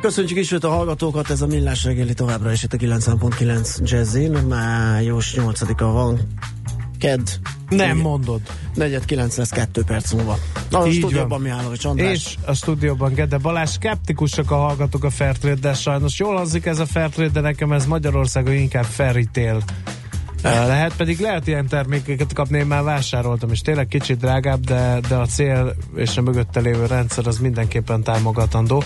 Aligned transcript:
Köszönjük 0.00 0.38
ismét 0.38 0.64
a 0.64 0.68
hallgatókat, 0.68 1.30
ez 1.30 1.42
a 1.42 1.46
Millás 1.46 1.84
reggeli 1.84 2.14
továbbra 2.14 2.52
is 2.52 2.62
itt 2.62 2.72
a 2.72 2.76
90.9 2.76 3.90
Jazzin. 3.90 4.32
Május 4.32 5.34
8-a 5.36 5.84
van, 5.84 6.18
Ked. 6.98 7.38
Nem 7.68 7.96
mondod. 7.96 8.40
Negyed 8.74 9.04
9 9.04 9.36
lesz 9.36 9.48
2 9.48 9.82
perc 9.86 10.12
múlva. 10.12 10.38
Na, 10.70 10.78
a 10.78 10.90
stúdióban 10.90 11.40
mi 11.40 11.48
állok, 11.48 11.72
András. 11.82 12.12
És 12.12 12.34
a 12.46 12.52
stúdióban 12.52 13.14
Gede 13.14 13.38
Balázs. 13.38 13.70
Skeptikusak 13.70 14.50
a 14.50 14.56
hallgatók 14.56 15.04
a 15.04 15.10
Fairtrade, 15.10 15.60
de 15.60 15.74
sajnos 15.74 16.18
jól 16.18 16.36
hangzik 16.36 16.66
ez 16.66 16.78
a 16.78 16.86
Fairtrade, 16.86 17.30
de 17.30 17.40
nekem 17.40 17.72
ez 17.72 17.86
Magyarországon 17.86 18.54
inkább 18.54 18.84
Fairytale 18.84 19.62
lehet, 20.42 20.96
pedig 20.96 21.18
lehet 21.18 21.46
ilyen 21.46 21.66
termékeket 21.66 22.32
kapni, 22.32 22.58
én 22.58 22.66
már 22.66 22.82
vásároltam, 22.82 23.50
és 23.50 23.60
tényleg 23.60 23.86
kicsit 23.86 24.18
drágább, 24.18 24.60
de, 24.60 25.00
de 25.08 25.14
a 25.14 25.26
cél 25.26 25.74
és 25.94 26.16
a 26.16 26.22
mögötte 26.22 26.60
lévő 26.60 26.86
rendszer 26.86 27.26
az 27.26 27.38
mindenképpen 27.38 28.02
támogatandó. 28.02 28.82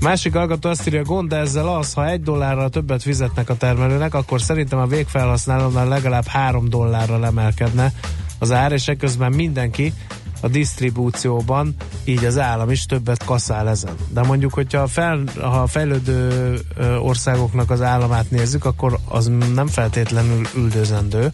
Másik 0.00 0.32
hallgató 0.32 0.68
azt 0.68 0.86
írja, 0.86 1.02
gond 1.02 1.32
ezzel 1.32 1.68
az, 1.68 1.92
ha 1.92 2.08
egy 2.08 2.22
dollárral 2.22 2.70
többet 2.70 3.02
fizetnek 3.02 3.50
a 3.50 3.56
termelőnek, 3.56 4.14
akkor 4.14 4.40
szerintem 4.40 4.78
a 4.78 4.86
végfelhasználónál 4.86 5.88
legalább 5.88 6.26
három 6.26 6.68
dollárral 6.68 7.26
emelkedne 7.26 7.92
az 8.38 8.52
ár, 8.52 8.72
és 8.72 8.88
ekközben 8.88 9.32
mindenki 9.32 9.92
a 10.40 10.48
disztribúcióban, 10.48 11.74
így 12.04 12.24
az 12.24 12.38
állam 12.38 12.70
is 12.70 12.86
többet 12.86 13.24
kaszál 13.24 13.68
ezen. 13.68 13.94
De 14.08 14.22
mondjuk, 14.22 14.54
hogyha 14.54 14.86
fel, 14.86 15.22
ha 15.40 15.60
a 15.60 15.66
fejlődő 15.66 16.54
országoknak 17.00 17.70
az 17.70 17.82
államát 17.82 18.30
nézzük, 18.30 18.64
akkor 18.64 18.98
az 19.08 19.30
nem 19.54 19.66
feltétlenül 19.66 20.46
üldözendő, 20.56 21.32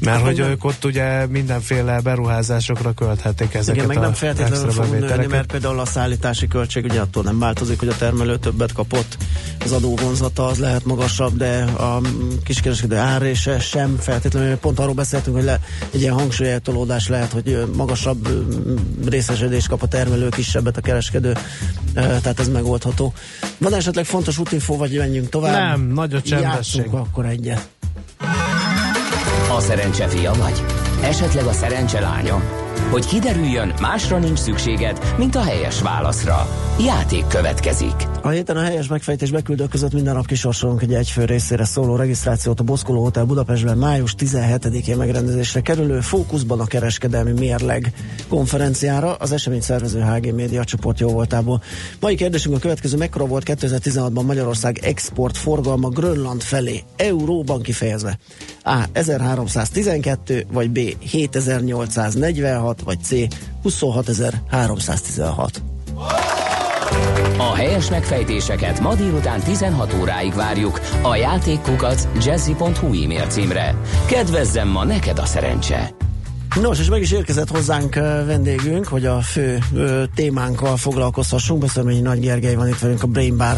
mert 0.00 0.22
hogy 0.22 0.38
nem. 0.38 0.50
ők 0.50 0.64
ott 0.64 0.84
ugye 0.84 1.26
mindenféle 1.26 2.00
beruházásokra 2.00 2.92
költhetik 2.92 3.54
ezeket 3.54 3.74
Igen, 3.74 3.86
meg 3.86 3.98
nem 3.98 4.12
feltétlenül 4.12 4.70
fog 4.70 4.98
nőni, 4.98 5.26
mert 5.26 5.46
például 5.46 5.80
a 5.80 5.84
szállítási 5.84 6.48
költség 6.48 6.84
ugye 6.84 7.00
attól 7.00 7.22
nem 7.22 7.38
változik, 7.38 7.78
hogy 7.78 7.88
a 7.88 7.96
termelő 7.96 8.38
többet 8.38 8.72
kapott, 8.72 9.16
az 9.64 9.72
adóvonzata 9.72 10.46
az 10.46 10.58
lehet 10.58 10.84
magasabb, 10.84 11.36
de 11.36 11.62
a 11.62 12.00
kiskereskedő 12.44 12.96
árrése 12.96 13.58
sem 13.58 13.96
feltétlenül, 13.96 14.56
pont 14.56 14.78
arról 14.78 14.94
beszéltünk, 14.94 15.36
hogy 15.36 15.44
le, 15.44 15.60
egy 15.90 16.00
ilyen 16.00 16.14
hangsúlyeltolódás 16.14 17.08
lehet, 17.08 17.32
hogy 17.32 17.64
magasabb 17.76 18.28
részesedést 19.08 19.68
kap 19.68 19.82
a 19.82 19.86
termelő, 19.86 20.28
kisebbet 20.28 20.76
a 20.76 20.80
kereskedő, 20.80 21.36
tehát 21.94 22.40
ez 22.40 22.48
megoldható. 22.48 23.12
Van 23.58 23.74
esetleg 23.74 24.04
fontos 24.04 24.38
útinfó, 24.38 24.76
vagy 24.76 24.96
menjünk 24.96 25.28
tovább? 25.28 25.52
Nem, 25.52 25.86
nagy 25.86 26.14
a 26.14 26.22
csendesség. 26.22 26.80
Játszunk 26.80 26.94
akkor 26.94 27.26
egyet. 27.26 27.68
A 29.56 29.60
szerencse 29.60 30.08
fia 30.08 30.32
vagy? 30.32 30.64
Esetleg 31.02 31.46
a 31.46 31.52
szerencse 31.52 32.00
lánya? 32.00 32.42
Hogy 32.90 33.06
kiderüljön, 33.06 33.72
másra 33.80 34.18
nincs 34.18 34.38
szükséged, 34.38 35.14
mint 35.18 35.34
a 35.34 35.42
helyes 35.42 35.82
válaszra. 35.82 36.48
Játék 36.84 37.26
következik. 37.26 37.94
A 38.22 38.28
héten 38.28 38.56
a 38.56 38.62
helyes 38.62 38.88
megfejtés 38.88 39.30
beküldők 39.30 39.68
között 39.68 39.92
minden 39.92 40.14
nap 40.14 40.26
kisorsolunk 40.26 40.82
egy 40.82 40.94
egyfő 40.94 41.24
részére 41.24 41.64
szóló 41.64 41.96
regisztrációt 41.96 42.60
a 42.60 42.62
Boszkoló 42.62 43.02
Hotel 43.02 43.24
Budapestben 43.24 43.78
május 43.78 44.14
17-én 44.18 44.96
megrendezésre 44.96 45.60
kerülő 45.60 46.00
Fókuszban 46.00 46.60
a 46.60 46.66
kereskedelmi 46.66 47.32
mérleg 47.32 47.92
konferenciára 48.28 49.14
az 49.14 49.32
esemény 49.32 49.60
szervező 49.60 50.00
HG 50.00 50.34
Média 50.34 50.64
csoport 50.64 51.00
jó 51.00 51.08
voltából. 51.08 51.62
Mai 52.00 52.14
kérdésünk 52.14 52.56
a 52.56 52.58
következő, 52.58 52.96
mekkora 52.96 53.26
volt 53.26 53.42
2016-ban 53.46 54.24
Magyarország 54.24 54.78
export 54.82 55.36
forgalma 55.36 55.88
Grönland 55.88 56.42
felé, 56.42 56.82
euróban 56.96 57.62
kifejezve? 57.62 58.18
A. 58.64 58.84
1312, 58.92 60.46
vagy 60.52 60.70
B. 60.70 60.78
7846, 61.00 62.69
vagy 62.84 62.98
C. 63.02 63.14
26316. 63.62 65.62
A 67.38 67.54
helyes 67.54 67.90
megfejtéseket 67.90 68.80
ma 68.80 68.94
délután 68.94 69.40
16 69.40 69.94
óráig 70.00 70.34
várjuk 70.34 70.80
a 71.02 71.16
játékkukat 71.16 72.08
jazzy.hu 72.24 73.02
e-mail 73.02 73.26
címre. 73.26 73.74
Kedvezzem 74.06 74.68
ma 74.68 74.84
neked 74.84 75.18
a 75.18 75.26
szerencse! 75.26 75.90
Nos, 76.60 76.78
és 76.78 76.88
meg 76.88 77.00
is 77.00 77.12
érkezett 77.12 77.48
hozzánk 77.48 77.94
vendégünk, 78.26 78.86
hogy 78.86 79.06
a 79.06 79.20
fő 79.20 79.58
ö, 79.74 80.02
témánkkal 80.14 80.76
foglalkozhassunk. 80.76 81.60
Beszélményi 81.60 82.00
Nagy 82.00 82.20
Gergely 82.20 82.54
van 82.54 82.68
itt 82.68 82.78
velünk, 82.78 83.02
a 83.02 83.06
Brain 83.06 83.36
Bar 83.36 83.56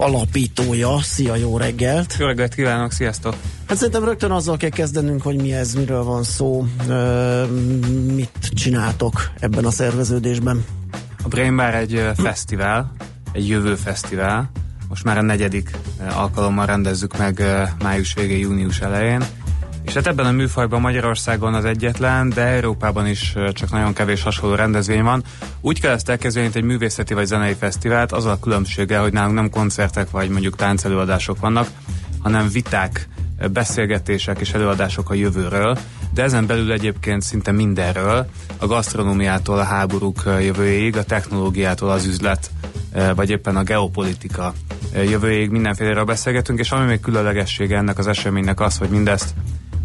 alapítója. 0.00 0.98
Szia, 1.02 1.36
jó 1.36 1.56
reggelt! 1.56 2.16
Jó 2.18 2.26
reggelt 2.26 2.54
kívánok, 2.54 2.92
sziasztok! 2.92 3.34
Hát 3.66 3.76
szerintem 3.76 4.04
rögtön 4.04 4.30
azzal 4.30 4.56
kell 4.56 4.70
kezdenünk, 4.70 5.22
hogy 5.22 5.36
mi 5.36 5.52
ez, 5.52 5.74
miről 5.74 6.04
van 6.04 6.22
szó, 6.22 6.66
mit 8.14 8.50
csináltok 8.54 9.30
ebben 9.40 9.64
a 9.64 9.70
szerveződésben. 9.70 10.64
A 11.22 11.28
Brain 11.28 11.56
Bar 11.56 11.74
egy 11.74 12.02
fesztivál, 12.16 12.92
egy 13.32 13.48
jövő 13.48 13.74
fesztivál. 13.74 14.50
Most 14.88 15.04
már 15.04 15.18
a 15.18 15.22
negyedik 15.22 15.70
alkalommal 16.14 16.66
rendezzük 16.66 17.18
meg 17.18 17.42
május 17.82 18.14
végén, 18.14 18.38
június 18.38 18.80
elején. 18.80 19.24
És 19.82 19.94
hát 19.94 20.06
ebben 20.06 20.26
a 20.26 20.30
műfajban 20.30 20.80
Magyarországon 20.80 21.54
az 21.54 21.64
egyetlen, 21.64 22.28
de 22.28 22.42
Európában 22.42 23.06
is 23.06 23.34
csak 23.52 23.70
nagyon 23.70 23.92
kevés 23.92 24.22
hasonló 24.22 24.54
rendezvény 24.54 25.02
van. 25.02 25.22
Úgy 25.60 25.80
kell 25.80 25.92
ezt 25.92 26.08
elkezdeni, 26.08 26.44
mint 26.44 26.56
egy 26.56 26.64
művészeti 26.64 27.14
vagy 27.14 27.26
zenei 27.26 27.54
fesztivált, 27.54 28.12
az 28.12 28.24
a 28.24 28.38
különbsége, 28.40 28.98
hogy 28.98 29.12
nálunk 29.12 29.34
nem 29.34 29.50
koncertek 29.50 30.10
vagy 30.10 30.28
mondjuk 30.28 30.56
táncelőadások 30.56 31.40
vannak, 31.40 31.68
hanem 32.18 32.48
viták, 32.48 33.08
beszélgetések 33.52 34.40
és 34.40 34.52
előadások 34.52 35.10
a 35.10 35.14
jövőről, 35.14 35.78
de 36.14 36.22
ezen 36.22 36.46
belül 36.46 36.72
egyébként 36.72 37.22
szinte 37.22 37.52
mindenről, 37.52 38.26
a 38.58 38.66
gasztronómiától 38.66 39.58
a 39.58 39.64
háborúk 39.64 40.22
jövőjéig, 40.26 40.96
a 40.96 41.04
technológiától 41.04 41.90
az 41.90 42.06
üzlet, 42.06 42.50
vagy 43.14 43.30
éppen 43.30 43.56
a 43.56 43.62
geopolitika 43.62 44.54
jövőjéig 44.94 45.50
mindenféleről 45.50 46.04
beszélgetünk, 46.04 46.58
és 46.58 46.70
ami 46.70 46.86
még 46.86 47.00
különlegessége 47.00 47.76
ennek 47.76 47.98
az 47.98 48.06
eseménynek 48.06 48.60
az, 48.60 48.78
hogy 48.78 48.88
mindezt 48.88 49.34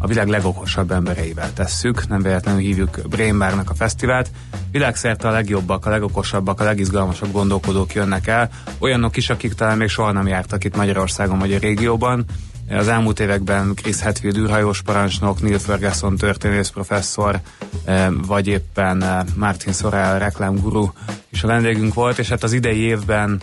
a 0.05 0.07
világ 0.07 0.27
legokosabb 0.27 0.91
embereivel 0.91 1.53
tesszük, 1.53 2.07
nem 2.07 2.21
véletlenül 2.21 2.61
hívjuk 2.61 3.01
Brainbarnak 3.09 3.69
a 3.69 3.73
fesztivált. 3.73 4.29
Világszerte 4.71 5.27
a 5.27 5.31
legjobbak, 5.31 5.85
a 5.85 5.89
legokosabbak, 5.89 6.59
a 6.59 6.63
legizgalmasabb 6.63 7.31
gondolkodók 7.31 7.93
jönnek 7.93 8.27
el, 8.27 8.49
olyanok 8.79 9.17
is, 9.17 9.29
akik 9.29 9.53
talán 9.53 9.77
még 9.77 9.88
soha 9.88 10.11
nem 10.11 10.27
jártak 10.27 10.63
itt 10.63 10.75
Magyarországon 10.75 11.39
vagy 11.39 11.53
a 11.53 11.57
régióban, 11.57 12.25
az 12.69 12.88
elmúlt 12.88 13.19
években 13.19 13.73
Chris 13.75 13.99
Hetfield 13.99 14.38
űrhajós 14.38 14.81
parancsnok, 14.81 15.41
Neil 15.41 15.59
Ferguson 15.59 16.15
történész 16.15 16.69
professzor, 16.69 17.39
eh, 17.85 18.07
vagy 18.27 18.47
éppen 18.47 19.03
eh, 19.03 19.19
Martin 19.35 19.73
Sorrell 19.73 20.17
reklámguru 20.17 20.91
is 21.29 21.44
a 21.44 21.47
vendégünk 21.47 21.94
volt, 21.94 22.19
és 22.19 22.29
hát 22.29 22.44
az 22.44 22.53
idei 22.53 22.79
évben 22.79 23.39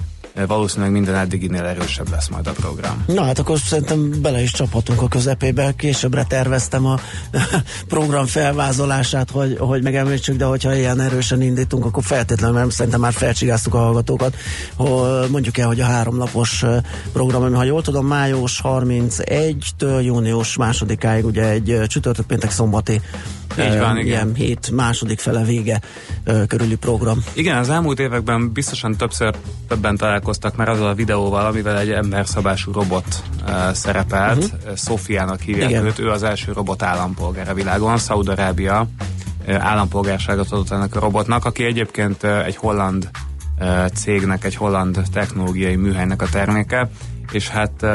valószínűleg 0.47 0.93
minden 0.93 1.15
eddiginél 1.15 1.65
erősebb 1.65 2.10
lesz 2.10 2.28
majd 2.28 2.47
a 2.47 2.50
program. 2.50 3.04
Na 3.06 3.25
hát 3.25 3.38
akkor 3.38 3.59
szerintem 3.59 4.10
bele 4.22 4.43
is 4.43 4.50
csaphatunk 4.50 5.03
a 5.03 5.09
közepébe. 5.09 5.72
Későbbre 5.76 6.25
terveztem 6.25 6.87
a 6.87 6.98
program 7.88 8.26
felvázolását, 8.26 9.31
hogy, 9.31 9.56
hogy 9.59 9.82
megemlítsük, 9.82 10.37
de 10.37 10.44
hogyha 10.44 10.75
ilyen 10.75 11.00
erősen 11.00 11.43
indítunk, 11.43 11.84
akkor 11.84 12.03
feltétlenül, 12.04 12.56
mert 12.56 12.70
szerintem 12.70 13.00
már 13.00 13.12
felcsigáztuk 13.12 13.75
a 13.75 13.78
hallgatókat, 13.78 14.37
hogy 14.76 15.31
mondjuk 15.31 15.59
el, 15.59 15.66
hogy 15.66 15.81
a 15.81 15.84
háromlapos 15.84 16.64
program, 17.12 17.43
ami 17.43 17.56
ha 17.56 17.64
jól 17.64 17.82
tudom, 17.82 18.06
május 18.06 18.60
31-től 18.64 20.04
június 20.04 20.56
másodikáig 20.56 21.25
ugye 21.25 21.49
egy 21.49 21.81
csütörtök 21.87 22.26
péntek 22.26 22.50
szombati 22.50 23.00
így 23.58 23.78
van, 23.78 23.96
igen. 23.96 24.06
ilyen 24.06 24.35
hét 24.35 24.70
második 24.70 25.19
fele 25.19 25.44
vége 25.44 25.81
körüli 26.46 26.76
program. 26.76 27.25
Igen, 27.32 27.56
az 27.56 27.69
elmúlt 27.70 27.99
években 27.99 28.52
biztosan 28.52 28.96
többször 28.96 29.35
többen 29.69 29.96
találkoztak 30.22 30.56
már 30.56 30.69
azzal 30.69 30.88
a 30.88 30.94
videóval, 30.94 31.46
amivel 31.46 31.78
egy 31.78 31.90
emberszabású 31.90 32.72
robot 32.72 33.22
uh, 33.46 33.72
szerepelt. 33.72 34.44
Uh-huh. 34.44 34.74
Szofiának 34.74 35.40
hívják 35.40 35.70
igen. 35.70 35.84
őt, 35.84 35.98
ő 35.98 36.10
az 36.10 36.22
első 36.22 36.52
robot 36.52 36.82
állampolgár 36.82 37.48
a 37.48 37.54
világon, 37.54 37.98
Szaudarábia 37.98 38.86
állampolgárságot 39.46 40.52
adott 40.52 40.70
ennek 40.70 40.96
a 40.96 41.00
robotnak, 41.00 41.44
aki 41.44 41.64
egyébként 41.64 42.24
egy 42.24 42.56
holland 42.56 43.10
cégnek, 43.94 44.44
egy 44.44 44.54
holland 44.54 45.02
technológiai 45.12 45.76
műhelynek 45.76 46.22
a 46.22 46.28
terméke, 46.28 46.90
és 47.32 47.49
hát 47.49 47.87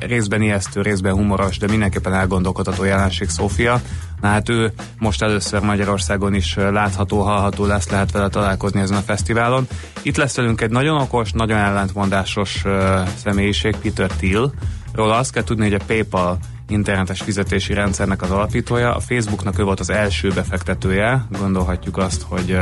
részben 0.00 0.42
ijesztő, 0.42 0.82
részben 0.82 1.14
humoros, 1.14 1.58
de 1.58 1.66
mindenképpen 1.66 2.14
elgondolkodható 2.14 2.84
jelenség 2.84 3.28
Szófia. 3.28 3.80
Na 4.20 4.28
hát 4.28 4.48
ő 4.48 4.72
most 4.98 5.22
először 5.22 5.60
Magyarországon 5.60 6.34
is 6.34 6.54
látható, 6.54 7.20
hallható 7.20 7.64
lesz, 7.64 7.90
lehet 7.90 8.12
vele 8.12 8.28
találkozni 8.28 8.80
ezen 8.80 8.96
a 8.96 9.00
fesztiválon. 9.00 9.66
Itt 10.02 10.16
lesz 10.16 10.36
velünk 10.36 10.60
egy 10.60 10.70
nagyon 10.70 11.00
okos, 11.00 11.32
nagyon 11.32 11.58
ellentmondásos 11.58 12.62
személyiség, 13.16 13.76
Peter 13.76 14.10
Thiel. 14.10 14.52
Róla 14.92 15.16
azt 15.16 15.32
kell 15.32 15.44
tudni, 15.44 15.62
hogy 15.62 15.80
a 15.80 15.84
PayPal 15.86 16.38
internetes 16.68 17.20
fizetési 17.20 17.74
rendszernek 17.74 18.22
az 18.22 18.30
alapítója. 18.30 18.94
A 18.94 19.00
Facebooknak 19.00 19.58
ő 19.58 19.62
volt 19.62 19.80
az 19.80 19.90
első 19.90 20.28
befektetője, 20.28 21.26
gondolhatjuk 21.38 21.96
azt, 21.96 22.24
hogy 22.28 22.58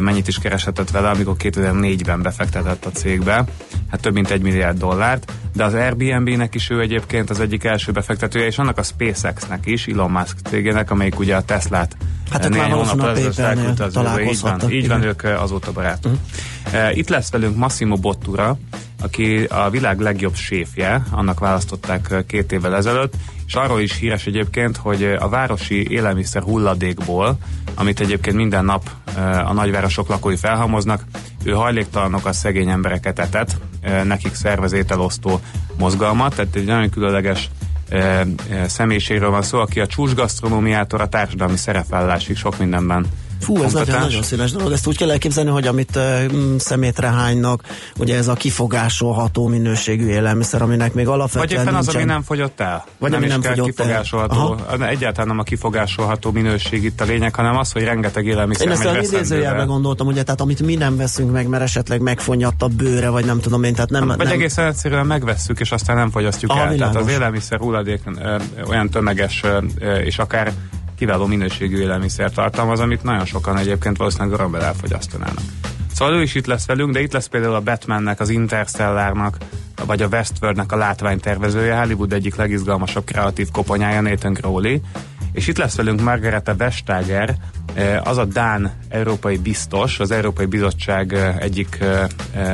mennyit 0.00 0.28
is 0.28 0.38
kereshetett 0.38 0.90
vele, 0.90 1.10
amikor 1.10 1.34
2004-ben 1.38 2.22
befektetett 2.22 2.84
a 2.84 2.90
cégbe, 2.90 3.44
hát 3.92 4.00
több 4.00 4.12
mint 4.12 4.30
egy 4.30 4.42
milliárd 4.42 4.78
dollárt, 4.78 5.32
de 5.54 5.64
az 5.64 5.74
Airbnb-nek 5.74 6.54
is 6.54 6.70
ő 6.70 6.80
egyébként 6.80 7.30
az 7.30 7.40
egyik 7.40 7.64
első 7.64 7.92
befektetője, 7.92 8.46
és 8.46 8.58
annak 8.58 8.78
a 8.78 8.82
SpaceX-nek 8.82 9.66
is, 9.66 9.86
Elon 9.86 10.10
Musk 10.10 10.36
cégének, 10.48 10.90
amelyik 10.90 11.18
ugye 11.18 11.36
a 11.36 11.42
Teslát 11.42 11.96
Hát 12.30 12.48
néhány 12.48 12.70
hónap 12.70 13.16
ezelőtt 13.16 14.20
Így 14.20 14.40
van, 14.40 14.70
így 14.70 14.88
van, 14.88 15.02
ők 15.02 15.22
azóta 15.24 15.72
barátok. 15.72 16.12
Uh-huh. 16.64 16.96
Itt 16.96 17.08
lesz 17.08 17.30
velünk 17.30 17.56
Massimo 17.56 17.96
Bottura, 17.96 18.58
aki 19.02 19.44
a 19.44 19.70
világ 19.70 20.00
legjobb 20.00 20.34
séfje, 20.34 21.02
annak 21.10 21.40
választották 21.40 22.24
két 22.26 22.52
évvel 22.52 22.76
ezelőtt, 22.76 23.14
és 23.46 23.54
arról 23.54 23.80
is 23.80 23.96
híres 23.96 24.26
egyébként, 24.26 24.76
hogy 24.76 25.04
a 25.04 25.28
városi 25.28 25.90
élelmiszer 25.90 26.42
hulladékból, 26.42 27.38
amit 27.74 28.00
egyébként 28.00 28.36
minden 28.36 28.64
nap 28.64 28.90
a 29.44 29.52
nagyvárosok 29.52 30.08
lakói 30.08 30.36
felhamoznak, 30.36 31.04
ő 31.44 31.50
hajléktalanok 31.50 32.26
a 32.26 32.32
szegény 32.32 32.68
embereket 32.68 33.18
etett, 33.18 33.56
nekik 34.04 34.34
szervezételosztó 34.34 35.40
mozgalmat, 35.78 36.34
tehát 36.34 36.54
egy 36.54 36.64
nagyon 36.64 36.90
különleges 36.90 37.50
személyiségről 38.66 39.30
van 39.30 39.42
szó, 39.42 39.58
aki 39.58 39.80
a 39.80 39.86
csúcsgasztronómiától 39.86 41.00
a 41.00 41.08
társadalmi 41.08 41.56
szerepvállásig 41.56 42.36
sok 42.36 42.58
mindenben 42.58 43.06
Fú, 43.42 43.62
ez 43.62 43.72
nagyon, 43.72 44.00
nagyon 44.00 44.22
színes 44.22 44.52
dolog. 44.52 44.72
Ezt 44.72 44.86
úgy 44.86 44.96
kell 44.96 45.10
elképzelni, 45.10 45.50
hogy 45.50 45.66
amit 45.66 45.96
uh, 45.96 46.56
szemétre 46.58 47.08
hánynak, 47.08 47.62
ugye 47.98 48.16
ez 48.16 48.28
a 48.28 48.34
kifogásolható 48.34 49.46
minőségű 49.46 50.06
élelmiszer, 50.06 50.62
aminek 50.62 50.94
még 50.94 51.06
alapvetően 51.06 51.46
Vagy 51.46 51.52
éppen 51.52 51.74
nincsen... 51.74 51.88
az, 51.88 51.94
ami 51.94 52.04
nem 52.04 52.22
fogyott 52.22 52.60
el. 52.60 52.84
Vagy 52.98 53.10
nem 53.10 53.20
ami 53.20 53.28
nem 53.28 53.42
fogyott 53.42 53.66
kifogásolható. 53.66 54.56
El. 54.70 54.86
Egyáltalán 54.86 55.28
nem 55.28 55.38
a 55.38 55.42
kifogásolható 55.42 56.30
minőség 56.30 56.84
itt 56.84 57.00
a 57.00 57.04
lényeg, 57.04 57.34
hanem 57.34 57.56
az, 57.56 57.72
hogy 57.72 57.84
rengeteg 57.84 58.26
élelmiszer 58.26 58.66
Én 58.66 58.72
ezt 58.72 58.84
a 58.84 58.98
idézőjelben 58.98 59.66
gondoltam, 59.66 60.06
ugye, 60.06 60.22
tehát 60.22 60.40
amit 60.40 60.62
mi 60.62 60.74
nem 60.74 60.96
veszünk 60.96 61.32
meg, 61.32 61.46
mert 61.46 61.62
esetleg 61.62 62.00
megfonyadt 62.00 62.62
a 62.62 62.68
bőre, 62.68 63.08
vagy 63.08 63.24
nem 63.24 63.40
tudom 63.40 63.62
én, 63.62 63.74
tehát 63.74 63.90
nem... 63.90 64.06
Vagy 64.06 64.16
nem... 64.18 64.26
egészen 64.26 64.66
egyszerűen 64.66 65.06
megvesszük, 65.06 65.60
és 65.60 65.72
aztán 65.72 65.96
nem 65.96 66.10
fogyasztjuk 66.10 66.50
Aha, 66.50 66.60
el. 66.60 66.70
Világos. 66.70 66.94
Tehát 66.94 67.08
az 67.08 67.14
élelmiszer 67.14 67.58
hulladék 67.58 68.00
ö, 68.18 68.36
olyan 68.66 68.90
tömeges, 68.90 69.42
ö, 69.44 69.94
és 69.96 70.18
akár 70.18 70.52
kiváló 71.02 71.26
minőségű 71.26 71.80
élelmiszer 71.80 72.30
tartalmaz, 72.30 72.80
amit 72.80 73.02
nagyon 73.02 73.24
sokan 73.24 73.56
egyébként 73.56 73.96
valószínűleg 73.96 74.32
örömmel 74.32 74.62
elfogyasztanának. 74.62 75.42
Szóval 75.92 76.14
ő 76.14 76.22
is 76.22 76.34
itt 76.34 76.46
lesz 76.46 76.66
velünk, 76.66 76.92
de 76.92 77.00
itt 77.00 77.12
lesz 77.12 77.26
például 77.26 77.54
a 77.54 77.60
Batmannek, 77.60 78.20
az 78.20 78.28
Interstellárnak, 78.28 79.36
vagy 79.86 80.02
a 80.02 80.06
Westworldnek 80.06 80.72
a 80.72 80.76
látványtervezője, 80.76 81.76
Hollywood 81.76 82.12
egyik 82.12 82.34
legizgalmasabb 82.34 83.04
kreatív 83.04 83.50
koponyája, 83.50 84.00
Nathan 84.00 84.34
Crowley. 84.34 84.76
És 85.32 85.46
itt 85.46 85.58
lesz 85.58 85.76
velünk 85.76 86.00
Margareta 86.00 86.56
Vestager, 86.56 87.36
eh, 87.74 88.06
az 88.06 88.18
a 88.18 88.24
Dán 88.24 88.72
európai 88.88 89.38
biztos, 89.38 90.00
az 90.00 90.10
Európai 90.10 90.46
Bizottság 90.46 91.12
eh, 91.12 91.36
egyik 91.36 91.78
eh, 91.80 92.06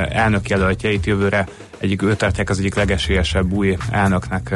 elnökjelöltje, 0.09 0.91
itt 0.91 1.05
jövőre 1.05 1.47
egyik 1.77 2.01
ő 2.01 2.15
tartják 2.15 2.49
az 2.49 2.59
egyik 2.59 2.75
legesélyesebb 2.75 3.51
új 3.51 3.77
elnöknek 3.89 4.55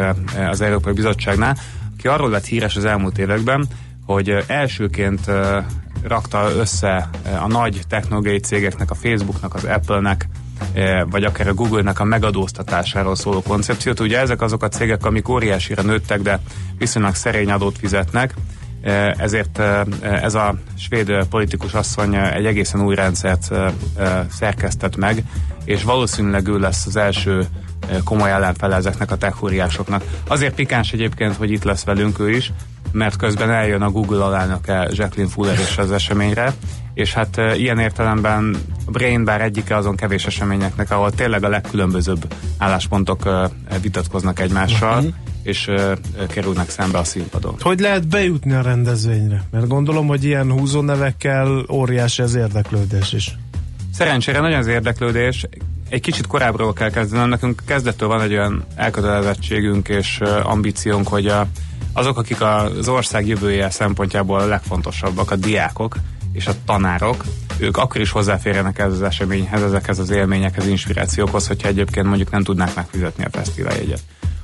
az 0.50 0.62
Európai 0.62 0.94
Bizottságnál, 0.94 1.58
aki 2.04 2.08
arról 2.08 2.30
lett 2.30 2.46
híres 2.46 2.76
az 2.76 2.86
elmúlt 2.86 3.18
években, 3.18 3.68
hogy 4.06 4.44
elsőként 4.48 5.22
rakta 6.04 6.52
össze 6.58 7.10
a 7.42 7.48
nagy 7.48 7.82
technológiai 7.90 8.40
cégeknek, 8.40 8.92
a 8.92 8.96
Facebooknak, 8.96 9.54
az 9.54 9.64
Apple-nek, 9.64 10.28
vagy 11.10 11.24
akár 11.24 11.48
a 11.48 11.54
Google-nek 11.54 12.00
a 12.00 12.04
megadóztatásáról 12.04 13.16
szóló 13.16 13.42
koncepciót. 13.42 14.00
Ugye 14.00 14.20
ezek 14.20 14.42
azok 14.42 14.64
a 14.64 14.68
cégek, 14.68 15.06
amik 15.06 15.30
óriásira 15.30 15.82
nőttek, 15.82 16.22
de 16.22 16.40
viszonylag 16.78 17.16
szerény 17.16 17.52
adót 17.52 17.78
fizetnek, 17.78 18.34
ezért 19.18 19.60
ez 20.02 20.36
a 20.36 20.56
svéd 20.78 21.26
politikus 21.30 21.74
asszony 21.74 22.16
egy 22.16 22.46
egészen 22.46 22.82
új 22.82 22.96
rendszert 22.96 23.52
szerkesztett 24.30 24.96
meg, 24.96 25.24
és 25.66 25.84
valószínűleg 25.84 26.48
ő 26.48 26.60
lesz 26.60 26.86
az 26.86 26.96
első 26.96 27.48
komoly 28.04 28.32
ellenfele 28.32 28.76
ezeknek 28.76 29.12
a 29.12 29.18
techóriásoknak. 29.18 30.04
Azért 30.28 30.56
pikáns 30.56 30.92
egyébként, 30.92 31.36
hogy 31.36 31.52
itt 31.52 31.64
lesz 31.64 31.84
velünk 31.84 32.20
ő 32.20 32.30
is, 32.30 32.52
mert 32.94 33.16
közben 33.16 33.52
eljön 33.52 33.82
a 33.82 33.90
Google 33.90 34.24
alelnöke 34.24 34.90
Jacqueline 34.92 35.32
Fuller 35.32 35.60
is 35.60 35.78
az 35.78 35.92
eseményre, 35.92 36.54
és 36.94 37.14
hát 37.14 37.38
ilyen 37.56 37.80
értelemben 37.80 38.56
a 38.86 38.92
Brain 38.92 39.24
bár 39.24 39.42
egyike 39.42 39.76
azon 39.76 39.96
kevés 39.96 40.26
eseményeknek, 40.26 40.92
ahol 40.92 41.12
tényleg 41.12 41.44
a 41.44 41.50
legkülönbözőbb 41.50 42.34
álláspontok 42.58 43.30
vitatkoznak 43.82 44.40
egymással, 44.40 44.98
uh-huh. 44.98 45.14
és 45.44 45.70
kerülnek 46.28 46.70
szembe 46.70 46.98
a 46.98 47.04
színpadon. 47.04 47.56
Hogy 47.60 47.80
lehet 47.80 48.08
bejutni 48.08 48.54
a 48.54 48.62
rendezvényre? 48.62 49.44
Mert 49.52 49.68
gondolom, 49.68 50.08
hogy 50.08 50.24
ilyen 50.24 50.52
húzónevekkel 50.52 51.66
óriási 51.72 52.22
az 52.22 52.36
érdeklődés 52.36 53.14
is. 53.14 53.38
Szerencsére 53.94 54.40
nagyon 54.40 54.60
az 54.60 54.68
érdeklődés 54.68 55.46
egy 55.90 56.02
kicsit 56.02 56.28
korábbról 56.28 56.74
kell 56.74 56.90
kezdenem. 56.90 57.30
Nekünk 57.30 57.62
kezdettől 57.66 58.08
van 58.08 58.22
egy 58.22 58.32
olyan 58.32 58.66
elkötelezettségünk 58.76 59.90
és 59.90 60.20
ambíciónk, 60.44 61.08
hogy 61.08 61.28
a, 61.28 61.48
azok, 61.94 62.18
akik 62.18 62.42
az 62.42 62.88
ország 62.88 63.28
jövője 63.28 63.70
szempontjából 63.70 64.40
a 64.40 64.46
legfontosabbak, 64.46 65.32
a 65.32 65.36
diákok 65.36 65.96
és 66.34 66.48
a 66.48 66.54
tanárok, 66.66 67.24
ők 67.58 67.78
akkor 67.78 68.02
is 68.02 68.12
hozzáférjenek 68.12 68.80
ez 68.80 68.92
az 68.92 69.02
eseményhez, 69.02 69.62
ezekhez 69.62 70.00
az 70.00 70.10
élményekhez, 70.10 70.68
inspirációkhoz, 70.68 71.48
hogyha 71.48 71.68
egyébként 71.68 72.06
mondjuk 72.06 72.32
nem 72.32 72.44
tudnák 72.44 72.76
megfizetni 72.76 73.24
a 73.24 73.30
fesztiváljegyet. 73.32 74.02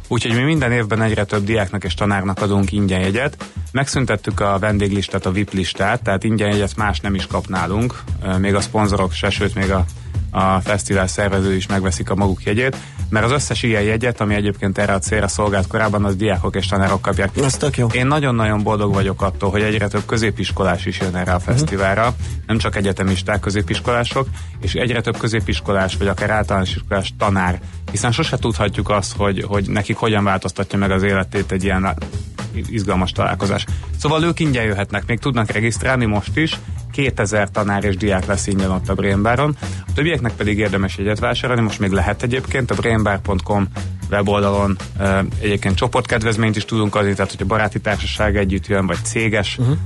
Úgyhogy 0.07 0.35
mi 0.35 0.41
minden 0.41 0.71
évben 0.71 1.01
egyre 1.01 1.23
több 1.23 1.43
diáknak 1.43 1.83
és 1.83 1.93
tanárnak 1.93 2.41
adunk 2.41 2.71
ingyen 2.71 2.99
jegyet. 2.99 3.45
Megszüntettük 3.71 4.39
a 4.39 4.57
vendéglistát, 4.59 5.25
a 5.25 5.31
VIP 5.31 5.53
listát, 5.53 6.03
tehát 6.03 6.23
ingyen 6.23 6.49
jegyet 6.49 6.75
más 6.75 6.99
nem 6.99 7.15
is 7.15 7.27
kap 7.27 7.47
nálunk, 7.47 8.01
még 8.37 8.55
a 8.55 8.61
szponzorok 8.61 9.11
se, 9.11 9.29
sőt 9.29 9.55
még 9.55 9.71
a 9.71 9.85
a 10.31 10.59
fesztivál 10.59 11.07
szervező 11.07 11.55
is 11.55 11.67
megveszik 11.67 12.09
a 12.09 12.15
maguk 12.15 12.43
jegyét, 12.43 12.77
mert 13.09 13.25
az 13.25 13.31
összes 13.31 13.63
ilyen 13.63 13.81
jegyet, 13.81 14.21
ami 14.21 14.35
egyébként 14.35 14.77
erre 14.77 14.93
a 14.93 14.99
célra 14.99 15.27
szolgált 15.27 15.67
korábban, 15.67 16.05
az 16.05 16.15
diákok 16.15 16.55
és 16.55 16.65
tanárok 16.65 17.01
kapják. 17.01 17.37
Ez 17.37 17.57
tök 17.57 17.77
jó. 17.77 17.87
Én 17.87 18.07
nagyon-nagyon 18.07 18.63
boldog 18.63 18.93
vagyok 18.93 19.21
attól, 19.21 19.49
hogy 19.49 19.61
egyre 19.61 19.87
több 19.87 20.05
középiskolás 20.05 20.85
is 20.85 20.99
jön 20.99 21.15
erre 21.15 21.33
a 21.33 21.39
fesztiválra, 21.39 22.01
uh-huh. 22.01 22.15
nem 22.47 22.57
csak 22.57 22.75
egyetemisták, 22.75 23.39
középiskolások, 23.39 24.27
és 24.61 24.73
egyre 24.73 25.01
több 25.01 25.17
középiskolás, 25.17 25.95
vagy 25.95 26.07
akár 26.07 26.29
általános 26.29 26.75
iskolás 26.75 27.13
tanár, 27.17 27.59
hiszen 27.91 28.11
sose 28.11 28.37
tudhatjuk 28.37 28.89
azt, 28.89 29.15
hogy, 29.15 29.43
hogy 29.47 29.69
nekik 29.69 29.97
hogyan 29.97 30.23
változtatja 30.23 30.79
meg 30.79 30.91
az 30.91 31.03
életét 31.03 31.51
egy 31.51 31.63
ilyen 31.63 31.95
izgalmas 32.53 33.11
találkozás. 33.11 33.65
Szóval 33.97 34.23
ők 34.23 34.39
ingyen 34.39 34.63
jöhetnek, 34.63 35.03
még 35.07 35.19
tudnak 35.19 35.51
regisztrálni 35.51 36.05
most 36.05 36.37
is, 36.37 36.59
2000 36.99 37.49
tanár 37.49 37.83
és 37.83 37.95
diák 37.95 38.25
lesz 38.25 38.47
ingyen 38.47 38.71
ott 38.71 38.89
a 38.89 38.93
Brainbaron. 38.93 39.55
A 39.61 39.93
többieknek 39.93 40.31
pedig 40.31 40.57
érdemes 40.57 40.97
jegyet 40.97 41.19
vásárolni, 41.19 41.61
most 41.61 41.79
még 41.79 41.91
lehet 41.91 42.23
egyébként 42.23 42.71
a 42.71 42.75
brainbar.com 42.75 43.67
weboldalon 44.11 44.77
egyébként 45.39 45.75
csoportkedvezményt 45.75 46.55
is 46.55 46.65
tudunk 46.65 46.95
adni, 46.95 47.13
tehát 47.13 47.31
hogy 47.31 47.41
a 47.41 47.45
baráti 47.45 47.79
társaság 47.79 48.37
együtt 48.37 48.67
jön, 48.67 48.85
vagy 48.85 48.97
céges 49.03 49.57
uh-huh. 49.57 49.77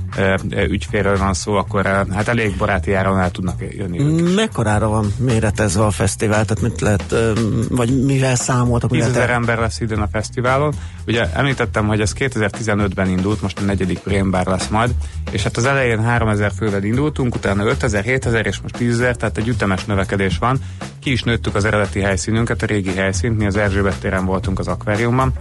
uh, 0.50 0.70
ügyfélről 0.70 1.18
van 1.18 1.34
szó, 1.34 1.54
akkor 1.54 1.86
hát 1.86 2.28
elég 2.28 2.56
baráti 2.56 2.92
áron 2.92 3.18
el 3.18 3.30
tudnak 3.30 3.62
jönni 3.76 4.00
ők 4.00 4.34
Mekkorára 4.34 4.88
van 4.88 5.12
méretezve 5.18 5.84
a 5.84 5.90
fesztivál, 5.90 6.44
tehát 6.44 6.62
mit 6.62 6.80
lehet, 6.80 7.14
vagy 7.68 8.04
mivel 8.04 8.36
számoltak? 8.36 8.90
10 8.90 9.04
ezer 9.04 9.30
ember 9.30 9.58
lesz 9.58 9.80
idén 9.80 9.98
a 9.98 10.08
fesztiválon. 10.12 10.74
Ugye 11.06 11.30
említettem, 11.32 11.86
hogy 11.86 12.00
ez 12.00 12.12
2015-ben 12.18 13.08
indult, 13.08 13.42
most 13.42 13.58
a 13.58 13.62
negyedik 13.62 14.00
Bar 14.30 14.46
lesz 14.46 14.68
majd, 14.68 14.94
és 15.30 15.42
hát 15.42 15.56
az 15.56 15.64
elején 15.64 16.02
3000 16.02 16.52
fővel 16.56 16.82
indultunk, 16.82 17.34
utána 17.34 17.64
5000, 17.64 18.04
7000 18.04 18.46
és 18.46 18.60
most 18.60 18.76
10.000, 18.78 19.14
tehát 19.14 19.38
egy 19.38 19.48
ütemes 19.48 19.84
növekedés 19.84 20.38
van. 20.38 20.58
Ki 21.00 21.12
is 21.12 21.22
nőttük 21.22 21.54
az 21.54 21.64
eredeti 21.64 22.00
helyszínünket, 22.00 22.62
a 22.62 22.66
régi 22.66 22.94
helyszínt, 22.94 23.38
mi 23.38 23.46
az 23.46 23.56
Erzsébet 23.56 23.98
téren 24.14 24.26
voltunk 24.26 24.58
az 24.58 24.68
akváriumban. 24.68 25.32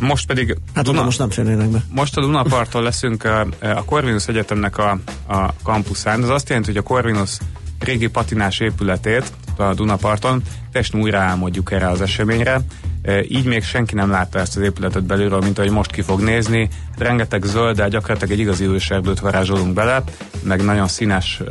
Most 0.00 0.26
pedig... 0.26 0.56
Hát 0.74 0.84
Duna, 0.84 1.04
most 1.04 1.18
nem 1.18 1.30
férnének 1.30 1.68
be. 1.68 1.84
Most 1.90 2.16
a 2.16 2.20
Dunaparton 2.20 2.82
leszünk 2.82 3.24
a, 3.24 3.46
a 3.60 3.84
Corvinus 3.84 4.28
Egyetemnek 4.28 4.78
a, 4.78 4.98
a 5.26 5.54
kampuszán. 5.62 6.22
Ez 6.22 6.28
azt 6.28 6.48
jelenti, 6.48 6.68
hogy 6.70 6.78
a 6.78 6.82
Corvinus 6.82 7.38
régi 7.78 8.06
patinás 8.06 8.60
épületét 8.60 9.32
a 9.58 9.74
Dunaparton 9.74 10.42
teljesen 10.72 11.00
újra 11.00 11.18
álmodjuk 11.18 11.72
erre 11.72 11.88
az 11.88 12.00
eseményre. 12.00 12.60
Így 13.28 13.44
még 13.44 13.64
senki 13.64 13.94
nem 13.94 14.10
látta 14.10 14.38
ezt 14.38 14.56
az 14.56 14.62
épületet 14.62 15.02
belülről, 15.02 15.40
mint 15.40 15.58
ahogy 15.58 15.70
most 15.70 15.90
ki 15.90 16.02
fog 16.02 16.20
nézni. 16.20 16.68
Rengeteg 16.98 17.44
zöld, 17.44 17.76
de 17.76 17.88
gyakorlatilag 17.88 18.32
egy 18.32 18.38
igazi 18.38 18.64
őserdőt 18.64 19.20
varázsolunk 19.20 19.74
bele, 19.74 20.02
meg 20.42 20.64
nagyon 20.64 20.88
színes, 20.88 21.42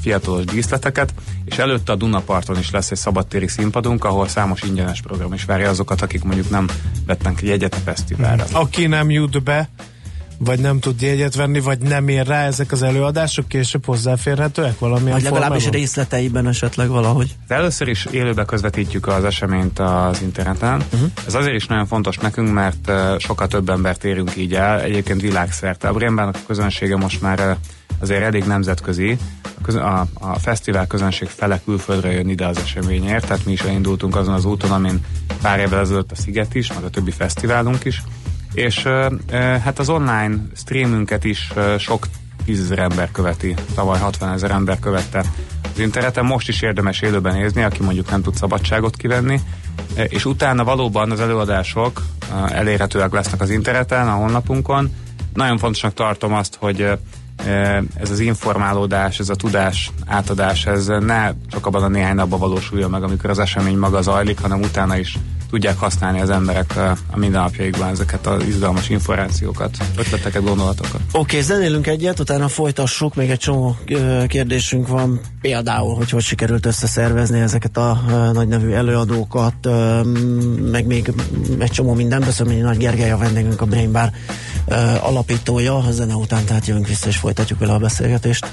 fiatalos 0.00 0.44
díszleteket, 0.44 1.14
és 1.44 1.58
előtte 1.58 1.92
a 1.92 1.96
Dunaparton 1.96 2.58
is 2.58 2.70
lesz 2.70 2.90
egy 2.90 2.98
szabadtéri 2.98 3.48
színpadunk, 3.48 4.04
ahol 4.04 4.28
számos 4.28 4.62
ingyenes 4.62 5.00
program 5.00 5.32
is 5.32 5.44
várja 5.44 5.68
azokat, 5.68 6.02
akik 6.02 6.24
mondjuk 6.24 6.50
nem 6.50 6.66
vettek 7.06 7.42
jegyet 7.42 7.74
a 7.74 7.78
fesztiválra. 7.84 8.44
Aki 8.52 8.86
nem 8.86 9.10
jut 9.10 9.42
be, 9.42 9.68
vagy 10.38 10.60
nem 10.60 10.80
tud 10.80 11.02
jegyet 11.02 11.34
venni, 11.34 11.60
vagy 11.60 11.78
nem 11.78 12.08
ér 12.08 12.26
rá 12.26 12.46
ezek 12.46 12.72
az 12.72 12.82
előadások, 12.82 13.48
később 13.48 13.84
hozzáférhetőek 13.84 14.78
valamilyen 14.78 15.12
Vagy 15.12 15.22
legalábbis 15.22 15.62
formában? 15.62 15.80
részleteiben 15.80 16.46
esetleg 16.48 16.88
valahogy. 16.88 17.36
De 17.48 17.54
először 17.54 17.88
is 17.88 18.04
élőbe 18.10 18.44
közvetítjük 18.44 19.06
az 19.06 19.24
eseményt 19.24 19.78
az 19.78 20.22
interneten. 20.22 20.82
Uh-huh. 20.92 21.10
Ez 21.26 21.34
azért 21.34 21.54
is 21.54 21.66
nagyon 21.66 21.86
fontos 21.86 22.16
nekünk, 22.16 22.52
mert 22.52 22.90
sokkal 23.18 23.46
több 23.46 23.68
embert 23.68 24.04
érünk 24.04 24.36
így 24.36 24.54
el, 24.54 24.80
egyébként 24.80 25.20
világszerte. 25.20 25.88
A 25.88 25.92
Brembának 25.92 26.34
a 26.34 26.46
közönsége 26.46 26.96
most 26.96 27.20
már 27.20 27.56
azért 27.98 28.22
elég 28.22 28.44
nemzetközi. 28.44 29.18
A, 29.42 29.62
köz- 29.62 29.76
a, 29.76 30.06
a 30.14 30.38
fesztivál 30.38 30.86
közönség 30.86 31.28
fele 31.28 31.60
külföldre 31.64 32.12
jön 32.12 32.28
ide 32.28 32.46
az 32.46 32.58
eseményért, 32.58 33.26
tehát 33.26 33.44
mi 33.44 33.52
is 33.52 33.60
elindultunk 33.60 34.16
azon 34.16 34.34
az 34.34 34.44
úton, 34.44 34.70
amin 34.70 35.00
pár 35.42 35.58
évvel 35.58 35.80
ezelőtt 35.80 36.12
a 36.12 36.14
Sziget 36.14 36.54
is, 36.54 36.72
meg 36.72 36.84
a 36.84 36.90
többi 36.90 37.10
fesztiválunk 37.10 37.84
is. 37.84 38.02
És 38.52 38.82
hát 39.62 39.78
az 39.78 39.88
online 39.88 40.36
streamünket 40.56 41.24
is 41.24 41.52
sok 41.78 42.06
tízezer 42.44 42.78
ember 42.78 43.10
követi. 43.10 43.54
Tavaly 43.74 43.98
60 43.98 44.32
ezer 44.32 44.50
ember 44.50 44.78
követte 44.78 45.24
az 45.72 45.78
interneten. 45.78 46.24
Most 46.24 46.48
is 46.48 46.62
érdemes 46.62 47.00
élőben 47.00 47.36
nézni, 47.36 47.62
aki 47.62 47.82
mondjuk 47.82 48.10
nem 48.10 48.22
tud 48.22 48.34
szabadságot 48.34 48.96
kivenni. 48.96 49.40
És 49.94 50.24
utána 50.24 50.64
valóban 50.64 51.10
az 51.10 51.20
előadások 51.20 52.02
elérhetőek 52.48 53.12
lesznek 53.12 53.40
az 53.40 53.50
interneten, 53.50 54.08
a 54.08 54.14
honlapunkon. 54.14 54.94
Nagyon 55.34 55.58
fontosnak 55.58 55.94
tartom 55.94 56.34
azt, 56.34 56.56
hogy 56.60 56.90
ez 57.94 58.10
az 58.10 58.20
informálódás, 58.20 59.18
ez 59.18 59.28
a 59.28 59.34
tudás 59.34 59.90
átadás, 60.06 60.66
ez 60.66 60.86
ne 60.86 61.32
csak 61.50 61.66
abban 61.66 61.82
a 61.82 61.88
néhány 61.88 62.14
napban 62.14 62.38
valósuljon 62.38 62.90
meg, 62.90 63.02
amikor 63.02 63.30
az 63.30 63.38
esemény 63.38 63.76
maga 63.76 64.02
zajlik, 64.02 64.40
hanem 64.40 64.60
utána 64.60 64.96
is 64.96 65.18
tudják 65.50 65.78
használni 65.78 66.20
az 66.20 66.30
emberek 66.30 66.76
a 67.10 67.16
mindennapjaikban 67.16 67.88
ezeket 67.88 68.26
az 68.26 68.42
izgalmas 68.46 68.88
információkat, 68.88 69.76
ötleteket, 69.96 70.42
gondolatokat. 70.42 71.00
Oké, 71.12 71.18
okay, 71.18 71.40
zenélünk 71.40 71.86
egyet, 71.86 72.20
utána 72.20 72.48
folytassuk, 72.48 73.14
még 73.14 73.30
egy 73.30 73.38
csomó 73.38 73.76
kérdésünk 74.26 74.88
van, 74.88 75.20
például, 75.40 75.94
hogy 75.94 76.10
hogy 76.10 76.22
sikerült 76.22 76.66
összeszervezni 76.66 77.40
ezeket 77.40 77.76
a 77.76 78.00
nagy 78.32 78.48
nevű 78.48 78.70
előadókat, 78.70 79.68
meg 80.70 80.86
még 80.86 81.12
egy 81.58 81.70
csomó 81.70 81.94
minden. 81.94 82.20
Köszönöm, 82.20 82.60
Nagy 82.60 82.76
Gergely 82.76 83.10
a 83.10 83.16
vendégünk, 83.16 83.60
a 83.60 83.66
Brain 83.66 83.92
Bar 83.92 84.10
alapítója. 85.00 85.76
A 85.76 85.90
zene 85.90 86.14
után 86.14 86.44
tehát 86.44 86.66
jövünk 86.66 86.86
vissza, 86.86 87.08
és 87.08 87.16
folytatjuk 87.16 87.58
vele 87.58 87.72
a 87.72 87.78
beszélgetést. 87.78 88.46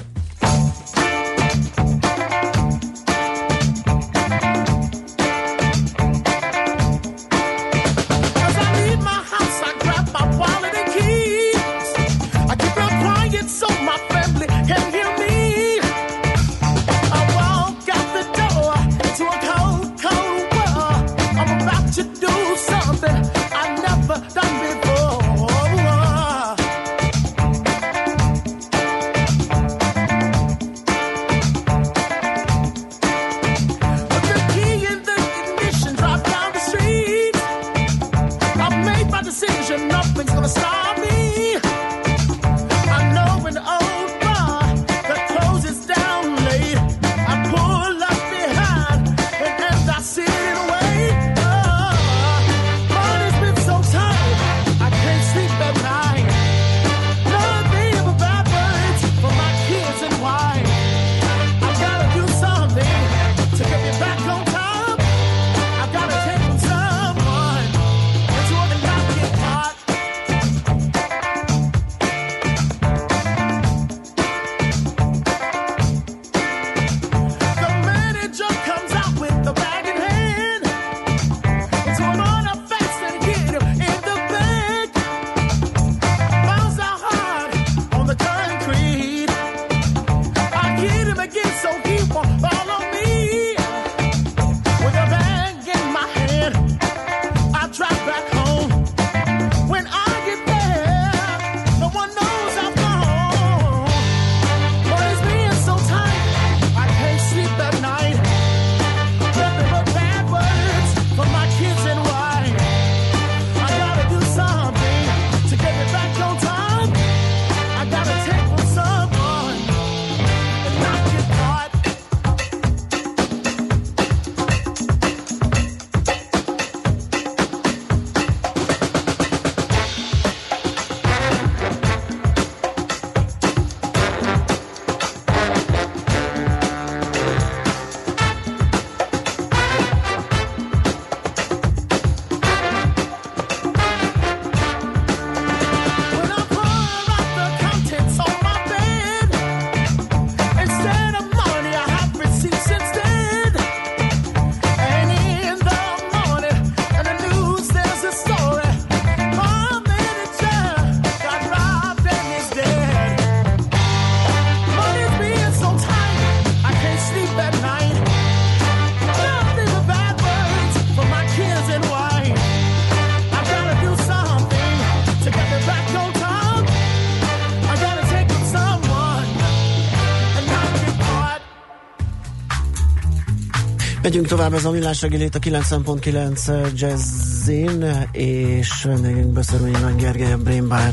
Megyünk 184.15 184.33
tovább, 184.33 184.53
ez 184.53 184.65
a 184.65 184.71
millás 184.71 185.03
a 185.03 185.07
90.9 185.07 186.73
Jazzin, 186.73 188.07
és 188.11 188.83
vendégünk 188.83 189.33
Beszörményi 189.33 189.79
Nagy 189.79 189.95
Gergely, 189.95 190.31
a 190.31 190.37
Brain 190.37 190.67
Bar 190.67 190.91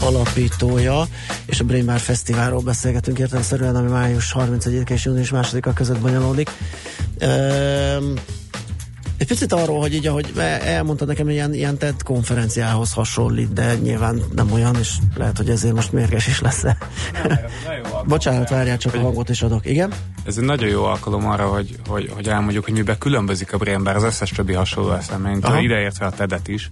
alapítója, 0.00 1.06
és 1.46 1.60
a 1.60 1.64
Brain 1.64 1.86
Bar 1.86 1.98
Fesztiválról 1.98 2.60
beszélgetünk 2.60 3.18
értelemszerűen, 3.18 3.76
ami 3.76 3.90
május 3.90 4.32
31 4.32 4.90
és 4.90 5.04
június 5.04 5.30
2-a 5.32 5.72
között 5.72 5.98
bonyolódik. 5.98 6.50
Ehm, 7.18 8.04
Egy 9.16 9.26
picit 9.26 9.52
arról, 9.52 9.80
hogy 9.80 9.94
így, 9.94 10.06
ahogy 10.06 10.32
elmondta 10.64 11.04
nekem, 11.04 11.28
ilyen, 11.28 11.54
ilyen 11.54 11.78
TED 11.78 12.02
konferenciához 12.02 12.92
hasonlít, 12.92 13.52
de 13.52 13.74
nyilván 13.74 14.22
nem 14.34 14.52
olyan, 14.52 14.76
és 14.76 14.94
lehet, 15.16 15.36
hogy 15.36 15.50
ezért 15.50 15.74
most 15.74 15.92
mérges 15.92 16.26
is 16.26 16.40
lesz. 16.40 16.64
Bocsánat, 18.06 18.48
várjál, 18.48 18.78
csak 18.78 18.94
a 18.94 19.00
hangot 19.00 19.28
is 19.28 19.42
adok. 19.42 19.66
Igen? 19.66 19.92
Ez 20.24 20.38
egy 20.38 20.44
nagyon 20.44 20.68
jó 20.68 20.84
alkalom 20.84 21.26
arra, 21.26 21.46
hogy, 21.46 21.76
hogy, 21.88 22.10
hogy 22.14 22.28
elmondjuk, 22.28 22.64
hogy 22.64 22.74
miben 22.74 22.98
különbözik 22.98 23.52
a 23.52 23.58
Brain 23.58 23.82
Bar 23.82 23.96
az 23.96 24.02
összes 24.02 24.30
többi 24.30 24.52
hasonló 24.52 24.92
eseményt, 24.92 25.48
ideértve 25.60 26.06
a 26.06 26.10
TED-et 26.10 26.48
is. 26.48 26.70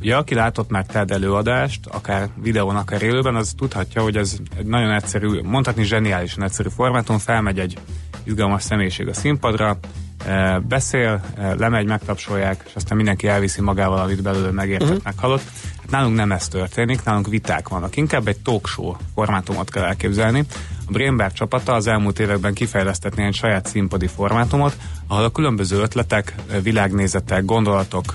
Ugye, 0.00 0.16
aki 0.16 0.34
látott 0.34 0.70
már 0.70 0.86
TED 0.86 1.10
előadást, 1.10 1.86
akár 1.86 2.28
videón, 2.42 2.76
akár 2.76 3.02
élőben, 3.02 3.34
az 3.34 3.52
tudhatja, 3.56 4.02
hogy 4.02 4.16
ez 4.16 4.36
egy 4.58 4.66
nagyon 4.66 4.90
egyszerű, 4.90 5.40
mondhatni 5.42 5.84
zseniálisan 5.84 6.44
egyszerű 6.44 6.68
formátum, 6.68 7.18
felmegy 7.18 7.58
egy 7.58 7.78
izgalmas 8.22 8.62
személyiség 8.62 9.08
a 9.08 9.14
színpadra, 9.14 9.78
e, 10.26 10.58
beszél, 10.58 11.24
e, 11.36 11.54
lemegy, 11.54 11.86
megtapsolják, 11.86 12.62
és 12.66 12.72
aztán 12.74 12.96
mindenki 12.96 13.28
elviszi 13.28 13.60
magával, 13.60 13.98
amit 13.98 14.22
belőle 14.22 14.50
megértett, 14.50 14.88
uh-huh. 14.88 15.04
meghallott. 15.04 15.42
Nálunk 15.90 16.16
nem 16.16 16.32
ez 16.32 16.48
történik, 16.48 17.04
nálunk 17.04 17.26
viták 17.26 17.68
vannak. 17.68 17.96
Inkább 17.96 18.28
egy 18.28 18.38
talk 18.38 18.66
show 18.68 18.94
formátumot 19.14 19.70
kell 19.70 19.84
elképzelni. 19.84 20.44
A 20.90 20.92
Brainbar 20.92 21.32
csapata 21.32 21.72
az 21.72 21.86
elmúlt 21.86 22.18
években 22.18 22.54
kifejlesztett 22.54 23.18
egy 23.18 23.34
saját 23.34 23.66
színpadi 23.66 24.06
formátumot, 24.06 24.76
ahol 25.06 25.24
a 25.24 25.30
különböző 25.30 25.80
ötletek, 25.80 26.34
világnézetek, 26.62 27.44
gondolatok, 27.44 28.14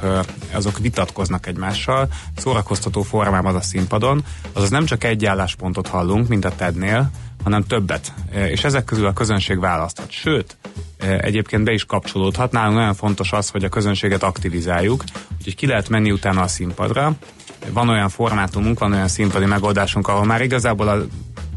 azok 0.54 0.80
vitatkoznak 0.80 1.48
egymással, 1.48 2.08
szórakoztató 2.36 3.02
formában 3.02 3.56
a 3.56 3.62
színpadon, 3.62 4.24
azaz 4.54 4.70
nem 4.70 4.86
csak 4.86 5.04
egy 5.04 5.26
álláspontot 5.26 5.88
hallunk, 5.88 6.28
mint 6.28 6.46
a 6.46 6.56
TED-nél, 6.56 7.12
hanem 7.44 7.64
többet. 7.64 8.14
És 8.32 8.64
ezek 8.64 8.84
közül 8.84 9.06
a 9.06 9.14
közönség 9.14 9.60
választhat. 9.60 10.12
Sőt, 10.12 10.58
egyébként 11.00 11.64
be 11.64 11.72
is 11.72 11.86
kapcsolódhat. 11.86 12.52
Nálunk 12.52 12.78
nagyon 12.78 12.94
fontos 12.94 13.32
az, 13.32 13.50
hogy 13.50 13.64
a 13.64 13.70
közönséget 13.70 14.24
aktivizáljuk, 14.24 15.04
úgyhogy 15.38 15.56
ki 15.56 15.68
lehet 15.68 15.90
menni 15.90 16.12
utána 16.12 16.42
a 16.42 16.48
színpadra. 16.48 17.14
Van 17.70 17.90
olyan 17.90 18.10
formátumunk, 18.10 18.80
van 18.80 18.94
olyan 18.94 19.08
színpadi 19.08 19.46
megoldásunk, 19.46 20.08
ahol 20.08 20.26
már 20.26 20.42
igazából 20.42 20.88
a 20.88 21.06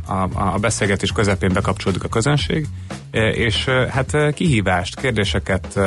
a, 0.08 0.28
a 0.54 0.58
beszélgetés 0.58 1.12
közepén 1.12 1.52
bekapcsolódik 1.52 2.04
a 2.04 2.08
közönség, 2.08 2.66
e, 3.10 3.28
és 3.28 3.66
e, 3.66 3.88
hát 3.90 4.14
e, 4.14 4.32
kihívást, 4.32 5.00
kérdéseket, 5.00 5.78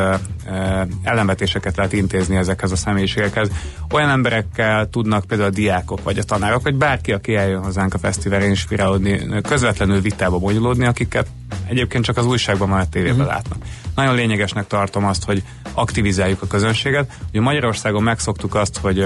ellenvetéseket 1.03 1.75
lehet 1.75 1.93
intézni 1.93 2.35
ezekhez 2.35 2.71
a 2.71 2.75
személyiségekhez. 2.75 3.49
Olyan 3.91 4.09
emberekkel 4.09 4.89
tudnak 4.89 5.25
például 5.25 5.49
a 5.49 5.53
diákok, 5.53 6.03
vagy 6.03 6.17
a 6.17 6.23
tanárok, 6.23 6.61
vagy 6.61 6.75
bárki, 6.75 7.11
aki 7.11 7.35
eljön 7.35 7.63
hozzánk 7.63 7.93
a 7.93 7.97
fesztiválra 7.97 8.45
inspirálódni, 8.45 9.41
közvetlenül 9.41 10.01
vitába 10.01 10.37
bonyolódni, 10.39 10.85
akiket 10.85 11.27
egyébként 11.67 12.03
csak 12.03 12.17
az 12.17 12.25
újságban, 12.25 12.69
már 12.69 12.81
a 12.81 12.89
tévében 12.89 13.15
uh-huh. 13.15 13.31
látnak. 13.31 13.57
Nagyon 13.95 14.15
lényegesnek 14.15 14.67
tartom 14.67 15.05
azt, 15.05 15.23
hogy 15.23 15.43
aktivizáljuk 15.73 16.41
a 16.41 16.47
közönséget. 16.47 17.11
Ugye 17.29 17.41
Magyarországon 17.41 18.03
megszoktuk 18.03 18.55
azt, 18.55 18.77
hogy 18.77 18.99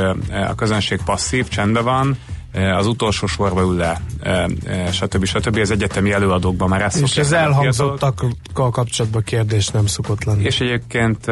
a 0.47 0.55
közönség 0.55 0.99
passzív, 1.05 1.47
csendben 1.47 1.83
van, 1.83 2.17
az 2.55 2.87
utolsó 2.87 3.27
sorba 3.27 3.61
ül 3.61 3.75
le, 3.75 4.01
eh, 4.21 4.45
eh, 4.65 4.91
stb. 4.91 5.25
stb. 5.25 5.57
Az 5.57 5.71
egyetemi 5.71 6.11
előadókban 6.11 6.69
már 6.69 6.81
ezt 6.81 7.01
És 7.01 7.17
ez 7.17 7.31
elhangzottakkal 7.31 8.69
kapcsolatban 8.71 9.23
kérdés 9.23 9.67
nem 9.67 9.85
szokott 9.85 10.23
lenni. 10.23 10.43
És 10.43 10.59
egyébként 10.59 11.25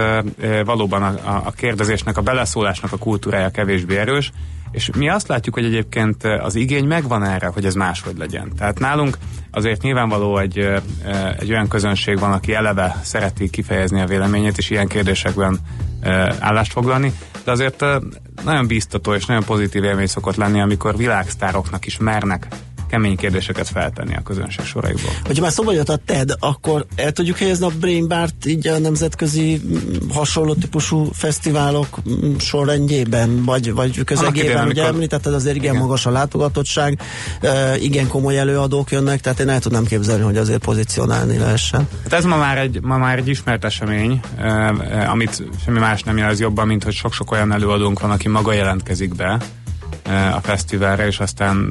valóban 0.66 1.04
a, 1.04 1.42
a 1.46 1.52
kérdezésnek, 1.52 2.18
a 2.18 2.22
beleszólásnak 2.22 2.92
a 2.92 2.98
kultúrája 2.98 3.50
kevésbé 3.50 3.98
erős, 3.98 4.32
és 4.74 4.90
mi 4.98 5.10
azt 5.10 5.28
látjuk, 5.28 5.56
hogy 5.56 5.66
egyébként 5.66 6.24
az 6.24 6.56
igény 6.56 6.86
megvan 6.86 7.24
erre, 7.24 7.48
hogy 7.48 7.66
ez 7.66 7.74
máshogy 7.74 8.18
legyen. 8.18 8.52
Tehát 8.58 8.80
nálunk 8.80 9.18
azért 9.52 9.82
nyilvánvaló 9.82 10.38
egy, 10.38 10.58
egy 11.40 11.52
olyan 11.52 11.68
közönség 11.68 12.20
van, 12.20 12.32
aki 12.32 12.54
eleve 12.54 13.00
szereti 13.04 13.50
kifejezni 13.50 14.02
a 14.02 14.06
véleményét, 14.06 14.58
és 14.58 14.70
ilyen 14.70 14.88
kérdésekben 14.88 15.60
állást 16.40 16.72
foglalni, 16.72 17.14
de 17.44 17.52
azért 17.52 17.86
nagyon 18.44 18.68
bíztató 18.68 19.14
és 19.14 19.26
nagyon 19.26 19.44
pozitív 19.44 19.84
élmény 19.84 20.08
szokott 20.08 20.36
lenni, 20.36 20.62
amikor 20.62 20.98
világsztároknak 20.98 21.86
is 21.86 21.98
mernek 21.98 22.48
kemény 22.94 23.18
kérdéseket 23.18 23.70
feltenni 23.70 24.16
a 24.16 24.22
közönség 24.24 24.66
soraiból. 24.66 25.12
Hogyha 25.26 25.42
már 25.42 25.52
szóba 25.52 25.74
jött 25.74 25.90
a 25.90 25.96
TED, 26.06 26.36
akkor 26.40 26.86
el 26.96 27.12
tudjuk 27.12 27.38
helyezni 27.38 27.66
a 27.66 27.72
Brain 27.80 28.08
Bart 28.08 28.46
így 28.46 28.68
a 28.68 28.80
nemzetközi 28.80 29.62
mm, 29.66 30.10
hasonló 30.10 30.54
típusú 30.54 31.10
fesztiválok 31.14 32.00
mm, 32.10 32.36
sorrendjében, 32.38 33.44
vagy, 33.46 33.74
vagy 33.74 34.04
közegében, 34.04 34.68
ugye 34.68 34.86
említetted 34.86 35.34
azért 35.34 35.56
igen, 35.56 35.70
igen 35.70 35.82
magas 35.82 36.06
a 36.06 36.12
látogatottság, 36.12 37.00
igen 37.80 38.08
komoly 38.08 38.38
előadók 38.38 38.92
jönnek, 38.92 39.22
tehát 39.22 39.40
én 39.40 39.50
el 39.50 39.60
tudnám 39.60 39.86
képzelni, 39.86 40.24
hogy 40.24 40.38
azért 40.38 40.64
pozícionálni 40.64 41.38
lehessen. 41.38 41.88
Hát 42.04 42.14
ez 42.14 42.26
ma 42.26 42.38
már 42.38 42.58
egy, 42.58 42.82
ma 42.82 42.98
már 42.98 43.18
egy 43.18 43.28
ismert 43.28 43.66
esemény, 43.66 44.20
amit 45.08 45.44
semmi 45.66 45.80
más 45.80 46.04
nem 46.04 46.18
jelez 46.18 46.40
jobban, 46.40 46.68
mint 46.68 46.84
hogy 46.84 46.94
sok-sok 46.94 47.32
olyan 47.32 47.52
előadónk 47.52 48.00
van, 48.00 48.12
aki 48.12 48.28
maga 48.28 48.54
jelentkezik 48.54 49.16
be, 49.16 49.38
a 50.36 50.40
fesztiválra, 50.42 51.06
és 51.06 51.20
aztán 51.20 51.70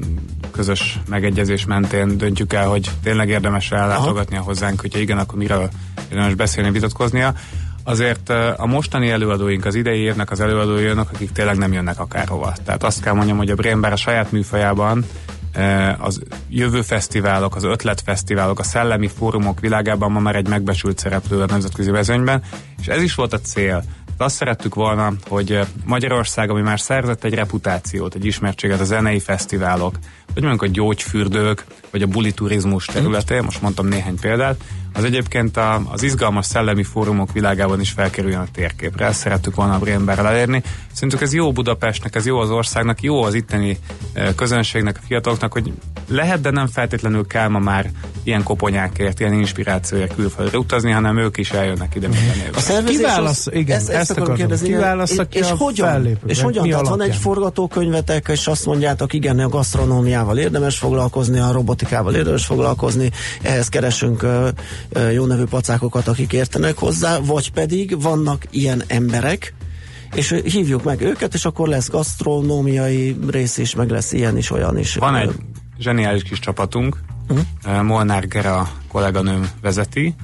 közös 0.53 0.99
megegyezés 1.09 1.65
mentén 1.65 2.19
döntjük 2.19 2.53
el, 2.53 2.67
hogy 2.67 2.91
tényleg 3.03 3.29
érdemes 3.29 3.71
ellátogatnia 3.71 4.41
hozzánk, 4.41 4.81
hogyha 4.81 4.99
igen, 4.99 5.19
akkor 5.19 5.39
miről 5.39 5.69
érdemes 6.11 6.35
beszélni, 6.35 6.71
vitatkoznia. 6.71 7.35
Azért 7.85 8.29
a 8.57 8.67
mostani 8.67 9.11
előadóink, 9.11 9.65
az 9.65 9.75
idei 9.75 10.01
évnek 10.01 10.31
az 10.31 10.41
előadói 10.41 10.83
jönnek, 10.83 11.11
akik 11.13 11.33
tényleg 11.33 11.57
nem 11.57 11.73
jönnek 11.73 12.01
akárhova. 12.01 12.53
Tehát 12.65 12.83
azt 12.83 13.03
kell 13.03 13.13
mondjam, 13.13 13.37
hogy 13.37 13.51
a 13.51 13.55
Brainbar 13.55 13.93
a 13.93 13.97
saját 13.97 14.33
műfajában 14.33 15.05
az 15.99 16.23
jövő 16.49 16.83
fesztiválok, 16.83 17.57
az 17.57 17.65
ötletfesztiválok, 17.65 18.59
a 18.59 18.63
szellemi 18.63 19.09
fórumok 19.09 19.61
világában 19.61 20.13
ma 20.13 20.21
már 20.21 20.37
egy 20.37 20.49
megbecsült 20.49 20.99
szereplő 20.99 21.41
a 21.41 21.47
nemzetközi 21.47 21.91
vezőnyben, 21.91 22.43
és 22.81 22.87
ez 22.87 23.03
is 23.03 23.15
volt 23.15 23.33
a 23.33 23.41
cél, 23.41 23.85
azt 24.17 24.37
szerettük 24.37 24.75
volna, 24.75 25.13
hogy 25.29 25.61
Magyarország, 25.85 26.51
ami 26.51 26.61
már 26.61 26.81
szerzett 26.81 27.25
egy 27.25 27.35
reputációt, 27.35 28.15
egy 28.15 28.25
ismertséget 28.25 28.81
a 28.81 28.85
zenei 28.85 29.19
fesztiválok, 29.19 29.95
vagy 30.35 30.43
mondjuk 30.43 30.63
a 30.63 30.67
gyógyfürdők, 30.67 31.65
vagy 31.91 32.03
a 32.03 32.07
buliturizmus 32.07 32.85
területén, 32.85 33.43
most 33.43 33.63
mondtam 33.63 33.87
néhány 33.87 34.19
példát, 34.21 34.65
az 34.95 35.05
egyébként 35.05 35.57
a, 35.57 35.83
az 35.91 36.03
izgalmas 36.03 36.47
szellemi 36.47 36.83
fórumok 36.83 37.33
világában 37.33 37.81
is 37.81 37.91
felkerüljön 37.91 38.41
a 38.41 38.47
térképre. 38.53 39.07
Ezt 39.07 39.21
szerettük 39.21 39.55
volna 39.55 39.75
a 39.75 39.79
Brainberrel 39.79 40.27
elérni. 40.27 40.63
Szerintük 40.93 41.21
ez 41.21 41.35
jó 41.35 41.53
Budapestnek, 41.53 42.15
ez 42.15 42.27
jó 42.27 42.39
az 42.39 42.51
országnak, 42.51 43.03
jó 43.03 43.23
az 43.23 43.35
itteni 43.35 43.79
közönségnek, 44.37 44.99
a 45.03 45.07
fiataloknak, 45.07 45.53
hogy 45.53 45.73
lehet, 46.09 46.41
de 46.41 46.51
nem 46.51 46.67
feltétlenül 46.67 47.27
kell 47.27 47.49
ma 47.49 47.59
már 47.59 47.91
ilyen 48.23 48.43
koponyákért, 48.43 49.21
ilyen 49.21 49.33
inspirációért 49.33 50.15
külföldre 50.15 50.59
utazni, 50.59 50.91
hanem 50.91 51.19
ők 51.19 51.37
is 51.37 51.51
eljönnek 51.51 51.95
ide 51.95 52.09
minden 52.09 52.37
évben. 52.37 52.55
A 52.55 52.61
szervezés 52.61 52.97
Kiválasz, 52.97 53.47
az, 53.47 53.55
igen, 53.55 53.77
ezt, 53.77 53.89
ezt, 53.89 54.01
ezt 54.01 54.11
akarom 54.11 54.37
kérdezni. 54.37 54.67
Kiválasz, 54.69 55.11
és, 55.11 55.19
és 55.31 55.51
hogyan? 55.51 56.19
És 56.27 56.41
hogyan? 56.41 56.69
Tehát 56.69 56.89
van 56.89 57.03
egy 57.03 57.17
forgatókönyvetek, 57.17 58.29
és 58.29 58.47
azt 58.47 58.67
mondjátok, 58.67 59.13
igen, 59.13 59.39
a 59.39 59.49
gasztronómiával 60.23 60.39
érdemes 60.39 60.79
foglalkozni, 60.79 61.39
a 61.39 61.53
robotikával 61.53 62.15
érdemes 62.15 62.45
foglalkozni, 62.45 63.11
ehhez 63.43 63.69
keresünk 63.69 64.27
jó 65.15 65.27
nevű 65.27 65.45
pacákokat, 65.45 66.09
akik 66.09 66.33
értenek 66.33 66.79
hozzá, 66.79 67.19
vagy 67.19 67.53
pedig 67.53 68.03
vannak 68.03 68.45
ilyen 68.51 68.83
emberek, 68.87 69.55
és 70.15 70.41
hívjuk 70.45 70.85
meg 70.85 71.01
őket, 71.01 71.35
és 71.35 71.45
akkor 71.45 71.69
lesz 71.69 71.91
gasztronómiai 71.91 73.17
rész 73.31 73.59
is, 73.59 73.75
meg 73.75 73.91
lesz 73.91 74.13
ilyen 74.13 74.37
is, 74.37 74.51
olyan 74.51 74.79
is. 74.79 74.95
Van 74.95 75.17
egy 75.17 75.33
zseniális 75.79 76.23
kis 76.23 76.39
csapatunk, 76.39 76.99
uh-huh. 77.29 77.83
Molnár 77.83 78.29
Gera 78.29 78.69
kolléganőm 78.89 79.51
vezeti, 79.63 80.15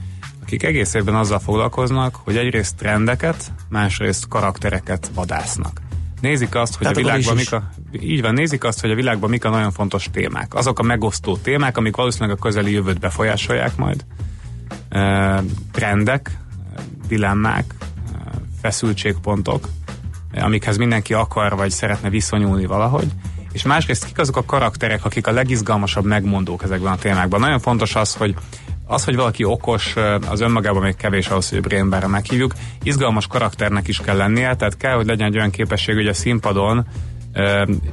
akik 0.42 0.62
egész 0.62 0.94
évben 0.94 1.14
azzal 1.14 1.38
foglalkoznak, 1.38 2.16
hogy 2.24 2.36
egyrészt 2.36 2.76
trendeket, 2.76 3.52
másrészt 3.68 4.28
karaktereket 4.28 5.10
vadásznak. 5.14 5.80
Nézik 6.20 6.54
azt, 6.54 6.76
hogy 6.76 6.86
Tehát 6.86 6.96
a 6.96 7.00
világban 7.00 7.34
mik 7.34 7.52
a, 7.52 7.70
így 8.00 8.22
van, 8.22 8.34
nézik 8.34 8.64
azt, 8.64 8.80
hogy 8.80 8.90
a 8.90 8.94
világban 8.94 9.30
mik 9.30 9.44
a 9.44 9.48
nagyon 9.48 9.72
fontos 9.72 10.08
témák. 10.12 10.54
Azok 10.54 10.78
a 10.78 10.82
megosztó 10.82 11.36
témák, 11.36 11.76
amik 11.76 11.96
valószínűleg 11.96 12.36
a 12.36 12.40
közeli 12.40 12.72
jövőt 12.72 12.98
befolyásolják 12.98 13.76
majd 13.76 14.04
trendek, 15.72 16.38
dilemmák, 17.08 17.74
feszültségpontok, 18.60 19.68
amikhez 20.34 20.76
mindenki 20.76 21.14
akar 21.14 21.56
vagy 21.56 21.70
szeretne 21.70 22.10
viszonyulni 22.10 22.66
valahogy, 22.66 23.08
és 23.52 23.62
másrészt 23.62 24.04
kik 24.04 24.18
azok 24.18 24.36
a 24.36 24.44
karakterek, 24.44 25.04
akik 25.04 25.26
a 25.26 25.30
legizgalmasabb 25.30 26.04
megmondók 26.04 26.62
ezekben 26.62 26.92
a 26.92 26.96
témákban. 26.96 27.40
Nagyon 27.40 27.60
fontos 27.60 27.94
az, 27.94 28.14
hogy 28.14 28.34
az, 28.88 29.04
hogy 29.04 29.16
valaki 29.16 29.44
okos, 29.44 29.94
az 30.28 30.40
önmagában 30.40 30.82
még 30.82 30.96
kevés 30.96 31.28
ahhoz, 31.28 31.48
hogy 31.48 31.60
brainbar 31.60 32.04
meghívjuk. 32.04 32.52
Izgalmas 32.82 33.26
karakternek 33.26 33.88
is 33.88 33.98
kell 33.98 34.16
lennie, 34.16 34.54
tehát 34.54 34.76
kell, 34.76 34.94
hogy 34.94 35.06
legyen 35.06 35.26
egy 35.26 35.36
olyan 35.36 35.50
képesség, 35.50 35.94
hogy 35.94 36.06
a 36.06 36.14
színpadon 36.14 36.86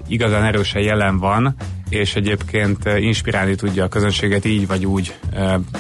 igazán 0.08 0.44
erősen 0.44 0.82
jelen 0.82 1.20
van, 1.20 1.56
és 1.90 2.16
egyébként 2.16 2.86
inspirálni 2.98 3.56
tudja 3.56 3.84
a 3.84 3.88
közönséget 3.88 4.46
így 4.46 4.68
vagy 4.68 4.86
úgy, 4.86 5.16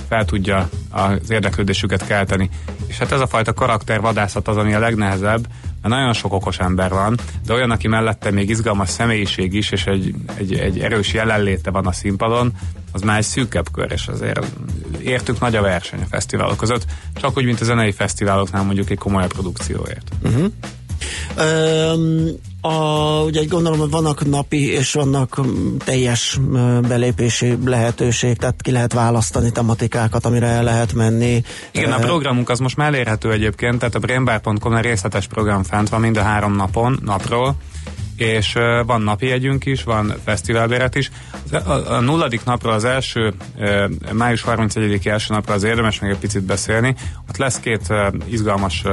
fel 0.07 0.25
tudja 0.25 0.69
az 0.89 1.29
érdeklődésüket 1.29 2.07
kelteni. 2.07 2.49
És 2.87 2.97
hát 2.97 3.11
ez 3.11 3.19
a 3.19 3.27
fajta 3.27 3.53
karaktervadászat 3.53 4.47
az, 4.47 4.57
ami 4.57 4.73
a 4.73 4.79
legnehezebb, 4.79 5.47
mert 5.81 5.93
nagyon 5.95 6.13
sok 6.13 6.33
okos 6.33 6.59
ember 6.59 6.89
van, 6.89 7.17
de 7.45 7.53
olyan, 7.53 7.71
aki 7.71 7.87
mellette 7.87 8.31
még 8.31 8.49
izgalmas 8.49 8.89
személyiség 8.89 9.53
is, 9.53 9.71
és 9.71 9.85
egy, 9.85 10.15
egy, 10.37 10.53
egy 10.53 10.79
erős 10.79 11.13
jelenléte 11.13 11.71
van 11.71 11.85
a 11.85 11.91
színpadon, 11.91 12.53
az 12.95 13.01
már 13.01 13.17
egy 13.17 13.23
szűkebb 13.23 13.71
kör, 13.71 13.91
és 13.91 14.07
azért 14.07 14.45
értük 15.01 15.39
nagy 15.39 15.55
a 15.55 15.61
verseny 15.61 16.01
a 16.01 16.05
fesztiválok 16.09 16.57
között, 16.57 16.85
csak 17.13 17.37
úgy, 17.37 17.45
mint 17.45 17.61
a 17.61 17.63
zenei 17.63 17.91
fesztiváloknál 17.91 18.63
mondjuk 18.63 18.89
egy 18.89 18.97
komolyabb 18.97 19.33
produkcióért. 19.33 20.11
Öm, 21.37 22.27
a, 22.61 22.73
ugye 23.23 23.43
gondolom, 23.45 23.79
hogy 23.79 23.89
vannak 23.89 24.25
napi 24.25 24.71
és 24.71 24.93
vannak 24.93 25.39
teljes 25.85 26.39
belépési 26.87 27.57
lehetőség, 27.65 28.37
tehát 28.37 28.61
ki 28.61 28.71
lehet 28.71 28.93
választani 28.93 29.51
tematikákat, 29.51 30.25
amire 30.25 30.47
el 30.47 30.63
lehet 30.63 30.93
menni. 30.93 31.43
Igen, 31.71 31.91
a 31.91 31.99
programunk 31.99 32.49
az 32.49 32.59
most 32.59 32.77
már 32.77 32.87
elérhető 32.87 33.31
egyébként, 33.31 33.79
tehát 33.79 33.95
a 33.95 33.99
brainbar.com-on 33.99 34.81
részletes 34.81 35.27
program 35.27 35.63
fent 35.63 35.89
van 35.89 36.01
mind 36.01 36.17
a 36.17 36.21
három 36.21 36.55
napon, 36.55 36.99
napról, 37.03 37.55
és 38.17 38.53
van 38.85 39.01
napi 39.01 39.27
jegyünk 39.27 39.65
is, 39.65 39.83
van 39.83 40.13
fesztiválbéret 40.23 40.95
is. 40.95 41.11
Az- 41.51 41.87
A, 41.89 41.99
nulladik 41.99 42.43
napról 42.43 42.73
az 42.73 42.83
első, 42.85 43.33
május 44.13 44.41
31 44.41 45.07
első 45.07 45.33
napra 45.33 45.53
az 45.53 45.63
érdemes 45.63 45.99
még 45.99 46.11
egy 46.11 46.17
picit 46.17 46.43
beszélni. 46.43 46.95
Ott 47.29 47.37
lesz 47.37 47.59
két 47.59 47.93
izgalmas 48.25 48.83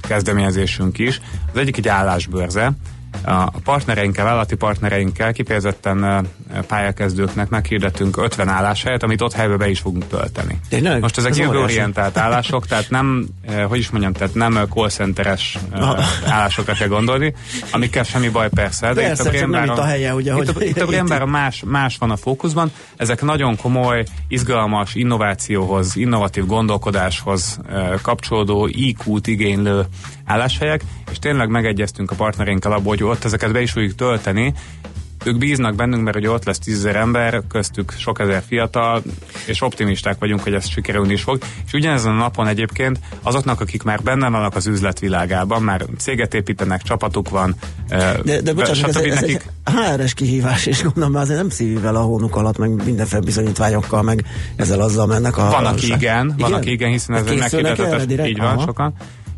kezdeményezésünk 0.00 0.98
is. 0.98 1.20
Az 1.52 1.58
egyik 1.58 1.76
egy 1.76 1.88
állásbőrze, 1.88 2.72
a 3.24 3.50
partnereinkkel, 3.50 4.24
vállalati 4.24 4.54
partnereinkkel 4.54 5.32
kifejezetten 5.32 6.26
pályakezdőknek 6.66 7.48
meghirdettünk 7.48 8.16
50 8.16 8.48
álláshelyet, 8.48 9.02
amit 9.02 9.20
ott 9.20 9.32
helybe 9.32 9.56
be 9.56 9.68
is 9.68 9.80
fogunk 9.80 10.06
tölteni. 10.06 10.58
Tényleg? 10.68 11.00
Most 11.00 11.18
ezek 11.18 11.30
Ez 11.30 11.38
jövőorientált 11.38 12.16
állások, 12.16 12.66
tehát 12.66 12.90
nem, 12.90 13.26
eh, 13.48 13.64
hogy 13.64 13.78
is 13.78 13.90
mondjam, 13.90 14.12
tehát 14.12 14.34
nem 14.34 14.56
eh, 14.56 14.62
call 14.68 14.88
centeres 14.88 15.58
eh, 15.72 15.88
állásokra 16.32 16.72
kell 16.72 16.88
gondolni, 16.88 17.34
amikkel 17.70 18.04
semmi 18.04 18.28
baj 18.28 18.48
persze. 18.48 18.92
De 18.92 19.02
Persze, 19.02 19.22
itt 19.22 19.28
a 19.28 19.40
nem 19.40 19.50
Brainbar-on- 19.50 19.78
itt 19.78 19.84
a 19.84 19.86
helye, 19.86 20.14
ugye, 20.14 20.34
Itt 20.34 20.52
hogy- 20.52 20.66
itt 20.68 20.80
a 20.80 20.86
Brainbar-on 20.86 21.28
más, 21.28 21.62
más 21.66 21.96
van 21.98 22.10
a 22.10 22.16
fókuszban. 22.16 22.72
Ezek 22.96 23.22
nagyon 23.22 23.56
komoly, 23.56 24.04
izgalmas 24.28 24.94
innovációhoz, 24.94 25.96
innovatív 25.96 26.46
gondolkodáshoz 26.46 27.58
kapcsolódó, 28.02 28.66
IQ-t 28.72 29.26
igénylő 29.26 29.84
álláshelyek, 30.24 30.82
és 31.10 31.18
tényleg 31.18 31.48
megegyeztünk 31.48 32.10
a 32.10 32.14
partnereinkkel 32.14 32.72
abból, 32.72 32.96
hogy 32.96 33.02
ott 33.04 33.24
ezeket 33.24 33.52
be 33.52 33.60
is 33.60 33.70
fogjuk 33.70 33.94
tölteni, 33.94 34.54
ők 35.26 35.38
bíznak 35.38 35.74
bennünk, 35.74 36.02
mert 36.02 36.16
ugye 36.16 36.30
ott 36.30 36.44
lesz 36.44 36.58
tízezer 36.58 36.96
ember, 36.96 37.42
köztük 37.48 37.92
sok 37.98 38.20
ezer 38.20 38.42
fiatal, 38.46 39.02
és 39.46 39.62
optimisták 39.62 40.18
vagyunk, 40.18 40.42
hogy 40.42 40.54
ez 40.54 40.68
sikerülni 40.68 41.12
is 41.12 41.22
fog. 41.22 41.38
És 41.66 41.72
ugyanezen 41.72 42.12
a 42.12 42.14
napon 42.14 42.46
egyébként 42.46 42.98
azoknak, 43.22 43.60
akik 43.60 43.82
már 43.82 44.02
benne 44.02 44.28
vannak 44.28 44.56
az 44.56 44.66
üzletvilágában, 44.66 45.62
már 45.62 45.84
céget 45.98 46.34
építenek, 46.34 46.82
csapatuk 46.82 47.28
van, 47.28 47.54
eh, 47.88 48.14
De, 48.24 48.40
de 48.40 48.52
bocsánat, 48.52 48.96
ez, 48.96 48.96
ez, 48.96 49.20
nekik, 49.20 49.42
HR-es 49.64 50.14
kihívás, 50.14 50.66
és 50.66 50.82
gondolom 50.82 51.12
már 51.12 51.22
azért 51.22 51.38
nem 51.38 51.48
szívivel 51.48 51.96
a 51.96 52.00
hónuk 52.00 52.36
alatt, 52.36 52.58
meg 52.58 52.84
mindenféle 52.84 53.22
bizonyítványokkal, 53.22 54.02
meg 54.02 54.24
ezzel 54.56 54.80
azzal 54.80 55.06
mennek 55.06 55.38
a... 55.38 55.50
Van, 55.50 55.66
aki 55.66 55.86
igen, 55.86 56.34
van, 56.38 56.52
aki 56.52 56.70
igen, 56.70 56.90
hiszen 56.90 57.16
ez 57.16 57.26
egy 57.26 58.06
direkt? 58.06 58.28
így 58.28 58.38
van, 58.38 58.46
Aha. 58.46 58.60
sokan. 58.60 58.94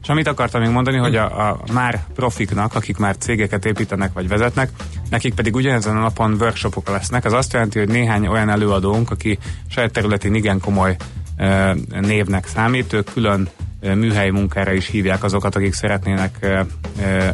És 0.06 0.12
amit 0.12 0.28
akartam 0.28 0.60
még 0.60 0.70
mondani, 0.70 0.96
hogy 0.96 1.16
a, 1.16 1.48
a 1.48 1.58
már 1.72 2.04
profiknak, 2.14 2.74
akik 2.74 2.96
már 2.96 3.16
cégeket 3.18 3.64
építenek 3.64 4.12
vagy 4.12 4.28
vezetnek, 4.28 4.70
nekik 5.10 5.34
pedig 5.34 5.54
ugyanezen 5.54 5.96
a 5.96 6.00
napon 6.00 6.36
workshopok 6.40 6.88
lesznek. 6.88 7.24
Ez 7.24 7.32
azt 7.32 7.52
jelenti, 7.52 7.78
hogy 7.78 7.88
néhány 7.88 8.26
olyan 8.26 8.48
előadónk, 8.48 9.10
aki 9.10 9.38
saját 9.68 9.92
területén 9.92 10.34
igen 10.34 10.60
komoly 10.60 10.96
e, 11.36 11.74
névnek 12.00 12.46
számít, 12.46 12.92
ők 12.92 13.12
külön 13.12 13.48
műhelyi 13.80 14.30
munkára 14.30 14.72
is 14.72 14.86
hívják 14.86 15.24
azokat, 15.24 15.56
akik 15.56 15.72
szeretnének 15.72 16.62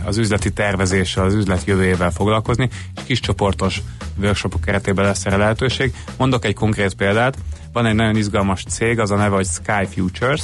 az 0.05 0.17
üzleti 0.19 0.53
tervezéssel, 0.53 1.25
az 1.25 1.35
üzlet 1.35 1.65
jövőjével 1.65 2.11
foglalkozni, 2.11 2.69
és 2.97 3.03
kis 3.05 3.21
csoportos 3.21 3.83
workshopok 4.21 4.61
keretében 4.61 5.05
lesz 5.05 5.27
erre 5.27 5.37
lehetőség. 5.37 5.95
Mondok 6.17 6.45
egy 6.45 6.55
konkrét 6.55 6.95
példát. 6.95 7.37
Van 7.73 7.87
egy 7.87 7.95
nagyon 7.95 8.17
izgalmas 8.17 8.65
cég, 8.69 8.99
az 8.99 9.11
a 9.11 9.17
neve, 9.17 9.35
hogy 9.35 9.47
Sky 9.47 9.87
Futures, 9.95 10.43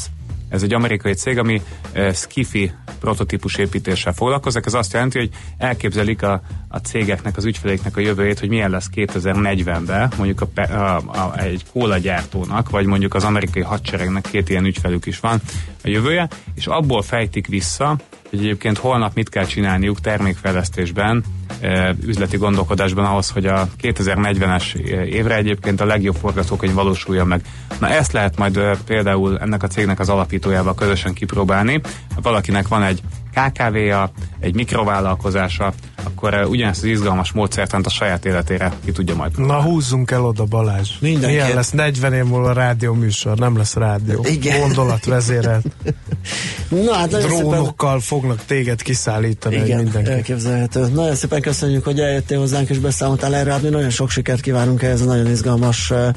ez 0.48 0.62
egy 0.62 0.74
amerikai 0.74 1.12
cég, 1.12 1.38
ami 1.38 1.62
uh, 1.94 2.12
skifi 2.12 2.72
prototípus 3.00 3.56
építéssel 3.56 4.12
foglalkozik. 4.12 4.66
Ez 4.66 4.74
azt 4.74 4.92
jelenti, 4.92 5.18
hogy 5.18 5.30
elképzelik 5.58 6.22
a, 6.22 6.42
a 6.68 6.78
cégeknek, 6.78 7.36
az 7.36 7.44
ügyfeléknek 7.44 7.96
a 7.96 8.00
jövőjét, 8.00 8.38
hogy 8.38 8.48
milyen 8.48 8.70
lesz 8.70 8.88
2040-ben, 8.94 10.12
mondjuk 10.16 10.40
a, 10.40 10.60
a, 10.60 10.96
a, 10.96 11.38
egy 11.38 11.64
kólagyártónak, 11.72 12.70
vagy 12.70 12.86
mondjuk 12.86 13.14
az 13.14 13.24
amerikai 13.24 13.62
hadseregnek 13.62 14.26
két 14.30 14.48
ilyen 14.48 14.64
ügyfelük 14.64 15.06
is 15.06 15.20
van 15.20 15.40
a 15.84 15.88
jövője, 15.88 16.28
és 16.54 16.66
abból 16.66 17.02
fejtik 17.02 17.46
vissza, 17.46 17.96
hogy 18.30 18.38
egyébként 18.38 18.78
holnap 18.78 19.14
mit 19.14 19.28
kell 19.28 19.44
csinálniuk 19.44 20.00
termékfejlesztésben, 20.00 21.24
eh, 21.60 21.94
üzleti 22.06 22.36
gondolkodásban 22.36 23.04
ahhoz, 23.04 23.30
hogy 23.30 23.46
a 23.46 23.68
2040-es 23.80 24.74
évre 25.04 25.36
egyébként 25.36 25.80
a 25.80 25.84
legjobb 25.84 26.16
forgatókönyv 26.16 26.74
valósuljon 26.74 27.26
meg. 27.26 27.40
Na 27.80 27.88
ezt 27.88 28.12
lehet 28.12 28.36
majd 28.36 28.56
eh, 28.56 28.76
például 28.86 29.38
ennek 29.38 29.62
a 29.62 29.66
cégnek 29.66 30.00
az 30.00 30.08
alapítójával 30.08 30.74
közösen 30.74 31.12
kipróbálni. 31.12 31.80
Valakinek 32.22 32.68
van 32.68 32.82
egy 32.82 33.02
KKV-ja, 33.34 34.10
egy 34.40 34.54
mikrovállalkozása, 34.54 35.72
akkor 36.08 36.34
eh, 36.34 36.48
ugyanezt 36.48 36.82
az 36.82 36.88
izgalmas 36.88 37.32
módszertant 37.32 37.86
a 37.86 37.90
saját 37.90 38.24
életére 38.24 38.72
ki 38.84 38.92
tudja 38.92 39.14
majd 39.14 39.38
Na 39.46 39.62
húzzunk 39.62 40.10
el 40.10 40.24
oda 40.24 40.44
Balázs. 40.44 40.90
Mindenképp. 41.00 41.30
Milyen 41.30 41.54
lesz 41.54 41.70
40 41.70 42.12
év 42.12 42.24
múlva 42.24 42.52
rádió 42.52 42.92
műsor, 42.92 43.38
nem 43.38 43.56
lesz 43.56 43.74
rádió. 43.74 44.24
Igen. 44.28 44.60
Gondolatvezérelt. 44.60 45.64
Na, 46.68 46.92
hát 46.92 47.10
nagyon 47.10 47.30
szépen, 47.30 47.48
Drónokkal 47.48 48.00
fognak 48.00 48.44
téged 48.44 48.82
kiszállítani, 48.82 49.56
igen, 49.56 49.82
mindenki. 49.82 50.10
elképzelhető. 50.10 50.88
Nagyon 50.88 51.14
szépen 51.14 51.40
köszönjük, 51.40 51.84
hogy 51.84 52.00
eljöttél 52.00 52.38
hozzánk 52.38 52.68
és 52.68 52.78
beszámoltál 52.78 53.34
erre. 53.34 53.52
Hát 53.52 53.62
mi 53.62 53.68
nagyon 53.68 53.90
sok 53.90 54.10
sikert 54.10 54.40
kívánunk 54.40 54.82
ehhez 54.82 55.00
a 55.00 55.04
nagyon 55.04 55.26
izgalmas 55.26 55.90
uh, 55.90 56.08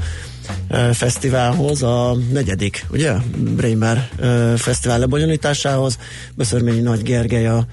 uh, 0.70 0.90
fesztiválhoz, 0.90 1.84
a 1.84 2.16
negyedik, 2.32 2.86
ugye? 2.92 3.14
Brainbar 3.38 3.98
uh, 4.20 4.54
fesztivál 4.54 5.00
lebonyolításához. 5.00 5.98
Beszörményi 6.36 6.80
Nagy 6.80 7.02
Gergely 7.02 7.48
a 7.48 7.66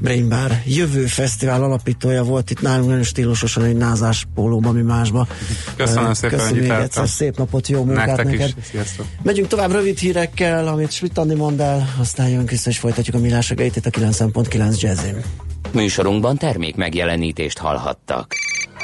Brainbar 0.00 0.50
jövő 0.64 1.04
fesztivál 1.06 1.62
alapítója 1.62 2.22
volt 2.22 2.50
itt 2.50 2.60
nálunk 2.60 2.88
nagyon 2.88 3.02
stílusosan 3.02 3.64
egy 3.64 3.76
názás 3.76 4.26
pólóban, 4.34 4.74
mi 4.74 4.82
másba. 4.82 5.26
Köszönöm 5.76 6.04
Uh, 6.04 6.12
szépen, 6.14 6.38
Köszönöm 6.38 6.60
hogy 6.60 6.68
még 6.68 6.78
egyszer, 6.78 7.08
szép 7.08 7.36
napot, 7.36 7.68
jó 7.68 7.84
munkát 7.84 8.06
Nektek 8.06 8.26
neked. 8.26 8.54
is. 8.58 8.64
Sziasztok. 8.70 9.06
Megyünk 9.22 9.48
tovább 9.48 9.70
rövid 9.72 9.98
hírekkel, 9.98 10.66
amit 10.68 10.92
Svitandi 10.92 11.34
mond 11.34 11.60
el, 11.60 11.94
aztán 11.98 12.28
jön 12.28 12.46
vissza 12.46 12.70
és 12.70 12.78
folytatjuk 12.78 13.16
a 13.16 13.18
millás 13.18 13.48
reggelyt 13.48 13.76
itt 13.76 13.86
a 13.86 13.90
9.9 13.90 14.80
jazzin. 14.80 15.22
Műsorunkban 15.72 16.36
termék 16.36 16.76
megjelenítést 16.76 17.58
hallhattak. 17.58 18.34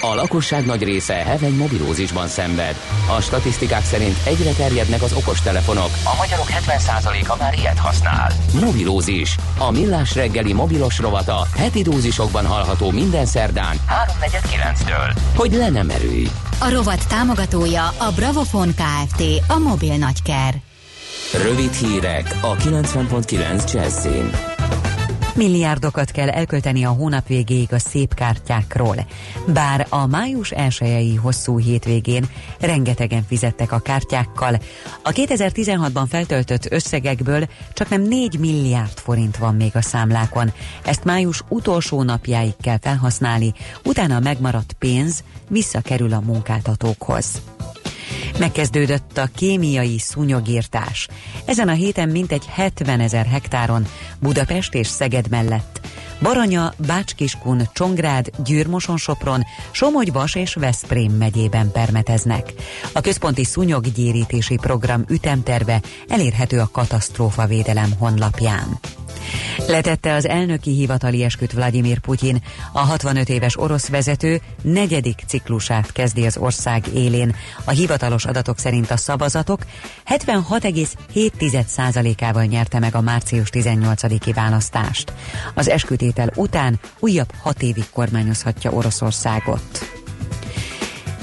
A 0.03 0.15
lakosság 0.15 0.67
nagy 0.67 0.83
része 0.83 1.15
heveny 1.15 1.57
mobilózisban 1.57 2.29
szenved. 2.29 2.77
A 3.17 3.21
statisztikák 3.21 3.85
szerint 3.85 4.17
egyre 4.25 4.53
terjednek 4.53 5.03
az 5.03 5.13
okostelefonok. 5.13 5.91
A 6.05 6.17
magyarok 6.19 6.47
70%-a 6.49 7.37
már 7.39 7.55
ilyet 7.59 7.79
használ. 7.79 8.33
Mobilózis. 8.61 9.37
A 9.59 9.71
millás 9.71 10.15
reggeli 10.15 10.53
mobilos 10.53 10.99
rovata 10.99 11.47
heti 11.57 11.83
dózisokban 11.83 12.47
hallható 12.47 12.91
minden 12.91 13.27
szerdán 13.27 13.77
3.49-től. 14.21 15.17
Hogy 15.37 15.53
le 15.53 15.69
nem 15.69 15.91
erőj. 15.91 16.27
A 16.59 16.71
rovat 16.71 17.09
támogatója 17.09 17.87
a 17.87 18.13
Bravofon 18.15 18.75
Kft. 18.75 19.23
A 19.49 19.59
mobil 19.59 19.97
nagyker. 19.97 20.55
Rövid 21.43 21.73
hírek 21.73 22.39
a 22.41 22.57
90.9 22.57 23.73
Jazzin. 23.73 24.31
Milliárdokat 25.35 26.11
kell 26.11 26.29
elkölteni 26.29 26.85
a 26.85 26.91
hónap 26.91 27.27
végéig 27.27 27.73
a 27.73 27.79
szép 27.79 28.15
kártyákról. 28.15 29.07
Bár 29.47 29.87
a 29.89 30.07
május 30.07 30.51
elsőjei 30.51 31.15
hosszú 31.15 31.59
hétvégén 31.59 32.25
rengetegen 32.61 33.25
fizettek 33.29 33.73
a 33.73 33.79
kártyákkal, 33.79 34.61
a 35.03 35.11
2016-ban 35.11 36.05
feltöltött 36.09 36.73
összegekből 36.73 37.49
csak 37.73 37.89
nem 37.89 38.03
4 38.03 38.39
milliárd 38.39 38.99
forint 38.99 39.37
van 39.37 39.55
még 39.55 39.71
a 39.75 39.83
számlákon. 39.83 40.53
Ezt 40.85 41.05
május 41.05 41.43
utolsó 41.49 42.03
napjáig 42.03 42.55
kell 42.61 42.79
felhasználni, 42.81 43.53
utána 43.85 44.17
a 44.17 44.21
megmaradt 44.21 44.73
pénz 44.73 45.25
visszakerül 45.49 46.13
a 46.13 46.21
munkáltatókhoz. 46.21 47.43
Megkezdődött 48.39 49.19
a 49.19 49.29
kémiai 49.37 49.99
szúnyogírtás. 49.99 51.09
Ezen 51.45 51.69
a 51.69 51.73
héten 51.73 52.09
mintegy 52.09 52.45
70 52.47 53.01
ezer 53.01 53.27
hektáron 53.27 53.87
Budapest 54.21 54.75
és 54.75 54.87
Szeged 54.87 55.29
mellett. 55.29 55.81
Baranya, 56.23 56.73
Bácskiskun, 56.87 57.69
Csongrád, 57.73 58.31
Győrmoson-Sopron, 58.45 59.45
Somogy-Bas 59.71 60.35
és 60.35 60.55
Veszprém 60.55 61.13
megyében 61.13 61.71
permeteznek. 61.73 62.53
A 62.93 63.01
központi 63.01 63.45
szúnyoggyérítési 63.45 64.57
program 64.57 65.05
ütemterve 65.09 65.81
elérhető 66.09 66.59
a 66.59 66.69
katasztrófa 66.73 67.47
védelem 67.47 67.91
honlapján. 67.99 68.79
Letette 69.67 70.15
az 70.15 70.29
elnöki 70.29 70.71
hivatali 70.71 71.25
esküt 71.25 71.53
Vladimir 71.53 71.99
Putyin. 71.99 72.43
A 72.73 72.79
65 72.79 73.29
éves 73.29 73.59
orosz 73.59 73.89
vezető 73.89 74.41
negyedik 74.63 75.23
ciklusát 75.27 75.93
kezdi 75.93 76.27
az 76.27 76.37
ország 76.37 76.87
élén. 76.95 77.35
A 77.65 77.71
hivatalos 77.71 78.25
adatok 78.25 78.59
szerint 78.59 78.91
a 78.91 78.97
szavazatok 78.97 79.61
76,7%-ával 80.07 82.45
nyerte 82.45 82.79
meg 82.79 82.95
a 82.95 83.01
március 83.01 83.49
18-i 83.53 84.33
választást. 84.35 85.13
Az 85.55 85.69
eskütétel 85.69 86.31
után 86.35 86.81
újabb 86.99 87.33
hat 87.43 87.63
évig 87.63 87.85
kormányozhatja 87.93 88.71
Oroszországot. 88.71 90.00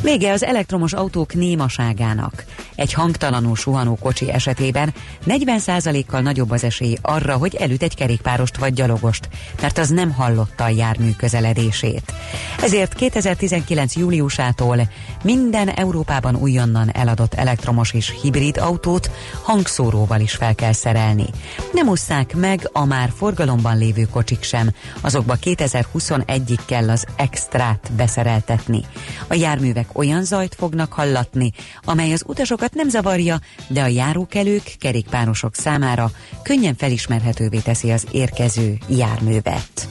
Vége 0.01 0.31
az 0.31 0.43
elektromos 0.43 0.93
autók 0.93 1.33
némaságának. 1.33 2.45
Egy 2.75 2.93
hangtalanul 2.93 3.55
suhanó 3.55 3.95
kocsi 3.95 4.31
esetében 4.31 4.93
40%-kal 5.27 6.21
nagyobb 6.21 6.51
az 6.51 6.63
esély 6.63 6.97
arra, 7.01 7.35
hogy 7.35 7.55
elüt 7.55 7.83
egy 7.83 7.95
kerékpárost 7.95 8.57
vagy 8.57 8.73
gyalogost, 8.73 9.29
mert 9.61 9.77
az 9.77 9.89
nem 9.89 10.11
hallotta 10.11 10.63
a 10.63 10.69
jármű 10.69 11.11
közeledését. 11.17 12.13
Ezért 12.61 12.93
2019. 12.93 13.95
júliusától 13.95 14.89
minden 15.23 15.69
Európában 15.69 16.35
újonnan 16.35 16.89
eladott 16.91 17.33
elektromos 17.33 17.93
és 17.93 18.13
hibrid 18.21 18.57
autót 18.57 19.11
hangszóróval 19.43 20.19
is 20.19 20.33
fel 20.33 20.55
kell 20.55 20.73
szerelni. 20.73 21.25
Nem 21.73 21.87
ússzák 21.87 22.35
meg 22.35 22.69
a 22.73 22.85
már 22.85 23.11
forgalomban 23.15 23.77
lévő 23.77 24.07
kocsik 24.11 24.43
sem, 24.43 24.69
azokba 25.01 25.35
2021-ig 25.43 26.59
kell 26.65 26.89
az 26.89 27.05
extrát 27.15 27.91
beszereltetni. 27.95 28.81
A 29.27 29.33
járművek 29.33 29.86
olyan 29.93 30.23
zajt 30.23 30.55
fognak 30.55 30.93
hallatni, 30.93 31.51
amely 31.83 32.13
az 32.13 32.23
utasokat 32.25 32.73
nem 32.73 32.89
zavarja, 32.89 33.39
de 33.67 33.81
a 33.81 33.87
járókelők, 33.87 34.75
kerékpárosok 34.79 35.55
számára 35.55 36.11
könnyen 36.43 36.75
felismerhetővé 36.75 37.57
teszi 37.57 37.91
az 37.91 38.05
érkező 38.11 38.77
járművet. 38.87 39.87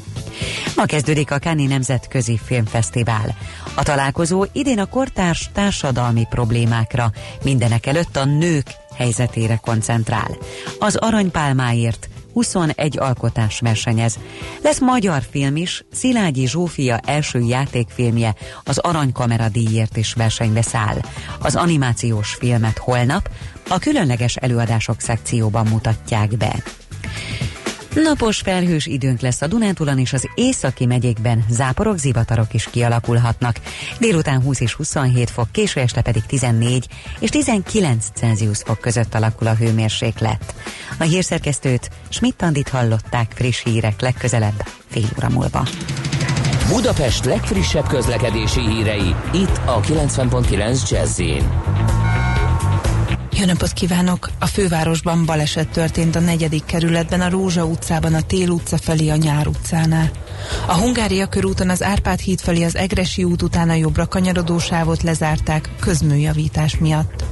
Ma 0.77 0.85
kezdődik 0.85 1.31
a 1.31 1.39
Cannes 1.39 1.69
Nemzetközi 1.69 2.41
Filmfesztivál. 2.45 3.37
A 3.75 3.83
találkozó 3.83 4.45
idén 4.53 4.79
a 4.79 4.87
kortárs 4.87 5.51
társadalmi 5.53 6.27
problémákra, 6.31 7.13
mindenek 7.43 7.87
előtt 7.87 8.17
a 8.17 8.25
nők 8.25 8.75
helyzetére 8.97 9.57
koncentrál. 9.57 10.37
Az 10.79 10.97
aranypálmáért 10.97 12.09
21 12.37 12.99
alkotás 12.99 13.61
versenyez. 13.61 14.19
Lesz 14.63 14.81
magyar 14.81 15.23
film 15.31 15.57
is, 15.57 15.85
Szilágyi 15.93 16.47
Zsófia 16.47 17.01
első 17.05 17.41
játékfilmje 17.41 18.35
az 18.65 18.79
Aranykamera 18.79 19.49
díjért 19.49 19.97
is 19.97 20.15
versenybe 20.15 20.63
száll. 20.63 20.97
Az 21.41 21.57
animációs 21.57 22.35
filmet 22.35 22.79
holnap 22.79 23.31
a 23.69 23.79
különleges 23.79 24.37
előadások 24.37 25.01
szekcióban 25.01 25.67
mutatják 25.67 26.37
be. 26.37 26.63
Napos 28.03 28.39
felhős 28.39 28.87
időnk 28.87 29.21
lesz 29.21 29.43
a 29.43 29.47
Dunántúlon 29.47 29.99
és 29.99 30.13
az 30.13 30.29
északi 30.35 30.87
megyékben, 30.87 31.45
záporok, 31.51 31.99
zivatarok 31.99 32.55
is 32.55 32.69
kialakulhatnak. 32.71 33.57
Délután 33.99 34.43
20 34.43 34.61
és 34.61 34.73
27 34.73 35.31
fok, 35.31 35.53
késő 35.53 35.81
este 35.81 36.03
pedig 36.03 36.27
14 36.27 36.87
és 37.19 37.31
19 37.31 38.07
Celsius 38.15 38.59
fok 38.59 38.81
között 38.81 39.15
alakul 39.15 39.47
a 39.47 39.55
hőmérséklet. 39.55 40.55
A 40.99 41.03
hírszerkesztőt 41.03 41.91
Schmidt-Tandit 42.09 42.69
hallották 42.69 43.33
friss 43.35 43.63
hírek 43.63 44.01
legközelebb 44.01 44.67
fél 44.91 45.09
óra 45.17 45.29
múlva. 45.29 45.67
Budapest 46.69 47.25
legfrissebb 47.25 47.87
közlekedési 47.87 48.61
hírei, 48.61 49.15
itt 49.33 49.61
a 49.65 49.81
90.9 49.81 50.91
jazz 50.91 51.21
Jó 53.39 53.45
napot 53.45 53.73
kívánok! 53.73 54.31
A 54.39 54.47
fővárosban 54.47 55.27
baleset 55.27 55.69
történt 55.69 56.17
a 56.17 56.21
negyedik 56.21 56.65
kerületben, 56.65 57.21
a 57.21 57.29
Rózsa 57.29 57.65
utcában, 57.65 58.15
a 58.15 58.23
Tél 58.23 58.49
utca 58.49 58.79
felé, 58.79 59.09
a 59.09 59.17
Nyár 59.17 59.47
utcánál. 59.47 60.11
A 60.67 60.75
Hungária 60.75 61.27
körúton 61.27 61.71
az 61.71 61.83
Árpád 61.83 62.19
híd 62.19 62.41
felé 62.41 62.65
az 62.65 62.77
Egresi 62.77 63.25
út 63.25 63.43
után 63.43 63.71
a 63.71 63.75
jobbra 63.75 64.07
kanyarodó 64.07 64.59
sávot 64.59 65.03
lezárták 65.03 65.71
közműjavítás 65.81 66.79
miatt. 66.79 67.25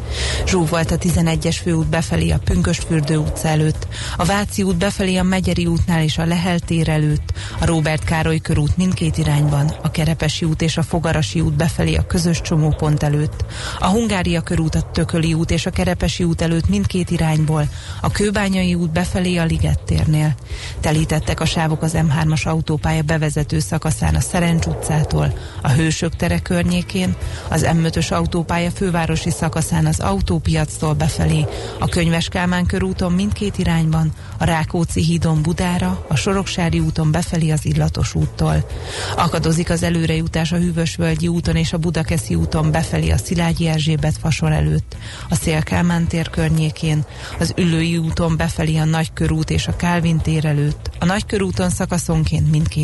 Zsúv 0.46 0.68
volt 0.68 0.90
a 0.90 0.98
11-es 0.98 1.56
főút 1.62 1.86
befelé 1.86 2.30
a 2.30 2.38
Pünkösfürdő 2.44 3.16
utca 3.16 3.48
előtt, 3.48 3.86
a 4.16 4.24
Váci 4.24 4.62
út 4.62 4.76
befelé 4.76 5.16
a 5.16 5.22
Megyeri 5.22 5.66
útnál 5.66 6.02
és 6.02 6.18
a 6.18 6.24
Lehel 6.24 6.58
tér 6.58 6.88
előtt, 6.88 7.32
a 7.60 7.66
Róbert 7.66 8.04
Károly 8.04 8.38
körút 8.38 8.76
mindkét 8.76 9.18
irányban, 9.18 9.72
a 9.82 9.90
Kerepesi 9.90 10.44
út 10.44 10.62
és 10.62 10.76
a 10.76 10.82
Fogarasi 10.82 11.40
út 11.40 11.54
befelé 11.54 11.94
a 11.94 12.06
közös 12.06 12.40
csomópont 12.40 13.02
előtt, 13.02 13.44
a 13.78 13.86
Hungária 13.86 14.40
körút 14.40 14.74
a 14.74 14.90
Tököli 14.92 15.34
út 15.34 15.50
és 15.50 15.66
a 15.66 15.70
Kerepesi 15.70 16.24
út 16.24 16.42
előtt 16.42 16.68
mindkét 16.68 17.10
irányból, 17.10 17.68
a 18.00 18.10
Kőbányai 18.10 18.74
út 18.74 18.90
befelé 18.90 19.36
a 19.36 19.44
Liget 19.44 19.80
térnél. 19.82 20.34
Telítettek 20.80 21.40
a 21.40 21.44
sávok 21.44 21.82
az 21.82 21.92
M3-as 21.96 22.46
autópálya 22.46 23.02
bevezető 23.04 23.58
szakaszán 23.58 24.14
a 24.14 24.20
Szerencs 24.20 24.66
utcától, 24.66 25.38
a 25.62 25.70
Hősök 25.70 26.16
tere 26.16 26.38
környékén, 26.38 27.14
az 27.48 27.66
M5-ös 27.68 28.12
autópálya 28.12 28.70
fővárosi 28.70 29.30
szakaszán 29.30 29.86
az 29.86 30.00
autópiactól 30.00 30.94
befelé, 30.94 31.46
a 31.78 31.88
Könyves 31.88 32.28
Kálmán 32.28 32.66
körúton 32.66 33.12
mindkét 33.12 33.58
irányban, 33.58 34.12
a 34.38 34.44
Rákóczi 34.44 35.02
hídon 35.02 35.42
Budára, 35.42 36.04
a 36.08 36.16
Soroksári 36.16 36.78
úton 36.78 37.10
befelé 37.10 37.50
az 37.50 37.66
Illatos 37.66 38.14
úttól. 38.14 38.66
Akadozik 39.16 39.70
az 39.70 39.82
előrejutás 39.82 40.52
a 40.52 40.56
Hűvösvölgyi 40.56 41.28
úton 41.28 41.56
és 41.56 41.72
a 41.72 41.78
Budakeszi 41.78 42.34
úton 42.34 42.70
befelé 42.70 43.10
a 43.10 43.16
Szilágyi 43.16 43.66
Erzsébet 43.66 44.16
fasor 44.20 44.52
előtt, 44.52 44.96
a 45.28 45.34
Szélkálmán 45.34 46.06
tér 46.06 46.30
környékén, 46.30 47.04
az 47.38 47.52
Üllői 47.56 47.96
úton 47.96 48.36
befelé 48.36 48.76
a 48.76 48.84
Nagykörút 48.84 49.50
és 49.50 49.66
a 49.66 49.76
Kálvin 49.76 50.18
tér 50.18 50.44
előtt, 50.44 50.90
a 50.98 51.04
Nagykörúton 51.04 51.70
szakaszonként 51.70 52.50
mindkét 52.50 52.83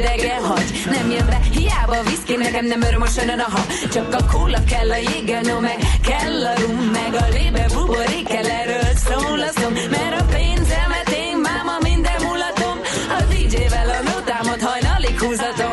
Engem 0.00 0.18
hidegen 0.18 0.44
hagy. 0.44 0.82
Nem 0.90 1.10
jön 1.10 1.26
be, 1.26 1.40
hiába 1.50 1.96
a 1.98 2.02
viszki, 2.02 2.36
nekem 2.36 2.64
nem 2.66 2.82
öröm 2.82 3.02
a 3.02 3.06
sönön 3.06 3.38
a 3.38 3.48
ha. 3.50 3.62
Csak 3.92 4.14
a 4.14 4.24
kóla 4.32 4.64
kell, 4.64 4.90
a 4.90 4.96
jégenó 4.96 5.58
meg 5.58 5.78
kell 6.02 6.44
a 6.44 6.60
rum 6.60 6.76
Meg 6.76 7.14
a 7.14 7.26
lébe 7.32 7.66
buborék 7.74 8.26
kell, 8.26 8.50
erről 8.60 8.94
szól 9.06 9.40
a 9.40 9.50
szom 9.60 9.72
Mert 9.72 10.20
a 10.20 10.24
pénzemet 10.24 11.10
én 11.24 11.36
máma 11.36 11.76
minden 11.82 12.22
mulatom. 12.22 12.76
A 13.18 13.22
DJ-vel 13.32 13.88
a 13.88 14.10
nótámat 14.10 14.60
hajnalig 14.62 15.18
húzatom 15.20 15.69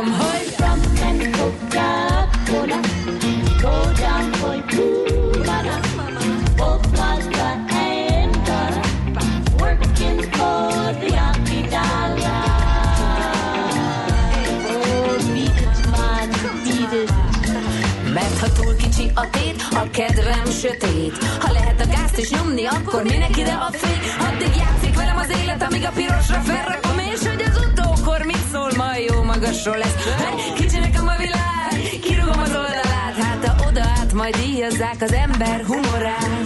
sötét. 20.62 21.17
Ha 21.39 21.52
lehet 21.52 21.82
a 21.82 21.88
gázt 21.88 22.17
is 22.17 22.30
nyomni, 22.30 22.65
akkor 22.65 23.04
minek 23.04 23.38
ide 23.38 23.52
a 23.52 23.70
fény 23.72 24.02
Addig 24.28 24.56
játszik 24.56 24.96
velem 24.96 25.17
az 25.17 25.30
élet, 25.41 25.63
amíg 25.63 25.86
a 25.86 25.91
pirosra 25.96 26.39
felrakom. 26.39 26.98
És 26.98 27.28
hogy 27.28 27.43
az 27.50 27.58
utókor 27.65 28.22
mit 28.26 28.43
szól, 28.52 28.72
majd 28.78 29.10
jó 29.10 29.24
magasról 29.24 29.78
lesz. 29.78 29.96
Hey, 30.17 30.54
Kicsi 30.56 30.80
nekem 30.80 31.08
a 31.08 31.15
világ, 31.17 32.00
kirúgom 32.02 32.39
az 32.39 32.56
oldalát. 32.62 33.15
Hát 33.22 33.48
ha 33.48 33.67
oda 33.67 33.82
át, 33.82 34.13
majd 34.13 34.36
díjazzák 34.36 35.02
az 35.02 35.12
ember 35.12 35.63
humorát 35.65 36.37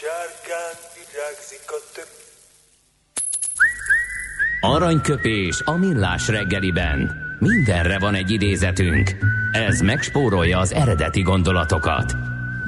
Sárgán 0.00 0.76
virágzik 0.94 1.64
a 1.66 1.80
több. 1.94 2.08
Aranyköpés 4.60 5.60
a 5.64 5.72
millás 5.72 6.28
reggeliben. 6.28 7.16
Mindenre 7.38 7.98
van 7.98 8.14
egy 8.14 8.30
idézetünk. 8.30 9.16
Ez 9.52 9.80
megspórolja 9.80 10.58
az 10.58 10.72
eredeti 10.72 11.22
gondolatokat. 11.22 12.12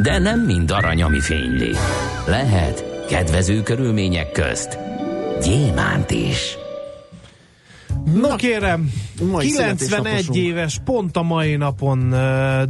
De 0.02 0.18
nem 0.18 0.40
mind 0.40 0.70
arany, 0.70 1.02
ami 1.02 1.20
fényli. 1.20 1.76
Lehet 2.26 3.06
kedvező 3.08 3.62
körülmények 3.62 4.32
közt 4.32 4.78
gyémánt 5.42 6.10
is. 6.10 6.56
Na 8.14 8.36
kérem, 8.36 8.92
Mai 9.20 9.46
91 9.46 9.78
születésnaposunk. 9.78 10.36
éves, 10.36 10.80
pont 10.84 11.16
a 11.16 11.22
mai 11.22 11.56
napon 11.56 12.10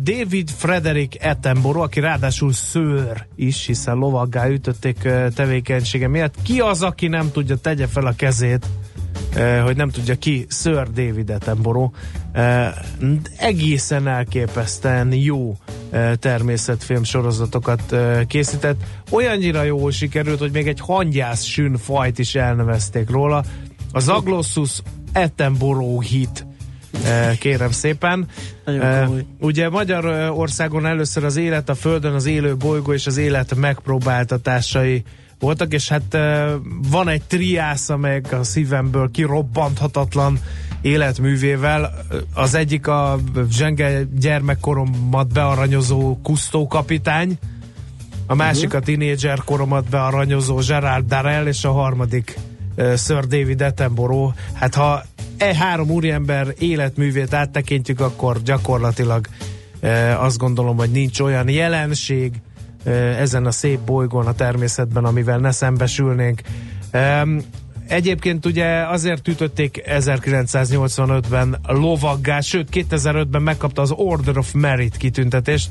David 0.03 0.51
Frederick 0.57 1.25
Attenborough, 1.25 1.85
aki 1.85 2.01
ráadásul 2.01 2.53
szőr 2.53 3.27
is, 3.37 3.67
hiszen 3.67 3.97
lovaggá 3.97 4.49
ütötték 4.49 5.09
tevékenysége 5.35 6.09
miatt. 6.09 6.35
Ki 6.43 6.61
az, 6.61 6.83
aki 6.83 7.09
nem 7.09 7.31
tudja, 7.33 7.57
tegye 7.57 7.87
fel 7.87 8.07
a 8.07 8.13
kezét, 8.17 8.67
hogy 9.65 9.77
nem 9.77 9.91
tudja 9.91 10.15
ki, 10.15 10.47
Sir 10.49 10.91
David 10.91 11.31
Attenborough. 11.31 11.95
Egészen 13.37 14.09
elképesztően 14.09 15.13
jó 15.13 15.57
természetfilm 16.19 17.05
sorozatokat 17.05 17.97
készített. 18.27 18.81
Olyannyira 19.11 19.63
jól 19.63 19.91
sikerült, 19.91 20.39
hogy 20.39 20.53
még 20.53 20.69
egy 20.69 20.81
hangyász 20.81 21.43
sün 21.43 21.77
fajt 21.77 22.19
is 22.19 22.35
elnevezték 22.35 23.11
róla. 23.11 23.45
Az 23.93 24.09
Aglossus 24.09 24.83
Attenborough 25.13 26.05
hit 26.05 26.47
eh, 27.05 27.37
kérem 27.39 27.71
szépen. 27.71 28.29
Nagyon 28.65 28.81
Eh. 28.81 29.09
Ugye 29.41 29.69
Magyarországon 29.69 30.87
először 30.87 31.25
az 31.25 31.37
élet 31.37 31.69
a 31.69 31.75
Földön, 31.75 32.15
az 32.15 32.27
élő 32.27 32.57
bolygó 32.57 32.93
és 32.93 33.07
az 33.07 33.17
élet 33.17 33.55
megpróbáltatásai 33.55 35.03
voltak, 35.39 35.73
és 35.73 35.89
hát 35.89 36.15
eh, 36.15 36.51
van 36.91 37.09
egy 37.09 37.23
triász, 37.23 37.91
meg 37.97 38.27
a 38.33 38.43
szívemből 38.43 39.11
kirobbanthatatlan 39.11 40.39
életművével. 40.81 41.95
Az 42.35 42.55
egyik 42.55 42.87
a 42.87 43.19
zsenge 43.51 44.03
gyermekkoromat 44.21 45.33
bearanyozó 45.33 46.19
Kusztó 46.23 46.67
kapitány, 46.67 47.39
a 48.27 48.35
másik 48.35 48.75
a 48.75 48.81
tinédzser 48.81 49.39
koromat 49.45 49.89
bearanyozó 49.89 50.57
Gerard 50.67 51.07
Darrell, 51.07 51.47
és 51.47 51.65
a 51.65 51.73
harmadik 51.73 52.39
Sir 52.77 53.25
David 53.27 53.63
Attenborough. 53.63 54.35
Hát 54.53 54.75
ha 54.75 55.03
e 55.37 55.55
három 55.55 55.91
úriember 55.91 56.55
életművét 56.59 57.35
áttekintjük, 57.35 58.01
akkor 58.01 58.43
gyakorlatilag 58.43 59.27
azt 60.19 60.39
gondolom, 60.39 60.77
hogy 60.77 60.91
nincs 60.91 61.21
olyan 61.21 61.49
jelenség 61.49 62.33
ezen 63.19 63.47
a 63.47 63.51
szép 63.51 63.81
bolygón 63.81 64.27
a 64.27 64.35
természetben, 64.35 65.05
amivel 65.05 65.39
ne 65.39 65.51
szembesülnénk. 65.51 66.41
Egyébként 67.91 68.47
ugye 68.47 68.87
azért 68.87 69.29
ütötték 69.29 69.83
1985-ben 69.87 71.59
lovaggá, 71.67 72.41
sőt 72.41 72.69
2005-ben 72.73 73.43
megkapta 73.43 73.83
az 73.83 73.91
Order 73.91 74.39
of 74.39 74.53
Merit 74.53 74.97
kitüntetést, 74.97 75.69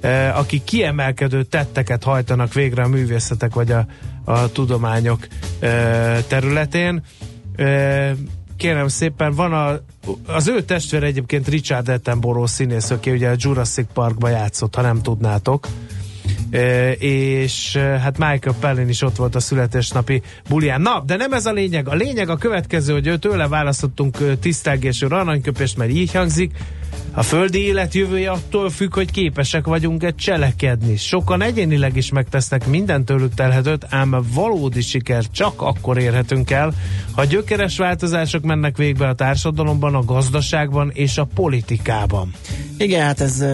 eh, 0.00 0.38
aki 0.38 0.62
kiemelkedő 0.64 1.42
tetteket 1.42 2.04
hajtanak 2.04 2.52
végre 2.52 2.82
a 2.82 2.88
művészetek 2.88 3.54
vagy 3.54 3.70
a, 3.72 3.86
a 4.24 4.52
tudományok 4.52 5.26
eh, 5.60 6.24
területén. 6.28 7.02
Eh, 7.56 8.12
Kérem 8.56 8.88
szépen, 8.88 9.34
van 9.34 9.52
a, 9.52 9.80
az 10.26 10.48
ő 10.48 10.62
testvére 10.62 11.06
egyébként 11.06 11.48
Richard 11.48 11.88
Attenborough 11.88 12.48
színész, 12.48 12.90
aki 12.90 13.10
ugye 13.10 13.28
a 13.28 13.34
Jurassic 13.36 13.86
Parkba 13.92 14.28
játszott, 14.28 14.74
ha 14.74 14.82
nem 14.82 15.02
tudnátok. 15.02 15.66
És 16.98 17.76
hát 17.76 18.18
Michael 18.18 18.56
Pellin 18.60 18.88
is 18.88 19.02
ott 19.02 19.16
volt 19.16 19.34
a 19.34 19.40
születésnapi 19.40 20.22
bulián. 20.48 20.80
Na, 20.80 21.02
de 21.06 21.16
nem 21.16 21.32
ez 21.32 21.46
a 21.46 21.52
lényeg. 21.52 21.88
A 21.88 21.94
lényeg 21.94 22.28
a 22.28 22.36
következő, 22.36 22.92
hogy 22.92 23.18
tőle 23.18 23.48
választottunk 23.48 24.38
tisztelgésű 24.40 25.06
aranyköpést, 25.06 25.76
mert 25.76 25.90
így 25.90 26.12
hangzik. 26.12 26.52
A 27.12 27.22
földi 27.22 27.58
élet 27.58 27.94
jövője 27.94 28.30
attól 28.30 28.70
függ, 28.70 28.94
hogy 28.94 29.10
képesek 29.10 29.66
vagyunk-e 29.66 30.10
cselekedni. 30.10 30.96
Sokan 30.96 31.42
egyénileg 31.42 31.96
is 31.96 32.10
megtesznek 32.10 32.66
minden 32.66 33.04
tőlük 33.04 33.34
telhetőt, 33.34 33.86
ám 33.88 34.24
valódi 34.34 34.80
siker 34.80 35.24
csak 35.32 35.62
akkor 35.62 35.98
érhetünk 35.98 36.50
el, 36.50 36.72
ha 37.12 37.24
gyökeres 37.24 37.76
változások 37.76 38.42
mennek 38.42 38.76
végbe 38.76 39.08
a 39.08 39.14
társadalomban, 39.14 39.94
a 39.94 40.04
gazdaságban 40.04 40.90
és 40.94 41.18
a 41.18 41.28
politikában. 41.34 42.32
Igen, 42.78 43.04
hát 43.06 43.20
ez 43.20 43.44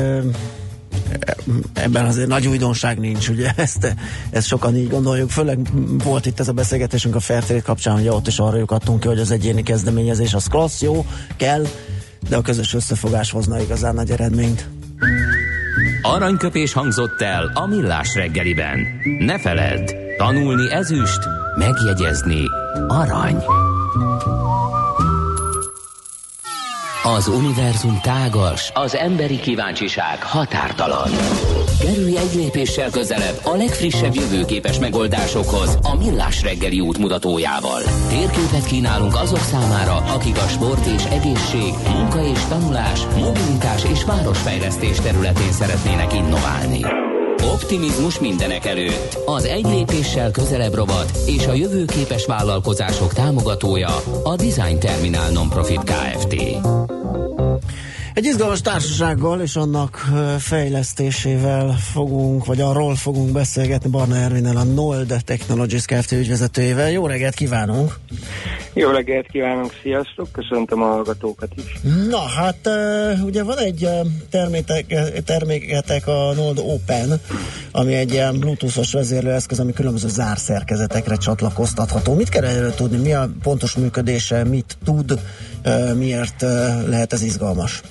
ebben 1.72 2.04
azért 2.04 2.28
nagy 2.28 2.46
újdonság 2.46 2.98
nincs, 2.98 3.28
ugye 3.28 3.50
ezt, 3.56 3.94
ezt 4.30 4.46
sokan 4.46 4.76
így 4.76 4.88
gondoljuk, 4.88 5.30
főleg 5.30 5.58
volt 6.04 6.26
itt 6.26 6.40
ez 6.40 6.48
a 6.48 6.52
beszélgetésünk 6.52 7.14
a 7.14 7.20
Fairtrade 7.20 7.60
kapcsán, 7.60 7.94
hogy 7.94 8.08
ott 8.08 8.26
is 8.26 8.38
arra 8.38 8.56
lyukadtunk 8.56 9.00
ki, 9.00 9.08
hogy 9.08 9.20
az 9.20 9.30
egyéni 9.30 9.62
kezdeményezés 9.62 10.34
az 10.34 10.46
klassz, 10.46 10.82
jó, 10.82 11.06
kell, 11.36 11.66
de 12.28 12.36
a 12.36 12.40
közös 12.40 12.74
összefogás 12.74 13.30
hozna 13.30 13.60
igazán 13.60 13.94
nagy 13.94 14.10
eredményt. 14.10 14.68
Aranyköpés 16.02 16.72
hangzott 16.72 17.20
el 17.20 17.50
a 17.54 17.66
millás 17.66 18.14
reggeliben. 18.14 18.78
Ne 19.18 19.38
feledd, 19.38 19.90
tanulni 20.18 20.72
ezüst, 20.72 21.20
megjegyezni 21.56 22.42
arany. 22.88 23.36
Az 27.14 27.28
univerzum 27.28 27.98
tágas, 28.02 28.70
az 28.74 28.94
emberi 28.94 29.40
kíváncsiság 29.40 30.22
határtalan. 30.22 31.10
Kerülj 31.80 32.16
egy 32.16 32.34
lépéssel 32.34 32.90
közelebb 32.90 33.40
a 33.44 33.56
legfrissebb 33.56 34.14
jövőképes 34.14 34.78
megoldásokhoz 34.78 35.78
a 35.82 35.96
Millás 35.96 36.42
reggeli 36.42 36.80
útmutatójával. 36.80 37.82
Térképet 38.08 38.66
kínálunk 38.66 39.16
azok 39.16 39.38
számára, 39.38 39.94
akik 39.96 40.36
a 40.36 40.48
sport 40.48 40.86
és 40.86 41.04
egészség, 41.04 41.74
munka 41.88 42.24
és 42.24 42.40
tanulás, 42.48 43.06
mobilitás 43.06 43.84
és 43.84 44.04
városfejlesztés 44.04 45.00
területén 45.00 45.52
szeretnének 45.52 46.14
innoválni. 46.14 46.80
Optimizmus 47.42 48.18
mindenek 48.18 48.64
előtt. 48.66 49.18
Az 49.26 49.44
egy 49.44 49.64
lépéssel 49.64 50.30
közelebb 50.30 50.74
rovat 50.74 51.18
és 51.26 51.46
a 51.46 51.52
jövőképes 51.52 52.26
vállalkozások 52.26 53.12
támogatója 53.12 53.96
a 54.22 54.36
Design 54.36 54.78
Terminál 54.78 55.30
Nonprofit 55.30 55.82
Kft. 55.84 56.34
Egy 58.14 58.24
izgalmas 58.24 58.60
társasággal 58.60 59.40
és 59.40 59.56
annak 59.56 60.04
fejlesztésével 60.38 61.76
fogunk, 61.92 62.46
vagy 62.46 62.60
arról 62.60 62.94
fogunk 62.94 63.32
beszélgetni 63.32 63.90
Barna 63.90 64.16
Ervinnel, 64.16 64.56
a 64.56 64.64
Nold 64.64 65.14
Technologies 65.24 65.84
Kft. 65.84 66.12
ügyvezetőjével. 66.12 66.90
Jó 66.90 67.06
reggelt 67.06 67.34
kívánunk! 67.34 67.98
Jó 68.78 68.90
reggelt 68.90 69.26
kívánunk, 69.26 69.72
sziasztok, 69.82 70.32
köszöntöm 70.32 70.82
a 70.82 70.86
hallgatókat 70.86 71.48
is. 71.56 71.80
Na, 72.10 72.18
hát 72.18 72.68
ugye 73.24 73.42
van 73.42 73.58
egy 73.58 73.88
termétek, 74.30 74.84
terméketek 75.24 76.06
a 76.06 76.32
Node 76.34 76.60
Open, 76.60 77.20
ami 77.72 77.94
egy 77.94 78.12
ilyen 78.12 78.38
bluetoothos 78.38 78.92
vezérlőeszköz, 78.92 79.60
ami 79.60 79.72
különböző 79.72 80.08
zárszerkezetekre 80.08 81.16
csatlakoztatható. 81.16 82.14
Mit 82.14 82.28
kell 82.28 82.44
erről 82.44 82.74
tudni? 82.74 82.96
Mi 82.96 83.12
a 83.12 83.28
pontos 83.42 83.76
működése? 83.76 84.44
Mit 84.44 84.78
tud? 84.84 85.20
Miért 85.98 86.40
lehet 86.88 87.12
ez 87.12 87.22
izgalmas? 87.22 87.82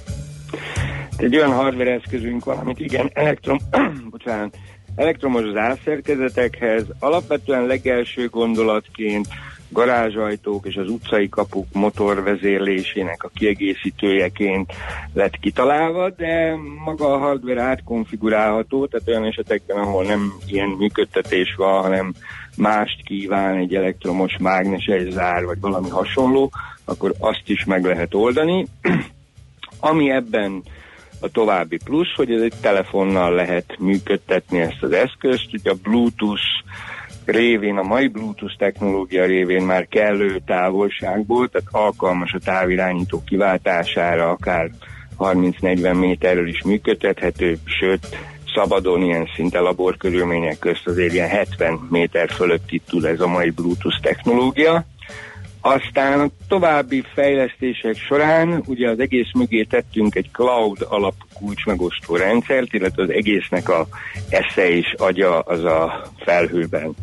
Egy 1.17 1.35
olyan 1.35 1.51
hardware 1.51 1.93
eszközünk 1.93 2.45
van, 2.45 2.57
amit 2.57 2.79
igen, 2.79 3.09
elektrom, 3.13 3.57
bocsánat, 4.11 4.57
elektromos 4.95 5.43
zárszerkezetekhez 5.53 6.83
alapvetően 6.99 7.65
legelső 7.65 8.27
gondolatként 8.27 9.27
garázsajtók 9.69 10.65
és 10.65 10.75
az 10.75 10.89
utcai 10.89 11.29
kapuk 11.29 11.67
motorvezérlésének 11.73 13.23
a 13.23 13.31
kiegészítőjeként 13.33 14.73
lett 15.13 15.39
kitalálva, 15.39 16.09
de 16.09 16.55
maga 16.85 17.13
a 17.13 17.17
hardware 17.17 17.61
átkonfigurálható, 17.61 18.85
tehát 18.85 19.07
olyan 19.07 19.25
esetekben, 19.25 19.77
ahol 19.77 20.03
nem 20.03 20.33
ilyen 20.47 20.69
működtetés 20.69 21.55
van, 21.57 21.81
hanem 21.81 22.13
mást 22.57 23.03
kíván 23.03 23.55
egy 23.55 23.75
elektromos 23.75 24.37
mágnes, 24.39 24.85
egy 24.85 25.11
zár 25.11 25.45
vagy 25.45 25.59
valami 25.59 25.89
hasonló, 25.89 26.51
akkor 26.85 27.13
azt 27.19 27.43
is 27.45 27.65
meg 27.65 27.85
lehet 27.85 28.13
oldani. 28.13 28.67
Ami 29.79 30.11
ebben 30.11 30.63
a 31.19 31.27
további 31.27 31.79
plusz, 31.83 32.13
hogy 32.15 32.31
ez 32.31 32.41
egy 32.41 32.53
telefonnal 32.61 33.33
lehet 33.33 33.75
működtetni 33.79 34.59
ezt 34.59 34.81
az 34.83 34.91
eszközt, 34.91 35.53
ugye 35.53 35.71
a 35.71 35.75
Bluetooth 35.83 36.41
révén, 37.25 37.77
a 37.77 37.83
mai 37.83 38.07
Bluetooth 38.07 38.57
technológia 38.57 39.25
révén 39.25 39.63
már 39.63 39.87
kellő 39.87 40.41
távolságból, 40.45 41.49
tehát 41.49 41.67
alkalmas 41.71 42.33
a 42.33 42.39
távirányító 42.39 43.23
kiváltására, 43.25 44.29
akár 44.29 44.69
30-40 45.19 45.99
méterről 45.99 46.47
is 46.47 46.63
működtethető, 46.63 47.57
sőt, 47.65 48.17
szabadon 48.55 49.01
ilyen 49.01 49.27
szinte 49.35 49.59
laborkörülmények 49.59 50.59
közt 50.59 50.87
azért 50.87 51.13
ilyen 51.13 51.29
70 51.29 51.87
méter 51.89 52.29
fölött 52.29 52.71
itt 52.71 52.85
tud 52.87 53.05
ez 53.05 53.19
a 53.19 53.27
mai 53.27 53.49
Bluetooth 53.49 54.01
technológia. 54.01 54.85
Aztán 55.67 56.19
a 56.19 56.29
további 56.47 57.03
fejlesztések 57.13 57.95
során 57.95 58.63
ugye 58.65 58.89
az 58.89 58.99
egész 58.99 59.31
mögé 59.33 59.63
tettünk 59.63 60.15
egy 60.15 60.29
cloud 60.31 60.77
alapú 60.89 61.25
kulcsmegosztó 61.33 62.15
rendszert, 62.15 62.73
illetve 62.73 63.03
az 63.03 63.09
egésznek 63.09 63.69
a 63.69 63.87
esze 64.29 64.69
és 64.69 64.93
agya 64.97 65.39
az 65.39 65.63
a 65.63 66.11
felhőben 66.17 66.95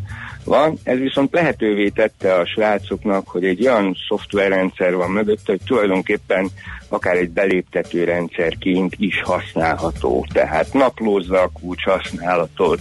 van. 0.45 0.77
Ez 0.83 0.97
viszont 0.97 1.33
lehetővé 1.33 1.89
tette 1.89 2.33
a 2.33 2.45
srácoknak, 2.45 3.27
hogy 3.27 3.45
egy 3.45 3.67
olyan 3.67 3.97
szoftverrendszer 4.07 4.95
van 4.95 5.11
mögött, 5.11 5.45
hogy 5.45 5.61
tulajdonképpen 5.65 6.49
akár 6.89 7.15
egy 7.15 7.29
beléptető 7.29 8.03
rendszerként 8.03 8.95
is 8.97 9.21
használható. 9.21 10.25
Tehát 10.33 10.73
naplózza 10.73 11.41
a 11.41 11.51
kulcs 11.61 11.83
használatot, 11.83 12.79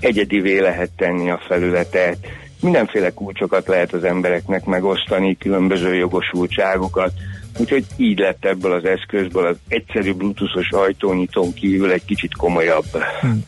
egyedivé 0.00 0.58
lehet 0.58 0.90
tenni 0.96 1.30
a 1.30 1.40
felületet, 1.48 2.18
mindenféle 2.60 3.10
kulcsokat 3.10 3.66
lehet 3.66 3.92
az 3.92 4.04
embereknek 4.04 4.64
megosztani, 4.64 5.36
különböző 5.36 5.94
jogosultságokat, 5.94 7.12
úgyhogy 7.58 7.84
így 7.96 8.18
lett 8.18 8.44
ebből 8.44 8.72
az 8.72 8.84
eszközből 8.84 9.46
az 9.46 9.56
egyszerű 9.68 10.12
bluetoothos 10.12 10.70
ajtónyitón 10.70 11.52
kívül 11.52 11.90
egy 11.92 12.04
kicsit 12.04 12.36
komolyabb 12.36 12.86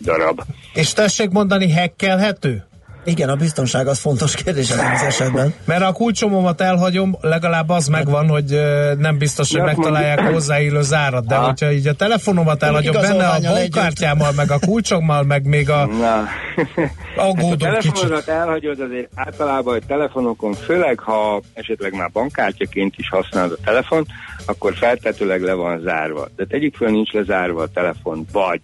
darab. 0.01 0.43
És 0.75 0.93
tessék 0.93 1.31
mondani, 1.31 1.71
hekkelhető? 1.71 2.70
Igen, 3.11 3.29
a 3.29 3.35
biztonság 3.37 3.87
az 3.87 3.99
fontos 3.99 4.35
kérdés 4.35 4.71
ebben 4.71 4.93
az 4.93 5.03
esetben. 5.03 5.55
Mert 5.65 5.83
a 5.83 5.93
kulcsomomat 5.93 6.61
elhagyom, 6.61 7.17
legalább 7.21 7.69
az 7.69 7.87
megvan, 7.87 8.29
hogy 8.29 8.61
nem 8.99 9.19
biztos, 9.19 9.53
hogy 9.53 9.63
megtalálják 9.63 10.17
mondjuk- 10.17 10.35
hozzáillő 10.39 10.83
zárat, 10.83 11.27
de 11.27 11.35
Aha. 11.35 11.47
hogyha 11.47 11.73
így 11.73 11.87
a 11.87 11.93
telefonomat 11.95 12.63
elhagyom 12.63 12.95
benne 12.95 13.27
a 13.29 13.41
bankkártyámmal, 13.41 14.33
meg 14.37 14.51
a 14.51 14.59
kulcsommal, 14.59 15.23
meg 15.23 15.47
még 15.47 15.71
a 15.71 15.87
Na, 15.87 16.25
aggódom 17.29 17.69
hát 17.69 17.77
a 17.77 17.79
kicsit. 17.79 17.93
telefonodat 17.95 18.29
elhagyod 18.29 18.81
azért 18.81 19.09
általában 19.15 19.77
a 19.77 19.87
telefonokon, 19.87 20.53
főleg 20.53 20.99
ha 20.99 21.41
esetleg 21.55 21.93
már 21.97 22.11
bankkártyaként 22.13 22.95
is 22.97 23.09
használod 23.09 23.53
a 23.53 23.65
telefon, 23.65 24.07
akkor 24.47 24.75
feltetőleg 24.75 25.43
le 25.43 25.53
van 25.53 25.81
zárva. 25.81 26.29
De 26.37 26.45
tegyük 26.45 26.77
föl, 26.77 26.91
nincs 26.91 27.13
lezárva 27.13 27.63
a 27.63 27.69
telefon, 27.75 28.27
vagy 28.33 28.61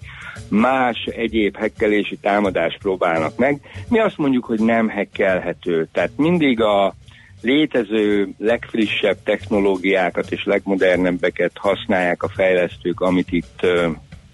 más 0.48 1.04
egyéb 1.04 1.56
hekkelési 1.56 2.16
támadást 2.16 2.78
próbálnak 2.78 3.36
meg. 3.36 3.60
Mi 3.88 3.98
azt 3.98 4.18
mondjuk, 4.18 4.44
hogy 4.44 4.60
nem 4.60 4.88
hekkelhető. 4.88 5.88
Tehát 5.92 6.10
mindig 6.16 6.60
a 6.60 6.94
létező 7.40 8.28
legfrissebb 8.38 9.16
technológiákat 9.24 10.32
és 10.32 10.44
legmodernebbeket 10.44 11.52
használják 11.54 12.22
a 12.22 12.28
fejlesztők, 12.28 13.00
amit 13.00 13.32
itt 13.32 13.66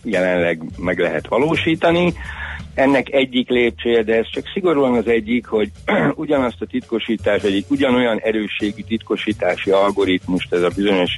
jelenleg 0.03 0.63
meg 0.79 0.99
lehet 0.99 1.29
valósítani. 1.29 2.13
Ennek 2.75 3.13
egyik 3.13 3.49
lépcsője, 3.49 4.03
de 4.03 4.17
ez 4.17 4.31
csak 4.31 4.51
szigorúan 4.55 4.95
az 4.95 5.07
egyik, 5.07 5.47
hogy 5.47 5.71
ugyanazt 6.15 6.61
a 6.61 6.67
titkosítás, 6.67 7.43
egyik 7.43 7.71
ugyanolyan 7.71 8.19
erősségi 8.19 8.83
titkosítási 8.83 9.71
algoritmust, 9.71 10.53
ez 10.53 10.63
a 10.63 10.71
bizonyos 10.77 11.11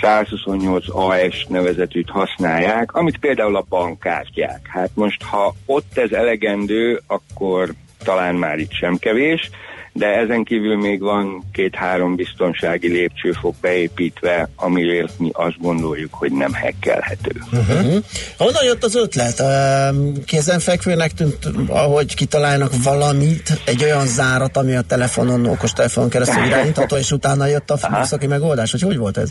128 0.00 0.84
AS 0.88 1.46
nevezetűt 1.48 2.10
használják, 2.10 2.92
amit 2.92 3.18
például 3.18 3.56
a 3.56 3.66
bankkártyák. 3.68 4.60
Hát 4.68 4.90
most, 4.94 5.22
ha 5.22 5.54
ott 5.66 5.98
ez 5.98 6.12
elegendő, 6.12 7.00
akkor 7.06 7.74
talán 8.04 8.34
már 8.34 8.58
itt 8.58 8.72
sem 8.72 8.96
kevés, 8.96 9.50
de 9.96 10.06
ezen 10.06 10.44
kívül 10.44 10.76
még 10.76 11.00
van 11.00 11.44
két-három 11.52 12.14
biztonsági 12.14 12.88
lépcsőfok 12.88 13.54
beépítve, 13.60 14.48
amiért 14.56 15.18
mi 15.18 15.30
azt 15.32 15.60
gondoljuk, 15.60 16.14
hogy 16.14 16.32
nem 16.32 16.52
hekkelhető. 16.52 17.32
Uh-huh. 17.52 18.04
Honnan 18.38 18.64
jött 18.64 18.84
az 18.84 18.94
ötlet? 18.94 19.40
Ehm, 19.40 20.12
Kézenfekvőnek 20.26 21.12
tűnt, 21.12 21.48
ahogy 21.68 22.14
kitalálnak 22.14 22.70
valamit, 22.82 23.60
egy 23.64 23.82
olyan 23.82 24.06
zárat, 24.06 24.56
ami 24.56 24.74
a 24.74 24.82
telefonon, 24.82 25.46
okos 25.46 25.72
telefonon 25.72 26.10
keresztül 26.10 26.44
irányítható, 26.44 26.96
és 26.96 27.12
utána 27.12 27.46
jött 27.46 27.70
a 27.70 27.98
műszaki 27.98 28.26
megoldás, 28.26 28.70
hogy 28.70 28.82
hogy 28.82 28.96
volt 28.96 29.16
ez? 29.16 29.30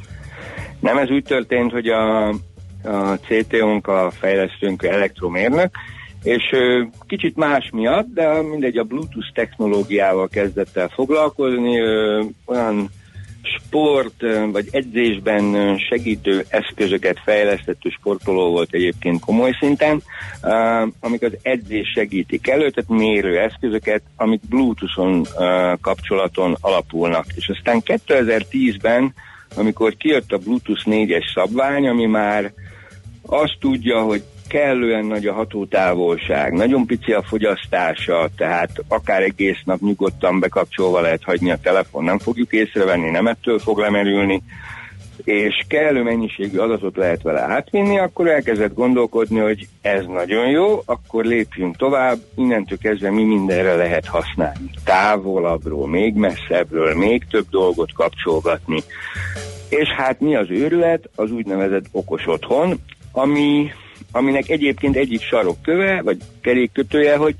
Nem, 0.86 0.98
ez 0.98 1.10
úgy 1.10 1.24
történt, 1.24 1.72
hogy 1.72 1.88
a, 1.88 2.28
a 2.84 3.20
CTO-nk, 3.28 3.88
a 3.88 4.12
fejlesztőnk 4.12 4.84
elektromérnök, 4.84 5.76
és 6.24 6.44
kicsit 7.08 7.36
más 7.36 7.70
miatt, 7.74 8.14
de 8.14 8.42
mindegy, 8.42 8.78
a 8.78 8.84
Bluetooth 8.84 9.34
technológiával 9.34 10.28
kezdett 10.28 10.78
el 10.78 10.88
foglalkozni, 10.88 11.80
ö, 11.80 12.24
olyan 12.46 12.90
sport 13.42 14.22
vagy 14.52 14.68
edzésben 14.72 15.78
segítő 15.78 16.46
eszközöket 16.50 17.20
fejlesztett 17.24 17.82
sportoló 18.00 18.52
volt 18.52 18.74
egyébként 18.74 19.20
komoly 19.20 19.56
szinten, 19.60 20.02
amik 21.00 21.22
az 21.22 21.38
edzés 21.42 21.92
segítik 21.96 22.48
elő, 22.48 22.70
tehát 22.70 22.90
mérő 22.90 23.40
eszközöket, 23.40 24.02
amik 24.16 24.42
Bluetooth-on 24.50 25.26
kapcsolaton 25.82 26.58
alapulnak. 26.62 27.26
És 27.36 27.50
aztán 27.50 27.82
2010-ben 27.86 29.14
amikor 29.56 29.96
kijött 29.98 30.32
a 30.32 30.38
Bluetooth 30.38 30.82
4-es 30.86 31.34
szabvány, 31.34 31.88
ami 31.88 32.06
már 32.06 32.54
azt 33.26 33.58
tudja, 33.60 34.02
hogy 34.02 34.24
kellően 34.48 35.06
nagy 35.06 35.28
a 35.28 35.34
hatótávolság, 35.34 36.54
nagyon 36.54 36.86
pici 36.86 37.12
a 37.12 37.24
fogyasztása, 37.24 38.30
tehát 38.38 38.72
akár 38.88 39.22
egész 39.22 39.62
nap 39.66 39.80
nyugodtan 39.80 40.40
bekapcsolva 40.40 41.02
lehet 41.02 41.24
hagyni 41.24 41.52
a 41.52 41.60
telefon, 41.64 42.04
nem 42.04 42.20
fogjuk 42.20 42.52
észrevenni, 42.52 43.10
nem 43.10 43.28
ettől 43.28 43.60
fog 43.60 43.78
lemerülni, 43.78 44.42
és 45.26 45.66
kellő 45.68 46.04
mennyiségű 46.04 46.58
adatot 46.58 46.96
lehet 46.96 47.22
vele 47.22 47.40
átvinni, 47.40 48.00
akkor 48.00 48.28
elkezdett 48.28 48.74
gondolkodni, 48.74 49.40
hogy 49.40 49.68
ez 49.82 50.06
nagyon 50.06 50.50
jó, 50.50 50.82
akkor 50.86 51.26
lépjünk 51.26 51.78
tovább, 51.78 52.18
innentől 52.36 52.78
kezdve 52.78 53.12
mi 53.12 53.24
mindenre 53.24 53.76
lehet 53.76 54.06
használni. 54.06 54.70
Távolabbról, 54.84 55.88
még 55.88 56.14
messzebbről, 56.14 56.96
még 56.96 57.26
több 57.30 57.46
dolgot 57.50 57.94
kapcsolgatni. 57.94 58.84
És 59.70 59.90
hát 59.90 60.20
mi 60.20 60.36
az 60.36 60.50
őrület? 60.50 61.10
Az 61.16 61.32
úgynevezett 61.32 61.86
okos 61.92 62.28
otthon, 62.28 62.80
ami, 63.12 63.72
aminek 64.12 64.50
egyébként 64.50 64.96
egyik 64.96 65.22
sarokköve, 65.22 66.02
vagy 66.02 66.18
kerékkötője, 66.42 67.16
hogy 67.18 67.36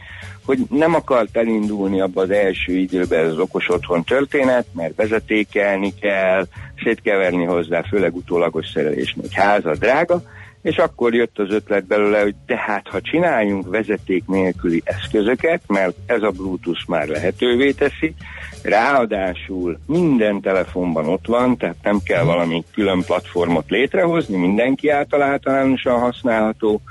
hogy 0.46 0.60
nem 0.70 0.94
akart 0.94 1.38
elindulni 1.38 2.02
abba 2.02 2.22
az 2.22 2.30
első 2.30 2.74
időben 2.74 3.26
az 3.26 3.40
okos 3.40 3.70
otthon 3.70 4.04
történet, 4.04 4.66
mert 4.74 4.96
vezetékelni 4.96 5.94
kell, 6.02 6.46
szét 6.84 7.02
kell 7.02 7.18
verni 7.18 7.44
hozzá, 7.44 7.82
főleg 7.82 8.16
utólagos 8.16 8.68
szerelés, 8.74 9.16
egy 9.24 9.34
háza 9.34 9.76
drága, 9.76 10.22
és 10.62 10.78
akkor 10.78 11.14
jött 11.14 11.40
az 11.40 11.52
ötlet 11.52 11.86
belőle, 11.86 12.22
hogy 12.22 12.36
de 12.46 12.58
hát 12.58 12.88
ha 12.88 13.02
csináljunk 13.02 13.70
vezeték 13.70 14.24
nélküli 14.28 14.82
eszközöket, 14.86 15.62
mert 15.68 15.96
ez 16.06 16.22
a 16.22 16.32
Bluetooth 16.32 16.88
már 16.88 17.08
lehetővé 17.08 17.72
teszi, 17.72 18.16
ráadásul 18.64 19.80
minden 19.88 20.42
telefonban 20.42 21.08
ott 21.08 21.28
van, 21.28 21.58
tehát 21.58 21.76
nem 21.84 22.00
kell 22.06 22.24
valami 22.24 22.64
külön 22.74 23.02
platformot 23.02 23.70
létrehozni, 23.70 24.38
mindenki 24.38 24.90
által 24.90 25.22
általánosan 25.22 26.00
használható, 26.00 26.82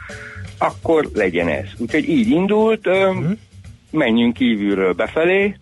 akkor 0.65 1.09
legyen 1.15 1.49
ez. 1.49 1.67
Úgyhogy 1.79 2.09
így 2.09 2.29
indult, 2.29 2.87
ö, 2.87 3.11
menjünk 3.91 4.35
kívülről 4.35 4.93
befelé, 4.93 5.57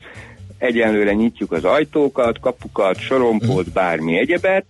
egyenlőre 0.58 1.12
nyitjuk 1.12 1.52
az 1.52 1.64
ajtókat, 1.64 2.40
kapukat, 2.40 2.98
sorompót, 2.98 3.72
bármi 3.72 4.18
egyebet, 4.18 4.64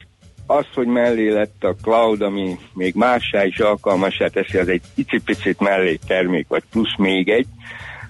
az, 0.47 0.67
hogy 0.75 0.87
mellé 0.87 1.29
lett 1.29 1.65
a 1.65 1.75
cloud, 1.83 2.23
ami 2.23 2.59
még 2.75 2.95
mássá 2.95 3.45
is 3.45 3.59
alkalmassá 3.59 4.29
teszi, 4.29 4.59
az 4.59 4.69
egy 4.69 4.83
icipicit 4.95 5.61
mellé 5.61 5.99
termék, 6.07 6.49
vagy 6.49 6.63
plusz 6.71 6.97
még 6.97 7.29
egy 7.29 7.47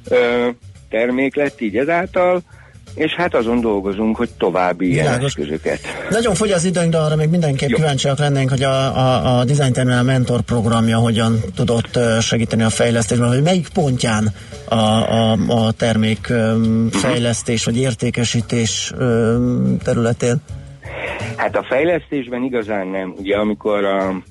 ö, 0.08 0.48
termék 0.88 1.34
lett 1.34 1.60
így 1.60 1.76
ezáltal, 1.76 2.42
és 2.94 3.14
hát 3.14 3.34
azon 3.34 3.60
dolgozunk, 3.60 4.16
hogy 4.16 4.28
további 4.38 4.90
ilyen 4.90 5.04
Világos. 5.04 5.26
eszközöket. 5.26 5.80
Nagyon 6.10 6.34
fogy 6.34 6.50
az 6.50 6.64
időnk, 6.64 6.90
de 6.90 6.98
arra 6.98 7.16
még 7.16 7.28
mindenképp 7.28 7.68
Jó. 7.68 7.76
kíváncsiak 7.76 8.18
lennénk, 8.18 8.50
hogy 8.50 8.62
a, 8.62 8.96
a, 8.96 9.38
a 9.38 9.44
Design 9.44 9.72
Terminal 9.72 10.02
Mentor 10.02 10.40
programja 10.40 10.96
hogyan 10.96 11.40
tudott 11.54 11.98
segíteni 12.20 12.62
a 12.62 12.70
fejlesztésben, 12.70 13.28
hogy 13.28 13.42
melyik 13.42 13.68
pontján 13.68 14.32
a, 14.68 14.74
a, 14.74 15.32
a 15.32 15.72
termék 15.72 16.28
öm, 16.28 16.88
fejlesztés 16.90 17.64
vagy 17.64 17.76
értékesítés 17.76 18.92
területén. 19.84 20.36
Hát 21.36 21.56
a 21.56 21.62
fejlesztésben 21.62 22.42
igazán 22.42 22.86
nem. 22.86 23.14
Ugye 23.18 23.36
amikor 23.36 23.84
a 23.84 24.22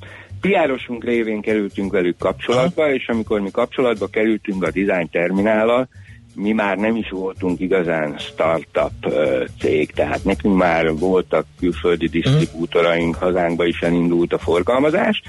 PR-osunk 0.42 1.04
révén 1.04 1.42
kerültünk 1.42 1.92
velük 1.92 2.18
kapcsolatba, 2.18 2.94
és 2.94 3.08
amikor 3.08 3.40
mi 3.40 3.52
kapcsolatba 3.52 4.08
kerültünk 4.08 4.64
a 4.64 4.72
design 4.72 5.10
terminállal, 5.12 5.88
mi 6.36 6.52
már 6.52 6.78
nem 6.78 6.96
is 6.96 7.10
voltunk 7.10 7.60
igazán 7.60 8.18
startup 8.18 9.14
cég, 9.60 9.92
tehát 9.92 10.24
nekünk 10.24 10.58
már 10.58 10.94
voltak 10.98 11.46
külföldi 11.60 12.08
disztribútoraink, 12.08 13.16
hazánkba 13.16 13.66
is 13.66 13.82
elindult 13.82 14.34
a 14.34 14.38
forgalmazás. 14.38 15.22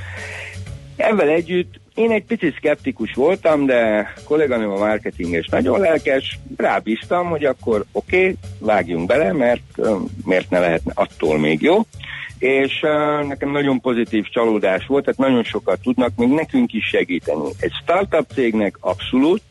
Ezzel 0.97 1.29
együtt 1.29 1.81
én 1.95 2.11
egy 2.11 2.25
picit 2.25 2.57
szkeptikus 2.57 3.13
voltam, 3.15 3.67
de 3.67 4.13
kolléganőm 4.25 4.71
a 4.71 4.79
marketinges 4.79 5.47
nagyon 5.47 5.81
lelkes, 5.81 6.39
rábíztam, 6.57 7.29
hogy 7.29 7.45
akkor 7.45 7.85
oké, 7.93 8.17
okay, 8.17 8.37
vágjunk 8.59 9.07
bele, 9.07 9.33
mert 9.33 9.81
miért 10.25 10.51
ne 10.51 10.59
lehetne 10.59 10.93
attól 10.95 11.39
még 11.39 11.63
jó. 11.63 11.81
És 12.39 12.83
uh, 12.83 13.29
nekem 13.29 13.51
nagyon 13.51 13.81
pozitív 13.81 14.25
csalódás 14.25 14.87
volt, 14.87 15.05
tehát 15.05 15.19
nagyon 15.19 15.45
sokat 15.45 15.81
tudnak 15.83 16.11
még 16.17 16.29
nekünk 16.29 16.73
is 16.73 16.85
segíteni. 16.85 17.49
Egy 17.59 17.73
startup 17.83 18.31
cégnek 18.35 18.77
abszolút, 18.81 19.43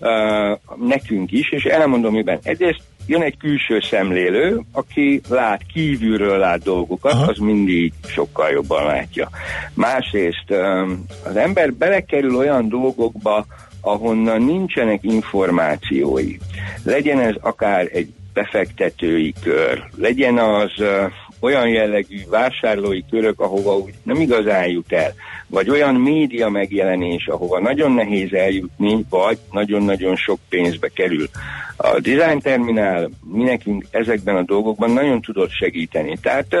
uh, 0.00 0.86
nekünk 0.86 1.32
is, 1.32 1.50
és 1.50 1.64
elmondom 1.64 2.12
miben. 2.12 2.38
Egyrészt 2.42 2.82
jön 3.06 3.22
egy 3.22 3.36
külső 3.36 3.80
szemlélő, 3.80 4.60
aki 4.72 5.20
lát, 5.28 5.62
kívülről 5.72 6.38
lát 6.38 6.62
dolgokat, 6.62 7.12
Aha. 7.12 7.30
az 7.30 7.38
mindig 7.38 7.92
sokkal 8.06 8.50
jobban 8.50 8.84
látja. 8.84 9.28
Másrészt 9.74 10.44
um, 10.48 11.04
az 11.24 11.36
ember 11.36 11.72
belekerül 11.72 12.36
olyan 12.36 12.68
dolgokba, 12.68 13.46
ahonnan 13.80 14.42
nincsenek 14.42 15.02
információi. 15.02 16.36
Legyen 16.84 17.20
ez 17.20 17.34
akár 17.40 17.88
egy 17.92 18.12
befektetői 18.32 19.34
kör, 19.42 19.84
legyen 19.96 20.38
az 20.38 20.72
uh, 20.78 21.12
olyan 21.40 21.68
jellegű 21.68 22.20
vásárlói 22.28 23.04
körök, 23.10 23.40
ahova 23.40 23.76
úgy 23.76 23.94
nem 24.02 24.20
igazán 24.20 24.68
jut 24.68 24.92
el, 24.92 25.14
vagy 25.50 25.70
olyan 25.70 25.94
média 25.94 26.48
megjelenés, 26.48 27.26
ahova 27.26 27.60
nagyon 27.60 27.92
nehéz 27.92 28.32
eljutni, 28.32 29.04
vagy 29.08 29.38
nagyon-nagyon 29.50 30.16
sok 30.16 30.38
pénzbe 30.48 30.88
kerül. 30.88 31.28
A 31.76 32.00
Design 32.00 32.38
Terminál 32.38 33.10
mi 33.32 33.42
nekünk 33.42 33.86
ezekben 33.90 34.36
a 34.36 34.42
dolgokban 34.42 34.90
nagyon 34.90 35.20
tudott 35.20 35.50
segíteni. 35.50 36.18
Tehát 36.22 36.56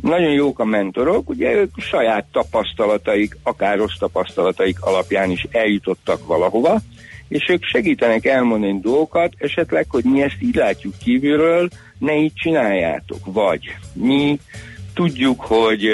nagyon 0.00 0.32
jók 0.32 0.58
a 0.58 0.64
mentorok, 0.64 1.28
ugye 1.28 1.52
ők 1.52 1.78
saját 1.78 2.24
tapasztalataik, 2.32 3.36
akár 3.42 3.76
rossz 3.76 3.98
tapasztalataik 3.98 4.80
alapján 4.80 5.30
is 5.30 5.46
eljutottak 5.50 6.26
valahova, 6.26 6.80
és 7.28 7.48
ők 7.48 7.64
segítenek 7.64 8.24
elmondani 8.24 8.80
dolgokat, 8.80 9.32
esetleg, 9.38 9.86
hogy 9.88 10.04
mi 10.04 10.22
ezt 10.22 10.36
így 10.40 10.54
látjuk 10.54 10.94
kívülről, 10.98 11.68
ne 11.98 12.16
így 12.16 12.32
csináljátok. 12.34 13.18
Vagy 13.24 13.76
mi 13.92 14.38
tudjuk, 14.94 15.40
hogy 15.40 15.88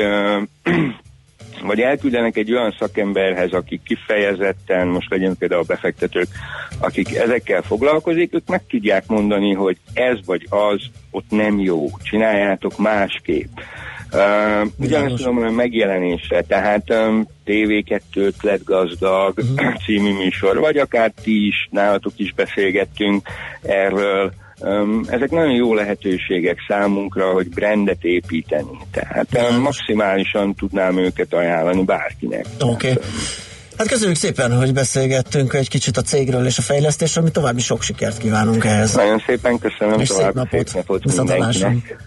vagy 1.63 1.81
elküldenek 1.81 2.37
egy 2.37 2.53
olyan 2.53 2.75
szakemberhez, 2.79 3.53
akik 3.53 3.83
kifejezetten, 3.83 4.87
most 4.87 5.11
legyen 5.11 5.37
például 5.39 5.61
a 5.61 5.67
befektetők, 5.67 6.29
akik 6.79 7.15
ezekkel 7.15 7.63
foglalkozik, 7.63 8.35
ők 8.35 8.49
meg 8.49 8.67
tudják 8.69 9.07
mondani, 9.07 9.53
hogy 9.53 9.77
ez 9.93 10.19
vagy 10.25 10.47
az 10.51 10.81
ott 11.11 11.31
nem 11.31 11.61
jó, 11.61 11.87
csináljátok 12.03 12.79
másképp. 12.79 13.59
Uh, 14.13 14.67
ugyanezt 14.79 15.15
tudom 15.17 15.35
mondani 15.35 15.55
megjelenésre, 15.55 16.43
tehát 16.43 16.91
um, 16.91 17.27
TV2 17.47 18.33
lett 18.41 18.65
gazdag 18.65 19.39
uh-huh. 19.39 19.75
című 19.85 20.13
műsor, 20.13 20.59
vagy 20.59 20.77
akár 20.77 21.13
ti 21.23 21.47
is, 21.47 21.69
nálatok 21.71 22.13
is 22.17 22.33
beszélgettünk 22.35 23.29
erről. 23.63 24.33
Ezek 25.07 25.31
nagyon 25.31 25.55
jó 25.55 25.75
lehetőségek 25.75 26.59
számunkra, 26.69 27.33
hogy 27.33 27.49
brandet 27.49 28.05
építeni. 28.05 28.79
Tehát 28.91 29.59
maximálisan 29.59 30.55
tudnám 30.55 30.99
őket 30.99 31.35
ajánlani 31.35 31.83
bárkinek. 31.83 32.47
Oké. 32.61 32.91
Okay. 32.91 33.03
Hát 33.79 33.89
köszönjük 33.89 34.17
szépen, 34.17 34.57
hogy 34.57 34.73
beszélgettünk 34.73 35.55
egy 35.55 35.69
kicsit 35.69 35.97
a 35.97 36.03
cégről 36.03 36.47
és 36.47 36.59
a 36.59 36.63
fejlesztésről, 36.63 37.25
mi 37.25 37.31
további 37.31 37.61
sok 37.61 37.83
sikert 37.83 38.19
kívánunk 38.19 38.65
ehhez. 38.65 38.95
Nagyon 38.95 39.23
szépen 39.27 39.59
köszönöm, 39.59 40.01
és 40.01 40.09
szép 40.09 40.33
napot, 40.33 40.69
szép 40.69 40.75
napot 40.75 41.03
Viszontlátásra. 41.03 41.69
mindenkinek. 41.69 42.07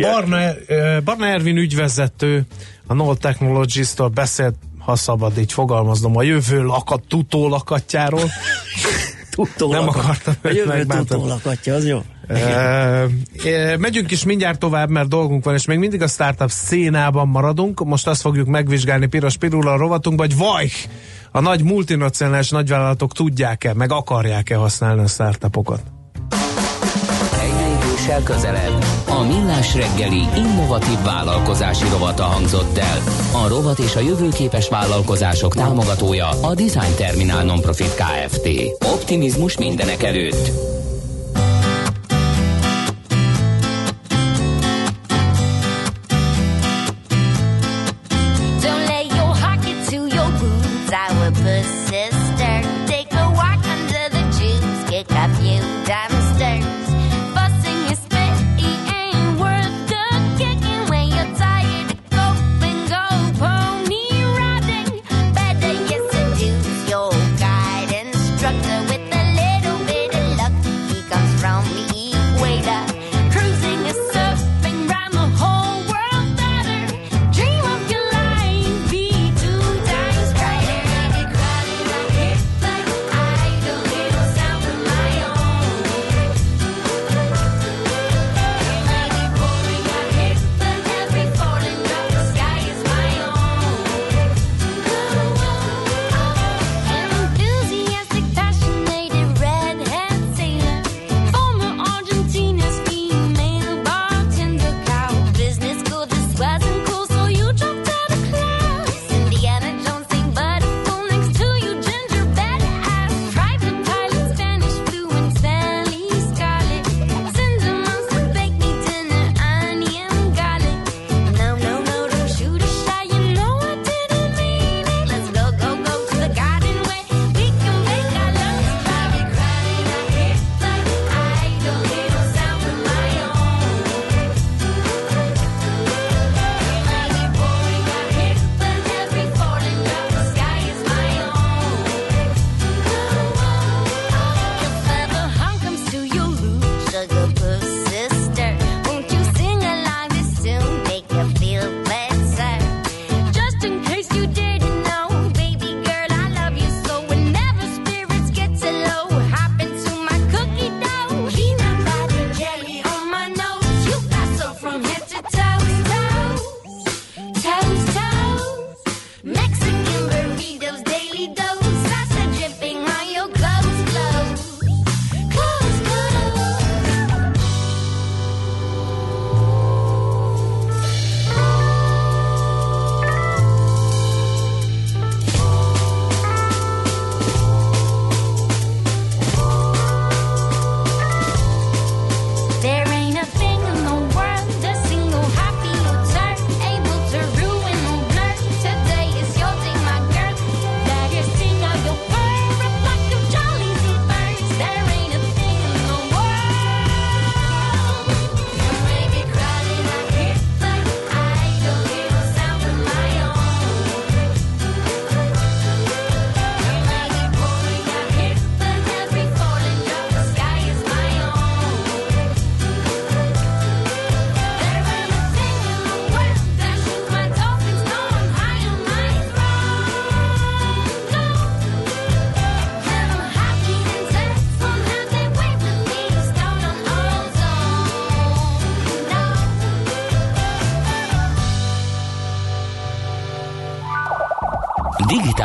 Barna, 0.00 0.38
eh, 0.38 1.00
Barna 1.04 1.26
Ervin 1.26 1.56
ügyvezető 1.56 2.42
a 2.86 2.94
Noll 2.94 3.16
Technologies-tól 3.16 4.08
beszélt, 4.08 4.54
ha 4.78 4.96
szabad 4.96 5.38
így 5.38 5.52
fogalmaznom, 5.52 6.16
a 6.16 6.22
jövő 6.22 6.62
lakat, 6.62 7.02
tutó 7.08 7.48
lakatjáról. 7.48 8.30
Nem 9.56 9.88
akartam 9.88 10.34
őt 10.40 10.54
jövő 10.54 10.68
megbántani. 10.68 11.20
tudtó 11.20 11.26
lakatja, 11.26 11.74
az 11.74 11.86
jó. 11.86 12.02
E, 12.28 13.76
megyünk 13.78 14.10
is 14.10 14.24
mindjárt 14.24 14.58
tovább, 14.58 14.90
mert 14.90 15.08
dolgunk 15.08 15.44
van, 15.44 15.54
és 15.54 15.66
még 15.66 15.78
mindig 15.78 16.02
a 16.02 16.06
startup 16.06 16.50
szénában 16.50 17.28
maradunk. 17.28 17.84
Most 17.84 18.06
azt 18.06 18.20
fogjuk 18.20 18.46
megvizsgálni 18.46 19.06
Piros 19.06 19.36
Pirula 19.36 19.72
a 19.72 19.76
rovatunkban, 19.76 20.26
hogy 20.26 20.36
vaj, 20.36 20.70
a 21.30 21.40
nagy 21.40 21.62
multinacionális 21.62 22.50
nagyvállalatok 22.50 23.12
tudják-e, 23.12 23.74
meg 23.74 23.92
akarják-e 23.92 24.56
használni 24.56 25.02
a 25.02 25.06
startupokat. 25.06 25.82
Lépéssel 28.02 28.22
közelebb. 28.22 28.84
A 29.08 29.22
Millás 29.22 29.74
reggeli 29.74 30.22
innovatív 30.36 31.02
vállalkozási 31.04 31.88
rovata 31.88 32.22
hangzott 32.22 32.78
el. 32.78 32.98
A 33.44 33.48
rovat 33.48 33.78
és 33.78 33.96
a 33.96 34.00
jövőképes 34.00 34.68
vállalkozások 34.68 35.54
támogatója 35.54 36.28
a 36.28 36.54
Design 36.54 36.94
Terminal 36.96 37.42
Nonprofit 37.42 37.94
Kft. 37.94 38.48
Optimizmus 38.92 39.56
mindenek 39.56 40.02
előtt. 40.02 40.50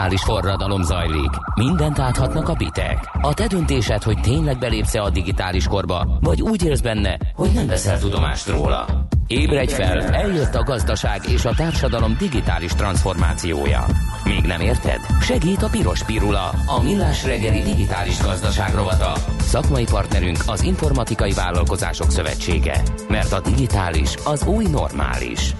Digitális 0.07 0.35
forradalom 0.35 0.83
zajlik. 0.83 1.29
Mindent 1.55 1.99
áthatnak 1.99 2.49
a 2.49 2.53
bitek. 2.53 3.09
A 3.21 3.33
te 3.33 3.47
döntésed, 3.47 4.03
hogy 4.03 4.19
tényleg 4.21 4.57
belépsz 4.57 4.93
a 4.93 5.09
digitális 5.09 5.67
korba, 5.67 6.17
vagy 6.21 6.41
úgy 6.41 6.63
élsz 6.63 6.79
benne, 6.79 7.17
hogy 7.35 7.51
nem 7.53 7.67
veszel 7.67 7.99
tudomást 7.99 8.47
róla. 8.47 8.85
Ébredj 9.27 9.73
fel, 9.73 10.01
eljött 10.01 10.55
a 10.55 10.63
gazdaság 10.63 11.21
és 11.29 11.45
a 11.45 11.53
társadalom 11.55 12.15
digitális 12.19 12.71
transformációja. 12.71 13.85
Még 14.23 14.43
nem 14.43 14.61
érted? 14.61 14.99
Segít 15.21 15.63
a 15.63 15.69
Piros 15.69 16.03
Pirula, 16.03 16.53
a 16.65 16.81
millás 16.83 17.25
reggeli 17.25 17.61
digitális 17.61 18.21
gazdaság 18.21 18.73
rovata. 18.75 19.13
Szakmai 19.39 19.85
partnerünk 19.85 20.37
az 20.45 20.63
Informatikai 20.63 21.31
Vállalkozások 21.31 22.11
Szövetsége. 22.11 22.81
Mert 23.09 23.31
a 23.31 23.41
digitális 23.41 24.15
az 24.25 24.45
új 24.45 24.65
normális. 24.71 25.53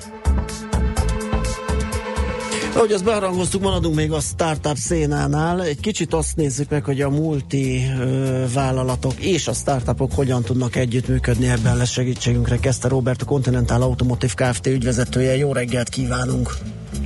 Ahogy 2.77 2.91
azt 2.91 3.03
beharangoztuk, 3.03 3.61
maradunk 3.61 3.95
még 3.95 4.11
a 4.11 4.19
startup 4.19 4.75
szénánál. 4.75 5.63
Egy 5.63 5.79
kicsit 5.79 6.13
azt 6.13 6.35
nézzük 6.35 6.69
meg, 6.69 6.83
hogy 6.83 7.01
a 7.01 7.09
multi 7.09 7.81
ö, 7.99 8.43
vállalatok 8.53 9.13
és 9.19 9.47
a 9.47 9.53
startupok 9.53 10.13
hogyan 10.13 10.43
tudnak 10.43 10.75
együttműködni. 10.75 11.49
Ebben 11.49 11.77
lesz 11.77 11.91
segítségünkre. 11.91 12.57
Kezdte 12.57 12.87
Robert, 12.87 13.21
a 13.21 13.25
Continental 13.25 13.81
Automotive 13.81 14.33
Kft. 14.35 14.67
ügyvezetője. 14.67 15.37
Jó 15.37 15.53
reggelt 15.53 15.89
kívánunk! 15.89 16.53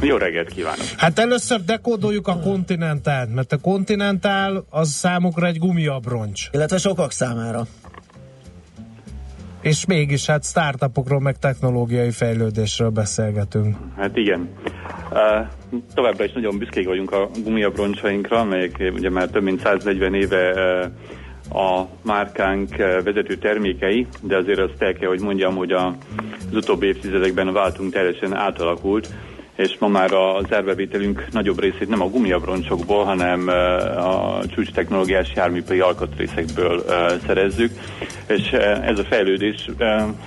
Jó 0.02 0.18
reggelt 0.18 0.50
kívánok! 0.50 0.86
Hát 0.98 1.20
először 1.20 1.64
dekódoljuk 1.64 2.28
a 2.28 2.40
Continentált, 2.40 3.34
mert 3.34 3.52
a 3.52 3.58
Continental 3.58 4.66
az 4.70 4.90
számukra 4.90 5.48
egy 5.48 5.58
gumiabroncs. 5.60 6.50
Illetve 6.52 6.78
sokak 6.78 7.12
számára. 7.12 7.68
És 9.62 9.86
mégis 9.86 10.26
hát 10.26 10.46
startupokról 10.46 11.20
meg 11.20 11.38
technológiai 11.38 12.12
fejlődésről 12.12 12.90
beszélgetünk. 12.90 13.76
Hát 13.98 14.18
igen. 14.18 14.50
Uh, 15.12 15.48
továbbra 15.94 16.24
is 16.24 16.32
nagyon 16.32 16.58
büszkék 16.58 16.86
vagyunk 16.86 17.12
a 17.12 17.30
gumiabroncsainkra, 17.44 18.40
amelyek 18.40 18.92
ugye 18.94 19.10
már 19.10 19.28
több 19.28 19.44
mint 19.44 19.60
140 19.60 20.14
éve 20.14 20.52
uh, 20.52 21.62
a 21.62 21.88
márkánk 22.04 22.70
uh, 22.72 23.04
vezető 23.04 23.36
termékei, 23.36 24.08
de 24.22 24.38
azért 24.38 24.60
azt 24.60 24.82
el 24.82 24.94
kell, 24.94 25.10
hogy 25.10 25.22
mondjam, 25.22 25.56
hogy 25.56 25.72
a, 25.72 25.88
az 26.50 26.56
utóbbi 26.56 26.88
évtizedekben 26.88 27.48
a 27.48 27.52
váltunk 27.52 27.94
teljesen 27.94 28.36
átalakult, 28.36 29.14
és 29.62 29.76
ma 29.80 29.88
már 29.88 30.14
az 30.14 30.46
árbevételünk 30.50 31.26
nagyobb 31.32 31.60
részét 31.60 31.88
nem 31.88 32.02
a 32.02 32.10
gumiabroncsokból, 32.10 33.04
hanem 33.04 33.48
a 33.98 34.42
csúcs 34.56 34.72
technológiás 34.72 35.32
járműipari 35.36 35.80
alkatrészekből 35.80 36.84
szerezzük, 37.26 37.72
és 38.28 38.52
ez 38.86 39.00
a 39.00 39.04
fejlődés 39.04 39.70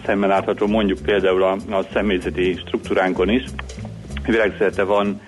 szemmel 0.07 0.29
látható 0.29 0.67
mondjuk 0.67 0.99
például 0.99 1.43
a, 1.43 1.53
a 1.53 1.87
személyzeti 1.93 2.57
struktúránkon 2.67 3.29
is. 3.29 3.45
Világszerte 4.27 4.83
van 4.83 5.21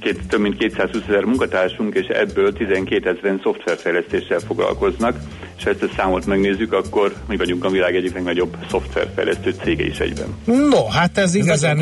két, 0.00 0.26
több 0.28 0.40
mint 0.40 0.56
220 0.56 1.02
ezer 1.08 1.24
munkatársunk, 1.24 1.94
és 1.94 2.06
ebből 2.06 2.52
12 2.52 3.08
ezeren 3.08 3.40
szoftverfejlesztéssel 3.42 4.38
foglalkoznak, 4.38 5.16
és 5.56 5.64
ha 5.64 5.70
ezt 5.70 5.82
a 5.82 5.88
számot 5.96 6.26
megnézzük, 6.26 6.72
akkor 6.72 7.14
mi 7.28 7.36
vagyunk 7.36 7.64
a 7.64 7.70
világ 7.70 7.96
egyik 7.96 8.14
legnagyobb 8.14 8.56
szoftverfejlesztő 8.70 9.54
cége 9.62 9.84
is 9.84 9.98
egyben. 9.98 10.36
No, 10.44 10.86
hát 10.88 11.18
ez, 11.18 11.24
ez 11.24 11.34
igazán... 11.34 11.76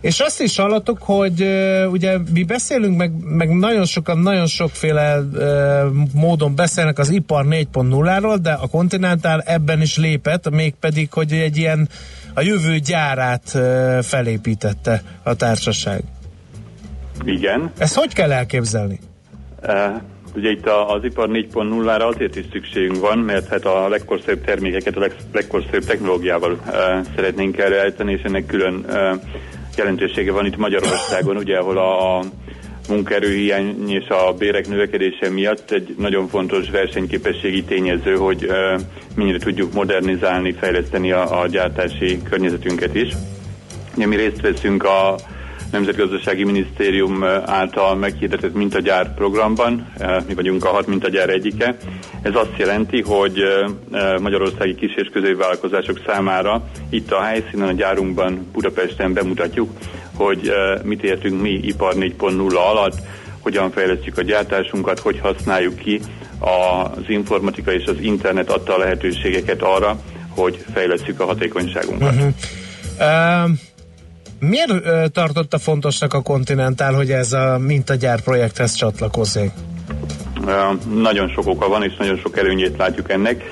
És 0.00 0.20
azt 0.20 0.40
is 0.40 0.56
hallottuk, 0.56 0.98
hogy 1.00 1.42
uh, 1.42 1.92
ugye 1.92 2.18
mi 2.32 2.44
beszélünk, 2.44 2.96
meg, 2.96 3.12
meg 3.24 3.56
nagyon 3.56 3.84
sokan, 3.84 4.18
nagyon 4.18 4.46
sokféle 4.46 5.18
uh, 5.18 5.92
módon 6.14 6.54
beszélnek 6.54 6.98
az 6.98 7.10
ipar 7.10 7.44
4.0-ról, 7.48 8.38
de 8.42 8.52
a 8.52 8.66
Continental 8.66 9.40
ebben 9.40 9.80
is 9.80 9.96
lépett, 9.96 10.50
mégpedig, 10.50 11.12
hogy 11.12 11.32
egy 11.32 11.56
ilyen 11.56 11.88
a 12.34 12.40
jövő 12.40 12.78
gyárát 12.78 13.52
uh, 13.54 13.98
felépítette 14.02 15.02
a 15.22 15.34
társaság. 15.34 16.02
Igen. 17.24 17.70
Ezt 17.78 17.96
hogy 17.96 18.14
kell 18.14 18.32
elképzelni? 18.32 18.98
Uh, 19.62 20.00
ugye 20.34 20.50
itt 20.50 20.66
a, 20.66 20.94
az 20.94 21.04
ipar 21.04 21.28
4.0-ra 21.28 22.06
azért 22.14 22.36
is 22.36 22.44
szükségünk 22.52 23.00
van, 23.00 23.18
mert 23.18 23.48
hát 23.48 23.64
a 23.64 23.88
legkorszerűbb 23.88 24.44
termékeket 24.44 24.96
a 24.96 25.00
leg, 25.00 25.14
legkorszerűbb 25.32 25.84
technológiával 25.84 26.52
uh, 26.52 26.60
szeretnénk 27.14 27.58
előállítani, 27.58 28.12
és 28.12 28.22
ennek 28.22 28.46
külön 28.46 28.84
uh, 28.88 29.20
jelentősége 29.78 30.32
van 30.32 30.46
itt 30.46 30.56
Magyarországon, 30.56 31.36
ugye, 31.36 31.58
ahol 31.58 31.78
a 31.78 32.24
munkaerőhiány 32.88 33.90
és 33.90 34.08
a 34.08 34.32
bérek 34.32 34.68
növekedése 34.68 35.30
miatt 35.30 35.70
egy 35.70 35.94
nagyon 35.98 36.28
fontos 36.28 36.70
versenyképességi 36.70 37.64
tényező, 37.64 38.14
hogy 38.14 38.44
uh, 38.44 38.80
mennyire 39.14 39.38
tudjuk 39.38 39.72
modernizálni, 39.72 40.52
fejleszteni 40.52 41.12
a, 41.12 41.40
a 41.40 41.46
gyártási 41.46 42.22
környezetünket 42.22 42.94
is. 42.94 43.12
Mi 43.94 44.16
részt 44.16 44.40
veszünk 44.40 44.84
a 44.84 45.14
Nemzetgazdasági 45.70 46.44
Minisztérium 46.44 47.24
által 47.44 47.94
meghirdetett 47.94 48.54
mintagyár 48.54 49.14
programban. 49.14 49.92
Mi 50.26 50.34
vagyunk 50.34 50.64
a 50.64 50.68
hat 50.68 50.86
mintagyár 50.86 51.28
egyike. 51.28 51.76
Ez 52.22 52.34
azt 52.34 52.56
jelenti, 52.56 53.02
hogy 53.02 53.42
magyarországi 54.20 54.74
kis- 54.74 54.96
és 54.96 55.08
középvállalkozások 55.12 56.00
számára 56.06 56.62
itt 56.90 57.12
a 57.12 57.20
helyszínen, 57.20 57.68
a 57.68 57.72
gyárunkban, 57.72 58.46
Budapesten 58.52 59.12
bemutatjuk, 59.12 59.70
hogy 60.14 60.52
mit 60.82 61.02
értünk 61.02 61.40
mi 61.40 61.50
ipar 61.50 61.94
4.0 61.94 62.54
alatt, 62.54 62.96
hogyan 63.40 63.70
fejlesztjük 63.70 64.18
a 64.18 64.22
gyártásunkat, 64.22 64.98
hogy 64.98 65.18
használjuk 65.18 65.76
ki 65.76 66.00
az 66.38 67.08
informatika 67.08 67.72
és 67.72 67.84
az 67.84 68.00
internet 68.00 68.50
adta 68.50 68.74
a 68.74 68.78
lehetőségeket 68.78 69.62
arra, 69.62 70.00
hogy 70.28 70.64
fejlesztjük 70.74 71.20
a 71.20 71.24
hatékonyságunkat. 71.24 72.14
Uh-huh. 72.14 72.28
Uh... 72.98 73.50
Miért 74.40 74.70
ö, 74.70 75.04
tartotta 75.12 75.58
fontosnak 75.58 76.14
a 76.14 76.22
Continental, 76.22 76.92
hogy 76.92 77.10
ez 77.10 77.32
a 77.32 77.58
mintagyár 77.58 78.20
projekthez 78.20 78.72
csatlakozik? 78.74 79.50
Nagyon 80.94 81.28
sok 81.28 81.46
oka 81.46 81.68
van, 81.68 81.82
és 81.82 81.96
nagyon 81.98 82.16
sok 82.16 82.38
előnyét 82.38 82.76
látjuk 82.76 83.10
ennek. 83.10 83.44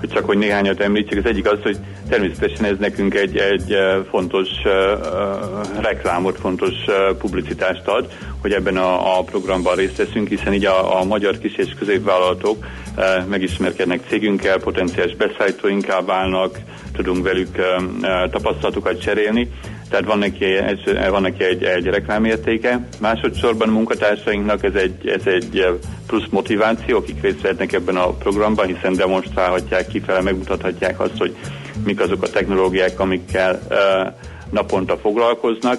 Hogy 0.00 0.12
csak 0.12 0.24
hogy 0.24 0.38
néhányat 0.38 0.80
említsek, 0.80 1.18
az 1.18 1.24
egyik 1.30 1.50
az, 1.50 1.58
hogy 1.62 1.76
természetesen 2.08 2.64
ez 2.64 2.76
nekünk 2.78 3.14
egy, 3.14 3.36
egy 3.36 3.74
fontos 4.10 4.48
uh, 4.64 5.82
reklámot, 5.82 6.38
fontos 6.38 6.72
uh, 6.86 7.16
publicitást 7.16 7.86
ad, 7.86 8.12
hogy 8.40 8.52
ebben 8.52 8.76
a, 8.76 9.18
a 9.18 9.22
programban 9.22 9.74
részt 9.74 9.96
veszünk, 9.96 10.28
hiszen 10.28 10.52
így 10.52 10.64
a, 10.64 11.00
a 11.00 11.04
magyar 11.04 11.38
kis 11.38 11.54
és 11.56 11.74
középvállalatok 11.78 12.66
uh, 12.96 13.26
megismerkednek 13.26 14.00
cégünkkel, 14.08 14.58
potenciális 14.58 15.16
beszállítóinká 15.16 16.00
válnak, 16.00 16.58
tudunk 16.92 17.24
velük 17.24 17.48
uh, 17.56 18.30
tapasztalatokat 18.30 19.00
cserélni, 19.00 19.50
tehát 19.88 20.04
van 20.04 20.18
neki, 20.18 20.44
egy, 20.44 20.98
van 21.10 21.22
neki 21.22 21.44
egy, 21.44 21.62
egy 21.62 21.84
reklámértéke. 21.84 22.86
Másodszorban 23.00 23.68
a 23.68 23.72
munkatársainknak 23.72 24.64
ez 24.64 24.74
egy, 24.74 25.08
ez 25.08 25.26
egy 25.26 25.66
plusz 26.06 26.26
motiváció, 26.30 26.96
akik 26.96 27.22
részt 27.22 27.40
vehetnek 27.40 27.72
ebben 27.72 27.96
a 27.96 28.06
programban, 28.06 28.66
hiszen 28.66 28.94
demonstrálhatják, 28.94 29.86
kifele 29.86 30.20
megmutathatják 30.20 31.00
azt, 31.00 31.18
hogy 31.18 31.36
mik 31.84 32.00
azok 32.00 32.22
a 32.22 32.30
technológiák, 32.30 33.00
amikkel 33.00 33.60
naponta 34.50 34.96
foglalkoznak, 34.96 35.78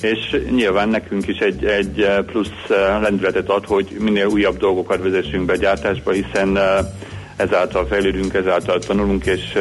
és 0.00 0.36
nyilván 0.50 0.88
nekünk 0.88 1.26
is 1.26 1.38
egy, 1.38 1.64
egy 1.64 2.06
plusz 2.26 2.78
lendületet 3.02 3.48
ad, 3.48 3.64
hogy 3.64 3.96
minél 3.98 4.26
újabb 4.26 4.56
dolgokat 4.56 5.02
vezessünk 5.02 5.44
be 5.44 5.56
gyártásba, 5.56 6.10
hiszen 6.10 6.58
ezáltal 7.36 7.86
fejlődünk, 7.86 8.34
ezáltal 8.34 8.78
tanulunk, 8.78 9.26
és 9.26 9.58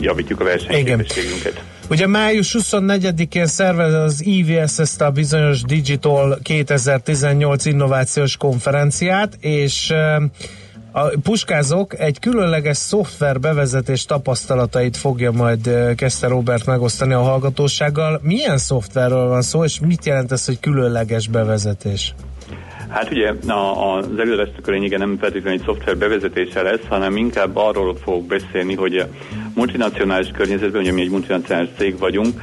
javítjuk 0.00 0.40
a 0.40 0.44
versenyképességünket. 0.44 1.62
Ugye 1.90 2.06
május 2.06 2.56
24-én 2.58 3.46
szervez 3.46 3.92
az 3.92 4.26
IVS 4.26 4.78
ezt 4.78 5.00
a 5.00 5.10
bizonyos 5.10 5.62
Digital 5.62 6.38
2018 6.42 7.64
innovációs 7.64 8.36
konferenciát, 8.36 9.36
és 9.40 9.94
a 10.92 11.08
Puskázok 11.22 11.98
egy 11.98 12.18
különleges 12.18 12.76
szoftver 12.76 13.40
bevezetés 13.40 14.04
tapasztalatait 14.04 14.96
fogja 14.96 15.32
majd 15.32 15.94
kezdte 15.96 16.26
Robert 16.26 16.66
megosztani 16.66 17.12
a 17.12 17.22
hallgatósággal. 17.22 18.20
Milyen 18.22 18.58
szoftverről 18.58 19.28
van 19.28 19.42
szó, 19.42 19.64
és 19.64 19.80
mit 19.80 20.04
jelent 20.06 20.32
ez, 20.32 20.44
hogy 20.46 20.60
különleges 20.60 21.28
bevezetés? 21.28 22.14
Hát 22.90 23.10
ugye 23.10 23.32
a, 23.46 23.96
az 23.96 24.18
előadásnak 24.18 24.68
a 24.68 24.98
nem 24.98 25.18
feltétlenül 25.18 25.58
egy 25.58 25.64
szoftver 25.64 25.96
bevezetése 25.96 26.62
lesz, 26.62 26.86
hanem 26.88 27.16
inkább 27.16 27.56
arról 27.56 27.96
fog 27.96 28.24
beszélni, 28.24 28.74
hogy 28.74 28.96
a 28.96 29.08
multinacionális 29.54 30.30
környezetben, 30.30 30.80
ugye 30.80 30.92
mi 30.92 31.00
egy 31.00 31.10
multinacionális 31.10 31.70
cég 31.76 31.98
vagyunk, 31.98 32.40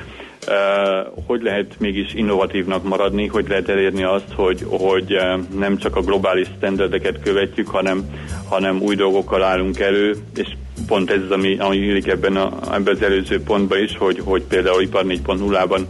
hogy 1.26 1.42
lehet 1.42 1.76
mégis 1.80 2.14
innovatívnak 2.14 2.84
maradni, 2.84 3.28
hogy 3.28 3.48
lehet 3.48 3.70
elérni 3.70 4.04
azt, 4.04 4.32
hogy, 4.36 4.66
hogy 4.70 5.18
nem 5.58 5.78
csak 5.78 5.96
a 5.96 6.02
globális 6.02 6.48
standardeket 6.58 7.22
követjük, 7.24 7.68
hanem, 7.68 8.10
hanem 8.50 8.82
új 8.82 8.96
dolgokkal 8.96 9.44
állunk 9.44 9.80
elő, 9.80 10.16
és 10.36 10.48
pont 10.88 11.12
ez 11.12 11.22
az, 11.22 11.32
ami, 11.32 11.58
ami 11.60 11.76
illik 11.76 12.08
ebben, 12.08 12.36
a, 12.36 12.74
ebben 12.74 12.96
az 12.96 13.02
előző 13.02 13.42
pontban 13.42 13.80
is, 13.80 13.98
hogy, 13.98 14.20
hogy 14.24 14.44
például 14.44 14.82
ipar 14.82 15.06
4.0-ban 15.06 15.82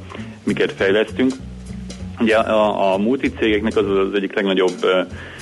miket 0.43 0.71
fejlesztünk. 0.71 1.33
Ugye 2.19 2.35
a, 2.35 2.93
a 2.93 2.97
multicégeknek 2.97 3.75
az 3.75 3.85
az 3.89 4.13
egyik 4.13 4.35
legnagyobb 4.35 4.85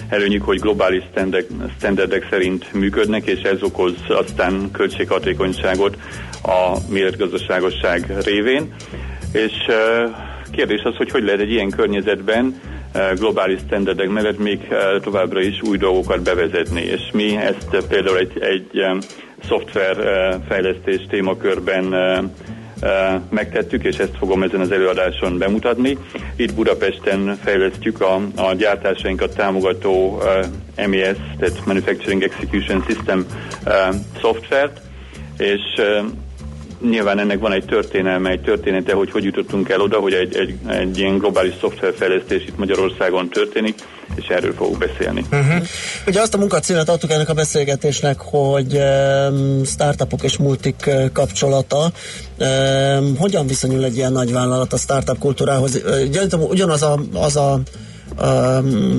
előnyük, 0.10 0.44
hogy 0.44 0.60
globális 0.60 1.04
standardek, 1.12 1.50
standardek 1.78 2.28
szerint 2.30 2.74
működnek, 2.74 3.26
és 3.26 3.42
ez 3.42 3.62
okoz 3.62 3.94
aztán 4.08 4.72
költséghatékonyságot 4.72 5.98
a 6.44 6.78
méretgazdaságosság 6.90 8.14
révén. 8.24 8.74
És 9.32 9.54
kérdés 10.52 10.82
az, 10.84 10.96
hogy 10.96 11.12
hogy 11.12 11.24
lehet 11.24 11.40
egy 11.40 11.52
ilyen 11.52 11.70
környezetben 11.70 12.60
globális 13.16 13.60
standardek 13.66 14.10
mellett 14.10 14.40
még 14.40 14.68
továbbra 15.02 15.42
is 15.42 15.62
új 15.62 15.78
dolgokat 15.78 16.24
bevezetni. 16.24 16.82
És 16.82 17.02
mi 17.14 17.38
ezt 17.38 17.86
például 17.88 18.18
egy, 18.18 18.40
egy 18.40 18.78
em, 18.80 19.00
szoftver 19.48 19.98
eh, 19.98 20.36
fejlesztés 20.48 21.06
témakörben 21.10 21.94
megtettük, 23.30 23.84
és 23.84 23.98
ezt 23.98 24.18
fogom 24.18 24.44
ezen 24.44 24.60
az 24.60 24.72
előadáson 24.72 25.38
bemutatni. 25.38 25.98
Itt 26.36 26.54
Budapesten 26.54 27.38
fejlesztjük 27.44 28.02
a, 28.02 28.16
a 28.36 28.54
gyártásainkat 28.54 29.36
támogató 29.36 30.22
MES, 30.76 31.18
tehát 31.40 31.66
Manufacturing 31.66 32.24
Execution 32.24 32.84
System 32.88 33.26
szoftvert, 34.22 34.82
és 35.38 35.62
nyilván 36.90 37.20
ennek 37.20 37.40
van 37.40 37.52
egy 37.52 37.66
történelme, 37.66 38.30
egy 38.30 38.42
története, 38.42 38.94
hogy 38.94 39.12
hogy 39.12 39.24
jutottunk 39.24 39.70
el 39.70 39.82
oda, 39.82 40.00
hogy 40.00 40.14
egy, 40.14 40.36
egy, 40.38 40.56
egy 40.68 40.98
ilyen 40.98 41.18
globális 41.18 41.54
szoftverfejlesztés 41.60 42.44
itt 42.44 42.58
Magyarországon 42.58 43.30
történik, 43.30 43.76
és 44.16 44.28
erről 44.28 44.54
fogok 44.54 44.78
beszélni. 44.78 45.26
Uh-huh. 45.32 45.64
Ugye 46.08 46.22
azt 46.22 46.34
a 46.34 46.38
munkacímet 46.38 46.90
adtuk 46.90 47.12
ennek 47.12 47.30
a 47.30 47.34
beszélgetésnek, 47.34 48.20
hogy 48.20 48.78
um, 48.78 49.64
startupok 49.64 50.24
és 50.24 50.38
multik 50.38 50.84
uh, 50.88 51.12
kapcsolata. 51.12 51.92
Um, 52.40 53.18
hogyan 53.18 53.48
viszonyul 53.48 53.84
egy 53.84 53.96
ilyen 53.96 54.12
nagyvállalat 54.12 54.74
a 54.74 54.78
startup 54.78 55.18
kultúrához? 55.18 55.82
Uh, 56.34 56.50
ugyanaz 56.50 56.82
a, 56.82 57.00
az 57.14 57.36
a 57.36 57.60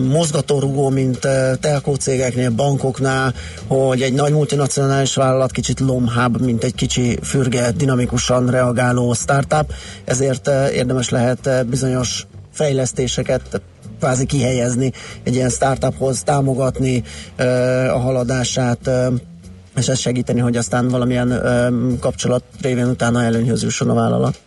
mozgatórugó, 0.08 0.88
mint 0.88 1.18
telkó 1.60 1.94
cégeknél, 1.94 2.50
bankoknál, 2.50 3.34
hogy 3.66 4.02
egy 4.02 4.12
nagy 4.12 4.32
multinacionális 4.32 5.14
vállalat 5.14 5.50
kicsit 5.50 5.80
lomhább, 5.80 6.40
mint 6.40 6.64
egy 6.64 6.74
kicsi 6.74 7.18
fürge, 7.22 7.70
dinamikusan 7.70 8.50
reagáló 8.50 9.12
startup, 9.12 9.72
ezért 10.04 10.50
érdemes 10.72 11.08
lehet 11.08 11.66
bizonyos 11.66 12.26
fejlesztéseket, 12.52 13.60
kvázi 13.98 14.26
kihelyezni 14.26 14.92
egy 15.22 15.34
ilyen 15.34 15.50
startuphoz, 15.50 16.22
támogatni 16.22 17.02
a 17.92 17.98
haladását, 17.98 18.90
és 19.76 19.88
ezt 19.88 20.00
segíteni, 20.00 20.40
hogy 20.40 20.56
aztán 20.56 20.88
valamilyen 20.88 21.42
kapcsolat 22.00 22.42
révén 22.62 22.86
utána 22.86 23.22
előnyhöz 23.22 23.62
jusson 23.62 23.90
a 23.90 23.94
vállalat. 23.94 24.43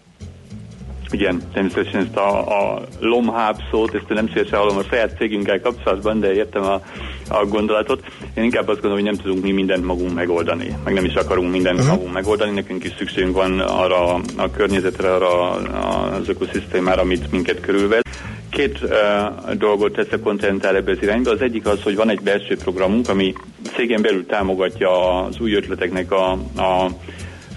Igen, 1.12 1.41
természetesen 1.53 2.01
ezt 2.01 2.16
a, 2.16 2.39
a 2.74 2.82
lomháb 2.99 3.62
szót, 3.72 3.95
ezt 3.95 4.08
nem 4.08 4.28
szívesen 4.28 4.60
hallom 4.60 4.78
a 4.78 4.84
saját 4.89 5.18
cégünkkel 5.18 5.62
kapcsolatban, 5.62 6.20
de 6.20 6.34
értem 6.34 6.64
a, 6.64 6.82
a 7.30 7.45
gondolatot. 7.45 8.03
Én 8.34 8.43
inkább 8.43 8.68
azt 8.68 8.82
gondolom, 8.82 9.05
hogy 9.05 9.14
nem 9.14 9.24
tudunk 9.24 9.43
mi 9.43 9.51
mindent 9.51 9.86
magunk 9.86 10.14
megoldani, 10.14 10.76
meg 10.84 10.93
nem 10.93 11.05
is 11.05 11.14
akarunk 11.14 11.51
mindent 11.51 11.80
uh-huh. 11.80 11.95
magunk 11.95 12.14
megoldani, 12.14 12.51
nekünk 12.51 12.84
is 12.84 12.93
szükségünk 12.97 13.36
van 13.36 13.60
arra 13.60 14.14
a 14.36 14.51
környezetre, 14.51 15.14
arra 15.14 15.49
az 15.51 16.30
ökoszisztémára, 16.30 17.01
amit 17.01 17.32
minket 17.32 17.60
körülvesz. 17.60 18.01
Két 18.49 18.80
uh, 18.84 19.53
dolgot 19.53 19.93
teszek 19.93 20.20
koncentrál 20.20 20.76
ebbe 20.76 20.91
az 20.91 20.97
irányba. 21.01 21.32
Az 21.32 21.41
egyik 21.41 21.66
az, 21.66 21.82
hogy 21.82 21.95
van 21.95 22.10
egy 22.10 22.22
belső 22.22 22.58
programunk, 22.58 23.10
ami 23.10 23.34
cégen 23.76 24.01
belül 24.01 24.26
támogatja 24.26 25.24
az 25.24 25.39
új 25.39 25.53
ötleteknek 25.53 26.12
a, 26.12 26.32
a 26.55 26.88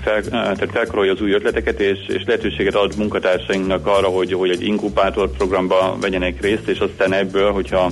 fel, 0.02 0.22
tehát 0.22 0.70
felkarolja 0.72 1.12
az 1.12 1.20
új 1.20 1.32
ötleteket, 1.32 1.80
és, 1.80 1.98
és 2.06 2.22
lehetőséget 2.26 2.74
ad 2.74 2.96
munkatársainknak 2.96 3.86
arra, 3.86 4.08
hogy, 4.08 4.32
hogy 4.32 4.50
egy 4.50 4.62
inkubátor 4.62 5.30
programba 5.30 5.96
vegyenek 6.00 6.40
részt, 6.40 6.68
és 6.68 6.78
aztán 6.78 7.12
ebből, 7.12 7.52
hogyha 7.52 7.90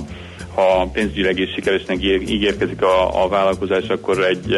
ha 0.55 0.89
pénzügyileg 0.93 1.39
is 1.39 1.53
sikeresnek 1.53 2.03
íg- 2.03 2.29
ígérkezik 2.29 2.81
a, 2.81 3.23
a 3.23 3.27
vállalkozás, 3.27 3.87
akkor 3.87 4.23
egy 4.23 4.57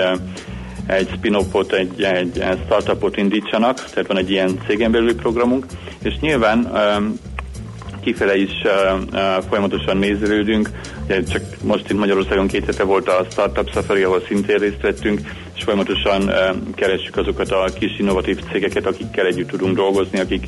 egy 0.88 1.10
spin-offot, 1.16 1.74
egy, 1.74 2.04
egy 2.04 2.44
startupot 2.66 3.18
indítsanak, 3.18 3.76
tehát 3.76 4.08
van 4.08 4.18
egy 4.18 4.32
ilyen 4.32 4.60
cégen 4.68 4.92
belüli 4.92 5.14
programunk, 5.14 5.66
és 6.04 6.14
nyilván 6.20 6.72
um, 6.74 7.20
kifele 8.02 8.38
is 8.38 8.52
folyamatosan 9.50 9.98
nézelődünk. 9.98 10.70
Ugye 11.06 11.24
csak 11.24 11.42
most 11.64 11.90
itt 11.90 11.98
Magyarországon 11.98 12.48
két 12.48 12.66
hete 12.66 12.84
volt 12.84 13.08
a 13.08 13.26
Startup 13.30 13.72
Safari, 13.72 14.04
ahol 14.04 14.24
szintén 14.28 14.58
részt 14.58 14.82
vettünk, 14.82 15.20
és 15.62 15.68
folyamatosan 15.68 16.24
uh, 16.24 16.74
keressük 16.76 17.18
azokat 17.18 17.52
a 17.52 17.70
kis 17.80 18.00
innovatív 18.00 18.40
cégeket, 18.52 18.86
akikkel 18.86 19.26
együtt 19.26 19.48
tudunk 19.48 19.76
dolgozni, 19.76 20.20
akik, 20.20 20.48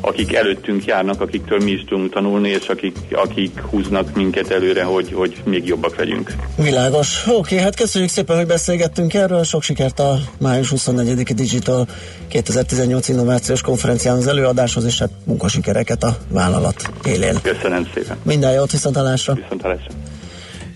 akik 0.00 0.34
előttünk 0.34 0.84
járnak, 0.84 1.20
akiktől 1.20 1.58
mi 1.58 1.70
is 1.70 1.84
tudunk 1.84 2.12
tanulni, 2.12 2.48
és 2.48 2.68
akik, 2.68 2.96
akik 3.10 3.60
húznak 3.60 4.14
minket 4.14 4.50
előre, 4.50 4.82
hogy, 4.82 5.12
hogy 5.12 5.36
még 5.44 5.66
jobbak 5.66 5.96
legyünk. 5.96 6.32
Világos. 6.56 7.26
Oké, 7.26 7.58
hát 7.58 7.76
köszönjük 7.76 8.10
szépen, 8.10 8.36
hogy 8.36 8.46
beszélgettünk 8.46 9.14
erről. 9.14 9.42
Sok 9.42 9.62
sikert 9.62 9.98
a 9.98 10.18
május 10.38 10.72
24-i 10.76 11.32
Digital 11.34 11.86
2018 12.28 13.08
innovációs 13.08 13.60
konferencián 13.60 14.16
az 14.16 14.26
előadáshoz, 14.26 14.84
és 14.84 14.98
hát 14.98 15.10
munkasikereket 15.24 16.02
a 16.02 16.16
vállalat 16.28 16.90
élén. 17.04 17.38
Köszönöm 17.42 17.88
szépen. 17.94 18.16
Minden 18.22 18.52
jót, 18.52 18.70
viszontalásra. 18.70 19.34
Viszontalásra. 19.34 20.11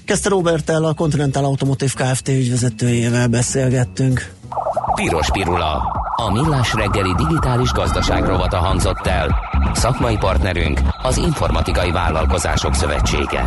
Kezdte 0.06 0.28
Robertel 0.28 0.84
a 0.84 0.94
Continental 0.94 1.44
Automotive 1.44 1.92
Kft. 1.94 2.28
ügyvezetőjével 2.28 3.28
beszélgettünk. 3.28 4.32
Piros 4.94 5.30
Pirula. 5.30 5.82
A 6.16 6.32
millás 6.32 6.74
reggeli 6.74 7.14
digitális 7.16 7.70
gazdaság 7.72 8.26
rovata 8.26 8.56
hangzott 8.56 9.06
el. 9.06 9.50
Szakmai 9.74 10.16
partnerünk 10.16 10.80
az 11.02 11.16
Informatikai 11.16 11.90
Vállalkozások 11.90 12.74
Szövetsége. 12.74 13.40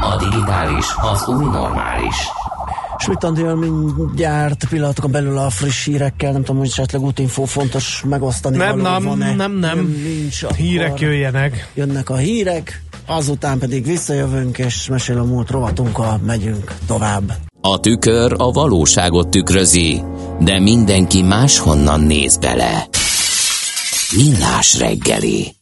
A 0.00 0.16
digitális 0.18 0.86
az 1.12 1.28
új 1.28 1.44
normális. 1.44 2.16
Schmidt 3.04 3.24
Andrél 3.24 3.54
mindjárt 3.54 4.68
pillanatokon 4.68 5.10
belül 5.10 5.38
a 5.38 5.50
friss 5.50 5.84
hírekkel, 5.84 6.32
nem 6.32 6.40
tudom, 6.40 6.60
hogy 6.60 6.68
esetleg 6.68 7.02
útinfó 7.02 7.44
fontos 7.44 8.02
megosztani. 8.08 8.56
Nem, 8.56 8.78
való 8.78 8.82
nem, 8.82 9.02
van-e. 9.04 9.34
nem, 9.34 9.52
nem. 9.52 9.96
Nincs, 10.04 10.44
Hírek 10.56 11.00
jöjjenek. 11.00 11.70
Jönnek 11.74 12.10
a 12.10 12.16
hírek, 12.16 12.82
azután 13.06 13.58
pedig 13.58 13.86
visszajövünk, 13.86 14.58
és 14.58 14.88
mesél 14.88 15.18
a 15.18 15.24
múlt 15.24 15.50
rovatunkkal 15.50 16.20
megyünk 16.26 16.74
tovább. 16.86 17.32
A 17.60 17.80
tükör 17.80 18.34
a 18.36 18.50
valóságot 18.50 19.28
tükrözi, 19.28 20.02
de 20.40 20.60
mindenki 20.60 21.22
máshonnan 21.22 22.00
néz 22.00 22.36
bele. 22.36 22.88
Millás 24.16 24.78
reggeli. 24.78 25.54